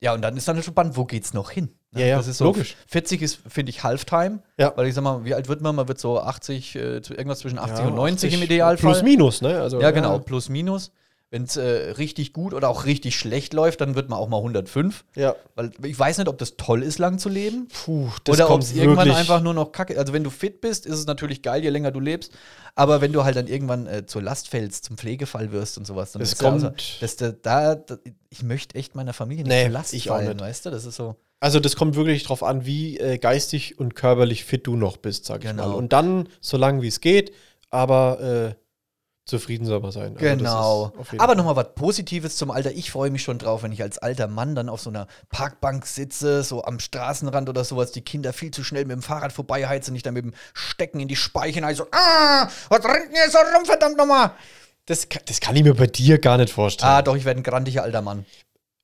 ja, 0.00 0.12
und 0.14 0.22
dann 0.22 0.36
ist 0.36 0.46
dann 0.48 0.56
schon 0.56 0.72
spannend, 0.72 0.96
wo 0.96 1.04
geht's 1.04 1.32
noch 1.32 1.50
hin? 1.50 1.70
Ne? 1.92 2.00
Ja, 2.02 2.06
ja, 2.08 2.16
das 2.18 2.26
ist 2.26 2.38
so, 2.38 2.44
logisch. 2.44 2.76
40 2.88 3.22
ist, 3.22 3.38
finde 3.48 3.70
ich, 3.70 3.82
Halftime, 3.84 4.40
Ja. 4.58 4.72
weil 4.76 4.88
ich 4.88 4.94
sag 4.94 5.02
mal, 5.04 5.24
wie 5.24 5.34
alt 5.34 5.48
wird 5.48 5.60
man? 5.62 5.74
Man 5.76 5.88
wird 5.88 5.98
so 5.98 6.20
80, 6.20 6.74
äh, 6.74 7.00
zu- 7.02 7.14
irgendwas 7.14 7.38
zwischen 7.38 7.58
80 7.58 7.78
Ja, 7.78 7.86
und 7.86 7.94
90 7.94 8.32
im 8.34 8.40
80 8.40 8.50
Idealfall. 8.50 8.92
Plus, 8.92 9.02
minus, 9.02 9.40
ne? 9.42 9.60
Also, 9.60 9.80
Ja, 9.80 9.92
genau, 9.92 10.18
plus 10.18 10.48
minus. 10.48 10.90
Wenn 11.36 11.42
es 11.42 11.56
äh, 11.58 11.90
richtig 11.98 12.32
gut 12.32 12.54
oder 12.54 12.70
auch 12.70 12.86
richtig 12.86 13.14
schlecht 13.18 13.52
läuft, 13.52 13.82
dann 13.82 13.94
wird 13.94 14.08
man 14.08 14.18
auch 14.18 14.28
mal 14.30 14.38
105. 14.38 15.04
Ja. 15.16 15.36
Weil 15.54 15.70
ich 15.84 15.98
weiß 15.98 16.16
nicht, 16.16 16.28
ob 16.28 16.38
das 16.38 16.56
toll 16.56 16.82
ist, 16.82 16.98
lang 16.98 17.18
zu 17.18 17.28
leben. 17.28 17.68
Puh, 17.68 18.08
oder 18.28 18.48
ob 18.50 18.62
es 18.62 18.74
irgendwann 18.74 19.10
einfach 19.10 19.42
nur 19.42 19.52
noch 19.52 19.70
kacke. 19.72 19.98
Also 19.98 20.14
wenn 20.14 20.24
du 20.24 20.30
fit 20.30 20.62
bist, 20.62 20.86
ist 20.86 20.98
es 20.98 21.06
natürlich 21.06 21.42
geil, 21.42 21.62
je 21.62 21.68
länger 21.68 21.90
du 21.90 22.00
lebst. 22.00 22.32
Aber 22.74 23.02
wenn 23.02 23.12
du 23.12 23.22
halt 23.24 23.36
dann 23.36 23.48
irgendwann 23.48 23.86
äh, 23.86 24.06
zur 24.06 24.22
Last 24.22 24.48
fällst, 24.48 24.84
zum 24.86 24.96
Pflegefall 24.96 25.52
wirst 25.52 25.76
und 25.76 25.86
sowas, 25.86 26.12
dann 26.12 26.22
Es 26.22 26.32
ist 26.32 26.40
ja 26.42 26.48
kommt- 26.50 26.64
also, 26.64 26.76
dass 27.00 27.16
da, 27.16 27.32
da, 27.74 27.96
ich 28.30 28.42
möchte 28.42 28.74
echt 28.76 28.94
meiner 28.94 29.12
Familie 29.12 29.44
nicht 29.44 29.52
Nee, 29.52 29.64
zur 29.64 29.72
Last 29.72 29.92
ich 29.92 30.10
auch 30.10 30.14
fallen, 30.16 30.28
nicht. 30.28 30.40
weißt 30.40 30.64
du? 30.64 30.70
Das 30.70 30.86
ist 30.86 30.96
so. 30.96 31.16
Also 31.40 31.60
das 31.60 31.76
kommt 31.76 31.96
wirklich 31.96 32.24
drauf 32.24 32.42
an, 32.42 32.64
wie 32.64 32.98
äh, 32.98 33.18
geistig 33.18 33.78
und 33.78 33.94
körperlich 33.94 34.44
fit 34.44 34.66
du 34.66 34.74
noch 34.76 34.96
bist, 34.96 35.26
sag 35.26 35.44
ich 35.44 35.50
Genau. 35.50 35.68
mal. 35.68 35.74
Und 35.74 35.92
dann, 35.92 36.30
so 36.40 36.56
lange 36.56 36.80
wie 36.80 36.88
es 36.88 37.02
geht, 37.02 37.32
aber 37.68 38.54
äh, 38.54 38.54
zufrieden 39.26 39.66
soll 39.66 39.80
man 39.80 39.90
sein. 39.90 40.16
Also 40.16 40.24
Genau. 40.24 40.92
jeden 41.10 41.20
Aber 41.20 41.34
nochmal 41.34 41.56
was 41.56 41.74
Positives 41.74 42.36
zum 42.36 42.50
Alter. 42.50 42.70
Ich 42.70 42.90
freue 42.90 43.10
mich 43.10 43.22
schon 43.22 43.38
drauf, 43.38 43.62
wenn 43.62 43.72
ich 43.72 43.82
als 43.82 43.98
alter 43.98 44.28
Mann 44.28 44.54
dann 44.54 44.68
auf 44.68 44.80
so 44.80 44.90
einer 44.90 45.08
Parkbank 45.28 45.84
sitze, 45.84 46.42
so 46.42 46.64
am 46.64 46.78
Straßenrand 46.78 47.48
oder 47.48 47.64
sowas, 47.64 47.92
die 47.92 48.02
Kinder 48.02 48.32
viel 48.32 48.52
zu 48.52 48.64
schnell 48.64 48.84
mit 48.84 48.94
dem 48.94 49.02
Fahrrad 49.02 49.32
vorbeiheizen 49.32 49.92
und 49.92 49.96
ich 49.96 50.02
dann 50.02 50.14
mit 50.14 50.24
dem 50.24 50.34
Stecken 50.54 51.00
in 51.00 51.08
die 51.08 51.16
Speichen 51.16 51.64
ein, 51.64 51.74
so, 51.74 51.86
ah, 51.90 52.48
was 52.68 52.84
rennt 52.84 53.08
denn 53.08 53.14
hier 53.14 53.30
so 53.30 53.38
rum, 53.38 53.66
verdammt 53.66 53.96
nochmal? 53.96 54.32
das, 54.86 55.08
das 55.26 55.40
kann 55.40 55.56
ich 55.56 55.64
mir 55.64 55.74
bei 55.74 55.88
dir 55.88 56.18
gar 56.18 56.38
nicht 56.38 56.52
vorstellen. 56.52 56.92
Ah, 56.92 57.02
doch, 57.02 57.16
ich 57.16 57.24
werde 57.24 57.40
ein 57.40 57.42
grandiger 57.42 57.82
alter 57.82 58.02
Mann. 58.02 58.24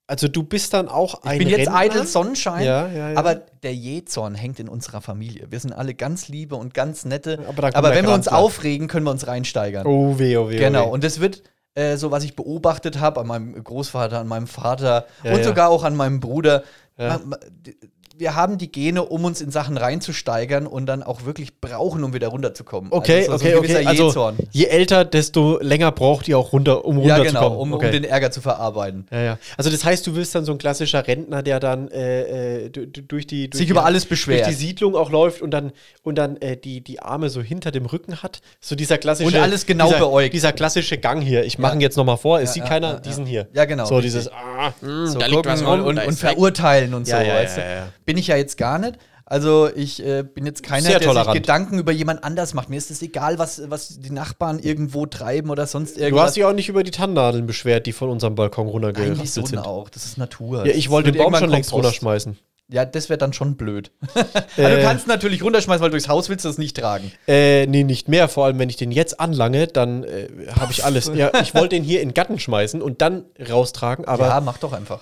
Also 0.09 0.29
du 0.29 0.43
bist 0.43 0.75
dann 0.75 0.89
auch 0.89 1.23
ein 1.23 1.33
Ich 1.35 1.39
bin 1.39 1.49
jetzt 1.49 1.61
Rentner? 1.61 1.77
eitel 1.77 2.07
Sonnenschein, 2.07 2.65
Ja, 2.67 2.89
ja, 2.89 3.11
ja. 3.11 3.17
aber 3.19 3.37
der 3.37 3.75
Jezorn 3.75 4.35
hängt 4.35 4.59
in 4.61 4.69
unserer 4.69 5.01
Familie. 5.01 5.47
Wir 5.51 5.61
sind 5.61 5.73
alle 5.73 5.95
ganz 5.95 6.29
liebe 6.29 6.57
und 6.57 6.75
ganz 6.75 7.05
nette. 7.05 7.39
Aber 7.49 7.71
Aber 7.75 7.91
wenn 7.95 8.07
wir 8.07 8.13
uns 8.13 8.29
aufregen, 8.29 8.89
können 8.89 9.07
wir 9.07 9.11
uns 9.13 9.27
reinsteigern. 9.27 9.87
Oh 9.87 10.19
weh, 10.19 10.37
oh 10.37 10.51
weh, 10.51 10.59
Genau, 10.59 10.85
oh 10.85 10.87
weh. 10.89 10.91
und 10.95 11.05
das 11.05 11.21
wird 11.21 11.43
äh, 11.75 11.97
so, 11.97 12.11
was 12.11 12.25
ich 12.25 12.37
beobachtet 12.37 13.01
habe 13.01 13.21
an 13.21 13.27
meinem 13.29 13.63
Großvater, 13.65 14.19
an 14.19 14.29
meinem 14.29 14.47
Vater 14.49 15.07
und 15.25 15.43
sogar 15.45 15.71
auch 15.71 15.85
an 15.85 15.97
meinem 15.97 16.21
Bruder. 16.21 16.65
Ja. 16.99 17.19
Ma- 17.19 17.21
ma- 17.25 17.39
d- 17.51 17.77
Wir 18.17 18.35
haben 18.35 18.59
die 18.59 18.71
Gene, 18.71 19.03
um 19.05 19.25
uns 19.25 19.41
in 19.41 19.51
Sachen 19.51 19.77
reinzusteigern 19.79 20.67
und 20.67 20.87
dann 20.87 21.03
auch 21.03 21.25
wirklich 21.25 21.61
brauchen, 21.61 22.05
um 22.05 22.13
wieder 22.15 22.29
runterzukommen. 22.29 22.93
Okay, 22.93 23.21
also 23.29 23.33
so, 23.33 23.39
so 23.51 23.59
okay, 23.59 23.75
okay. 23.75 23.87
Also 23.87 24.33
je 24.51 24.67
älter, 24.67 25.05
desto 25.05 25.59
länger 25.61 25.93
braucht 25.93 26.29
ihr 26.29 26.39
auch 26.39 26.53
runter, 26.53 26.85
um 26.85 26.99
Ja, 27.01 27.17
runterzukommen. 27.17 27.51
genau, 27.51 27.61
um, 27.63 27.73
okay. 27.73 27.87
um 27.87 27.93
den 27.93 28.05
Ärger 28.05 28.31
zu 28.31 28.41
verarbeiten. 28.41 29.07
ja, 29.11 29.23
ja. 29.23 29.39
Also 29.57 29.71
das 29.71 29.85
heißt, 29.85 30.07
du 30.07 30.15
wirst 30.15 30.35
dann 30.35 30.45
so 30.45 30.53
ein 30.53 30.59
klassischer 30.59 31.07
Rentner, 31.07 31.43
der 31.43 31.59
dann 31.61 31.89
äh, 31.91 32.65
äh, 32.65 32.71
du- 32.71 32.87
du- 32.87 33.03
durch 33.03 33.27
die 33.27 33.49
durch 33.49 33.59
Sich 33.59 33.67
die, 33.67 33.71
über 33.73 33.85
alles 33.85 34.05
beschwert. 34.07 34.47
durch 34.47 34.57
die 34.57 34.67
Siedlung 34.67 34.95
auch 34.95 35.11
läuft 35.11 35.41
und 35.43 35.51
dann 35.51 35.73
und 36.03 36.17
dann 36.17 36.37
äh, 36.39 36.57
die, 36.57 36.81
die 36.83 37.01
Arme 37.01 37.31
so 37.31 37.41
hinter 37.41 37.71
dem 37.71 37.87
Rücken 37.87 38.23
hat. 38.23 38.41
So 38.61 38.75
dieser 38.77 38.99
klassische 38.99 39.29
Und 39.37 39.43
alles 39.43 39.67
genau 39.67 39.87
dieser, 39.87 39.99
beäugt. 40.01 40.35
Dieser 40.35 40.53
klassische 40.53 40.99
Gang 40.99 41.23
hier. 41.23 41.45
Ich 41.45 41.59
mache 41.59 41.75
ihn 41.77 41.81
jetzt 41.81 41.97
noch 41.97 42.05
mal 42.05 42.17
vor. 42.17 42.41
Es 42.41 42.53
sieht 42.53 42.65
ja, 42.65 42.69
keiner 42.69 42.87
ja, 42.89 42.95
ja. 42.95 43.01
diesen 43.01 43.27
hier. 43.27 43.49
Ja, 43.55 43.65
genau, 43.65 43.87
So 43.87 44.01
dieses 44.01 44.29
ah, 44.29 44.73
mh, 44.81 45.07
So 45.07 45.19
da 45.19 45.27
liegt 45.27 45.47
was 45.47 45.63
rum 45.65 45.81
und, 45.81 45.99
und, 45.99 46.07
und 46.07 46.19
verurteilen 46.19 46.95
und 46.95 47.07
so, 47.07 47.13
Ja, 47.13 47.23
ja, 47.23 47.35
weißt 47.35 47.59
ja, 47.59 47.63
du? 47.87 47.93
Ja. 48.13 48.15
Bin 48.15 48.19
ich 48.19 48.27
ja 48.29 48.37
jetzt 48.37 48.57
gar 48.59 48.79
nicht. 48.79 48.99
Also 49.25 49.71
ich 49.75 50.05
äh, 50.05 50.25
bin 50.25 50.45
jetzt 50.45 50.63
keiner, 50.63 50.83
Sehr 50.83 50.99
der 50.99 51.09
tolerant. 51.09 51.33
sich 51.33 51.41
Gedanken 51.43 51.79
über 51.79 51.93
jemand 51.93 52.23
anders 52.23 52.53
macht. 52.55 52.69
Mir 52.69 52.77
ist 52.77 52.91
es 52.91 53.01
egal, 53.03 53.39
was, 53.39 53.63
was 53.71 54.01
die 54.01 54.11
Nachbarn 54.11 54.59
irgendwo 54.59 55.07
treiben 55.07 55.49
oder 55.49 55.67
sonst 55.67 55.97
Du 55.97 56.01
irgendwas. 56.01 56.27
hast 56.29 56.37
dich 56.37 56.45
auch 56.45 56.53
nicht 56.53 56.69
über 56.69 56.83
die 56.83 56.91
Tannennadeln 56.91 57.47
beschwert, 57.47 57.87
die 57.87 57.93
von 57.93 58.11
unserem 58.11 58.35
Balkon 58.35 58.67
runtergerasselt 58.67 59.47
sind. 59.49 59.59
auch? 59.59 59.89
Das 59.89 60.05
ist 60.05 60.19
Natur. 60.19 60.67
Ja, 60.67 60.75
ich 60.75 60.91
wollte 60.91 61.13
den 61.13 61.23
Baum 61.23 61.35
schon 61.37 61.49
längst 61.51 61.73
runterschmeißen. 61.73 62.37
Ja, 62.69 62.85
das 62.85 63.09
wäre 63.11 63.19
dann 63.19 63.33
schon 63.33 63.57
blöd. 63.57 63.91
also, 64.15 64.29
du 64.57 64.63
Äh. 64.63 64.83
kannst 64.83 65.07
natürlich 65.07 65.43
runterschmeißen, 65.43 65.83
weil 65.83 65.91
durchs 65.91 66.09
Haus 66.09 66.29
willst 66.29 66.45
du 66.45 66.49
das 66.49 66.59
nicht 66.59 66.77
tragen. 66.77 67.13
Äh, 67.29 67.67
nee, 67.67 67.85
nicht 67.85 68.09
mehr. 68.09 68.29
Vor 68.29 68.47
allem, 68.47 68.59
wenn 68.59 68.69
ich 68.71 68.77
den 68.77 68.91
jetzt 68.91 69.21
anlange, 69.21 69.67
dann 69.67 70.05
äh, 70.05 70.29
habe 70.59 70.73
ich 70.73 70.85
alles. 70.85 71.11
Ja, 71.15 71.31
ich 71.43 71.55
wollte 71.55 71.77
den 71.77 71.85
hier 71.85 72.01
in 72.03 72.09
den 72.11 72.15
Garten 72.15 72.39
schmeißen 72.39 72.81
und 72.83 73.03
dann 73.03 73.25
raustragen, 73.51 74.05
aber 74.07 74.27
ja, 74.29 74.41
mach 74.41 74.59
doch 74.59 74.73
einfach. 74.73 75.01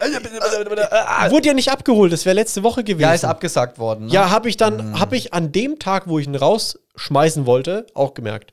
Äh, 0.00 1.30
wurde 1.30 1.48
ja 1.48 1.54
nicht 1.54 1.70
abgeholt. 1.70 2.12
Das 2.12 2.24
wäre 2.24 2.34
letzte 2.34 2.62
Woche 2.62 2.84
gewesen. 2.84 3.02
Ja, 3.02 3.14
ist 3.14 3.24
abgesagt 3.24 3.78
worden. 3.78 4.06
Ne? 4.06 4.12
Ja, 4.12 4.30
habe 4.30 4.48
ich 4.48 4.56
dann, 4.56 4.98
habe 4.98 5.16
ich 5.16 5.34
an 5.34 5.52
dem 5.52 5.78
Tag, 5.78 6.08
wo 6.08 6.18
ich 6.18 6.26
ihn 6.26 6.34
rausschmeißen 6.34 7.46
wollte, 7.46 7.86
auch 7.94 8.14
gemerkt. 8.14 8.52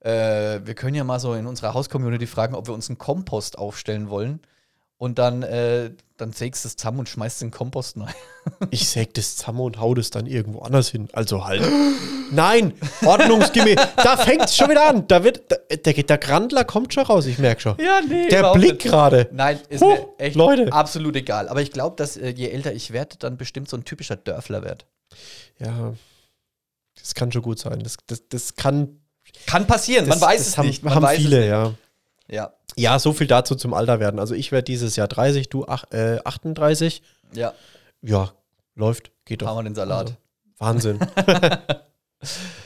Äh, 0.00 0.60
wir 0.64 0.74
können 0.74 0.94
ja 0.94 1.04
mal 1.04 1.18
so 1.18 1.34
in 1.34 1.46
unserer 1.46 1.74
Haus-Community 1.74 2.26
fragen, 2.26 2.54
ob 2.54 2.68
wir 2.68 2.74
uns 2.74 2.88
einen 2.88 2.98
Kompost 2.98 3.58
aufstellen 3.58 4.10
wollen. 4.10 4.40
Und 5.04 5.18
dann, 5.18 5.42
äh, 5.42 5.90
dann 6.16 6.32
sägst 6.32 6.64
du 6.64 6.68
es 6.68 6.76
zusammen 6.76 7.00
und 7.00 7.10
schmeißt 7.10 7.36
es 7.36 7.42
in 7.42 7.48
den 7.48 7.54
Kompost 7.54 7.98
rein. 7.98 8.08
Ich 8.70 8.88
säg 8.88 9.12
das 9.12 9.36
zusammen 9.36 9.60
und 9.60 9.78
hau 9.78 9.92
das 9.94 10.08
dann 10.08 10.24
irgendwo 10.26 10.60
anders 10.60 10.88
hin. 10.88 11.08
Also 11.12 11.44
halt. 11.44 11.62
Nein, 12.30 12.72
ordnungsgemäß. 13.04 13.76
da 13.96 14.16
fängt 14.16 14.44
es 14.44 14.56
schon 14.56 14.70
wieder 14.70 14.88
an. 14.88 15.06
Da 15.06 15.22
wird, 15.22 15.50
da, 15.52 15.56
der, 15.76 15.92
der 15.92 16.16
Grandler 16.18 16.64
kommt 16.64 16.94
schon 16.94 17.04
raus, 17.04 17.26
ich 17.26 17.38
merke 17.38 17.60
schon. 17.60 17.76
Ja, 17.78 18.00
nee. 18.00 18.28
Der 18.28 18.52
Blick 18.54 18.78
gerade. 18.80 19.28
Nein, 19.32 19.60
ist 19.68 19.82
Huh, 19.82 19.88
mir 19.90 20.08
echt 20.18 20.36
Leute. 20.36 20.72
absolut 20.72 21.16
egal. 21.16 21.48
Aber 21.50 21.60
ich 21.60 21.70
glaube, 21.70 21.96
dass 21.96 22.16
äh, 22.16 22.30
je 22.30 22.48
älter 22.48 22.72
ich 22.72 22.90
werde, 22.92 23.16
dann 23.18 23.36
bestimmt 23.36 23.68
so 23.68 23.76
ein 23.76 23.84
typischer 23.84 24.16
Dörfler 24.16 24.62
wird. 24.62 24.86
Ja, 25.58 25.92
das 26.98 27.14
kann 27.14 27.30
schon 27.30 27.42
gut 27.42 27.58
sein. 27.58 27.80
Das, 27.82 27.96
das, 28.06 28.22
das 28.28 28.56
kann. 28.56 29.00
Kann 29.46 29.66
passieren, 29.66 30.06
Das, 30.06 30.20
man 30.20 30.30
weiß 30.30 30.46
es 30.46 30.56
haben, 30.56 30.66
nicht. 30.66 30.82
Man 30.82 30.94
haben 30.94 31.06
viele, 31.08 31.46
ja. 31.46 31.74
Ja, 32.28 32.52
Ja, 32.76 32.98
so 32.98 33.12
viel 33.12 33.26
dazu 33.26 33.54
zum 33.54 33.74
Alter 33.74 34.00
werden. 34.00 34.18
Also 34.18 34.34
ich 34.34 34.52
werde 34.52 34.64
dieses 34.64 34.96
Jahr 34.96 35.08
30, 35.08 35.48
du 35.48 35.66
ach, 35.66 35.84
äh, 35.92 36.18
38. 36.24 37.02
ja. 37.32 37.52
Ja, 38.06 38.32
läuft, 38.74 39.12
geht 39.24 39.40
doch. 39.40 39.46
Haben 39.46 39.58
wir 39.58 39.62
den 39.62 39.74
Salat. 39.74 40.08
Also, 40.08 40.16
Wahnsinn. 40.58 40.98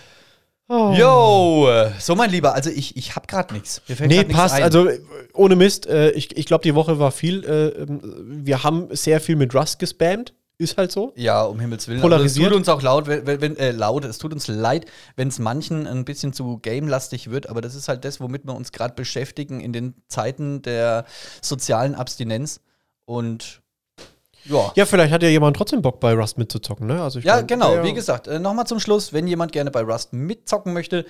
oh. 0.69 0.93
Yo, 0.97 1.69
so 2.01 2.17
mein 2.17 2.31
Lieber, 2.31 2.55
also 2.55 2.71
ich, 2.71 2.97
ich 2.97 3.15
habe 3.15 3.29
gerade 3.29 3.55
nichts. 3.55 3.81
Nee, 4.01 4.25
passt. 4.25 4.57
ein. 4.57 4.65
Also 4.65 4.89
ohne 5.35 5.55
Mist, 5.55 5.87
äh, 5.87 6.11
ich, 6.11 6.37
ich 6.37 6.47
glaube, 6.47 6.63
die 6.63 6.75
Woche 6.75 6.99
war 6.99 7.13
viel. 7.13 7.45
Äh, 7.45 7.83
ähm, 7.83 8.01
wir 8.45 8.65
haben 8.65 8.89
sehr 8.91 9.21
viel 9.21 9.37
mit 9.37 9.55
Rust 9.55 9.79
gespammt. 9.79 10.35
Ist 10.61 10.77
halt 10.77 10.91
so. 10.91 11.13
Ja, 11.15 11.43
um 11.45 11.61
Himmels 11.61 11.87
Willen. 11.87 12.01
Polarisiert. 12.01 12.47
Also 12.47 12.57
es 12.57 12.67
tut 12.67 12.69
uns 12.69 12.69
auch 12.69 12.83
laut, 12.83 13.07
wenn, 13.07 13.27
wenn, 13.27 13.41
wenn, 13.41 13.57
äh, 13.57 13.71
laut, 13.71 14.05
es 14.05 14.19
tut 14.19 14.33
uns 14.33 14.49
leid, 14.49 14.87
wenn 15.15 15.29
es 15.29 15.39
manchen 15.39 15.87
ein 15.87 16.05
bisschen 16.05 16.33
zu 16.33 16.59
gamelastig 16.59 17.31
wird, 17.31 17.49
aber 17.49 17.61
das 17.61 17.77
ist 17.77 17.89
halt 17.89 18.05
das, 18.05 18.21
womit 18.21 18.45
wir 18.45 18.57
uns 18.57 18.73
gerade 18.73 18.95
beschäftigen 18.95 19.61
in 19.61 19.73
den 19.73 19.95
Zeiten 20.09 20.61
der 20.63 21.05
sozialen 21.43 21.95
Abstinenz. 21.95 22.61
Und 23.05 23.63
ja. 24.45 24.73
Ja, 24.75 24.87
vielleicht 24.87 25.13
hat 25.13 25.23
ja 25.23 25.29
jemand 25.29 25.57
trotzdem 25.57 25.83
Bock 25.83 26.01
bei 26.01 26.15
Rust 26.15 26.39
mitzuzocken, 26.39 26.87
ne? 26.87 27.03
Also 27.03 27.19
Ja, 27.21 27.37
mein, 27.37 27.47
genau. 27.47 27.75
ja, 27.77 27.85
Wie 27.85 27.93
gesagt, 27.93 28.27
äh, 28.29 28.39
nochmal 28.39 28.67
zum 28.67 28.81
Schluss, 28.81 29.13
wenn 29.13 29.27
jemand 29.27 29.53
gerne 29.53 29.71
bei 29.71 29.83
Rust 29.83 30.13
mitzocken 30.13 30.73
möchte 30.73 31.05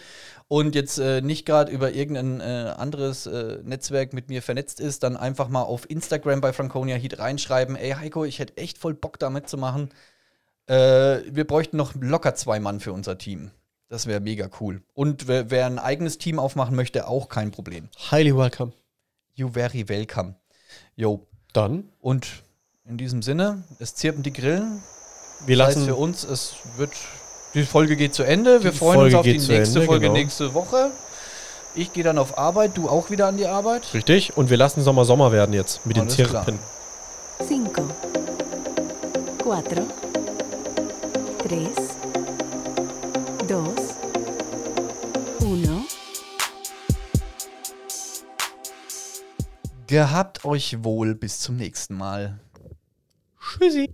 und 0.48 0.74
jetzt 0.74 0.98
äh, 0.98 1.20
nicht 1.20 1.46
gerade 1.46 1.70
über 1.70 1.92
irgendein 1.92 2.40
äh, 2.40 2.70
anderes 2.76 3.26
äh, 3.26 3.58
Netzwerk 3.62 4.12
mit 4.12 4.28
mir 4.28 4.42
vernetzt 4.42 4.80
ist, 4.80 5.02
dann 5.02 5.16
einfach 5.16 5.48
mal 5.48 5.62
auf 5.62 5.88
Instagram 5.88 6.40
bei 6.40 6.52
Franconia 6.52 6.96
Heat 6.96 7.18
reinschreiben, 7.18 7.76
ey 7.76 7.92
Heiko, 7.92 8.24
ich 8.24 8.38
hätte 8.38 8.56
echt 8.56 8.78
voll 8.78 8.94
Bock 8.94 9.18
da 9.18 9.30
mitzumachen. 9.30 9.90
Äh, 10.66 11.20
wir 11.30 11.46
bräuchten 11.46 11.76
noch 11.76 11.94
locker 11.94 12.34
zwei 12.34 12.60
Mann 12.60 12.80
für 12.80 12.92
unser 12.92 13.18
Team. 13.18 13.50
Das 13.88 14.06
wäre 14.06 14.20
mega 14.20 14.50
cool. 14.60 14.82
Und 14.92 15.28
wer, 15.28 15.50
wer 15.50 15.66
ein 15.66 15.78
eigenes 15.78 16.18
Team 16.18 16.38
aufmachen 16.38 16.76
möchte, 16.76 17.08
auch 17.08 17.28
kein 17.28 17.50
Problem. 17.50 17.88
Highly 18.10 18.36
welcome. 18.36 18.72
You 19.34 19.48
very 19.50 19.88
welcome. 19.88 20.34
Jo. 20.94 21.26
Dann, 21.54 21.88
Und 22.00 22.42
in 22.88 22.96
diesem 22.96 23.22
Sinne, 23.22 23.62
es 23.78 23.94
zirpen 23.94 24.22
die 24.22 24.32
Grillen, 24.32 24.82
wir 25.46 25.56
das 25.56 25.68
heißt 25.68 25.76
lassen. 25.76 25.88
für 25.88 25.96
uns, 25.96 26.24
es 26.24 26.54
wird. 26.76 26.90
Die 27.54 27.64
Folge 27.64 27.96
geht 27.96 28.14
zu 28.14 28.22
Ende. 28.22 28.64
Wir 28.64 28.72
freuen 28.72 29.00
Folge 29.00 29.16
uns 29.16 29.20
auf 29.20 29.24
die 29.24 29.32
nächste 29.32 29.56
Ende, 29.56 29.82
Folge 29.82 30.00
genau. 30.06 30.12
nächste 30.14 30.54
Woche. 30.54 30.90
Ich 31.74 31.92
gehe 31.92 32.02
dann 32.02 32.18
auf 32.18 32.38
Arbeit, 32.38 32.72
du 32.76 32.88
auch 32.88 33.10
wieder 33.10 33.26
an 33.26 33.36
die 33.36 33.46
Arbeit. 33.46 33.92
Richtig. 33.92 34.36
Und 34.36 34.50
wir 34.50 34.56
lassen 34.56 34.82
Sommer 34.82 35.04
Sommer 35.04 35.32
werden 35.32 35.52
jetzt 35.52 35.84
mit 35.86 35.96
den 35.96 36.04
Alles 36.04 36.16
klar. 36.16 36.44
Zirpen. 36.44 36.58
cinco, 37.46 37.82
cuatro, 39.42 39.86
tres, 41.46 41.76
dos, 43.46 43.94
uno. 45.40 45.82
Gehabt 49.86 50.44
euch 50.44 50.82
wohl 50.82 51.14
bis 51.14 51.40
zum 51.40 51.56
nächsten 51.56 51.94
Mal. 51.94 52.38
Tschüssi. 53.48 53.88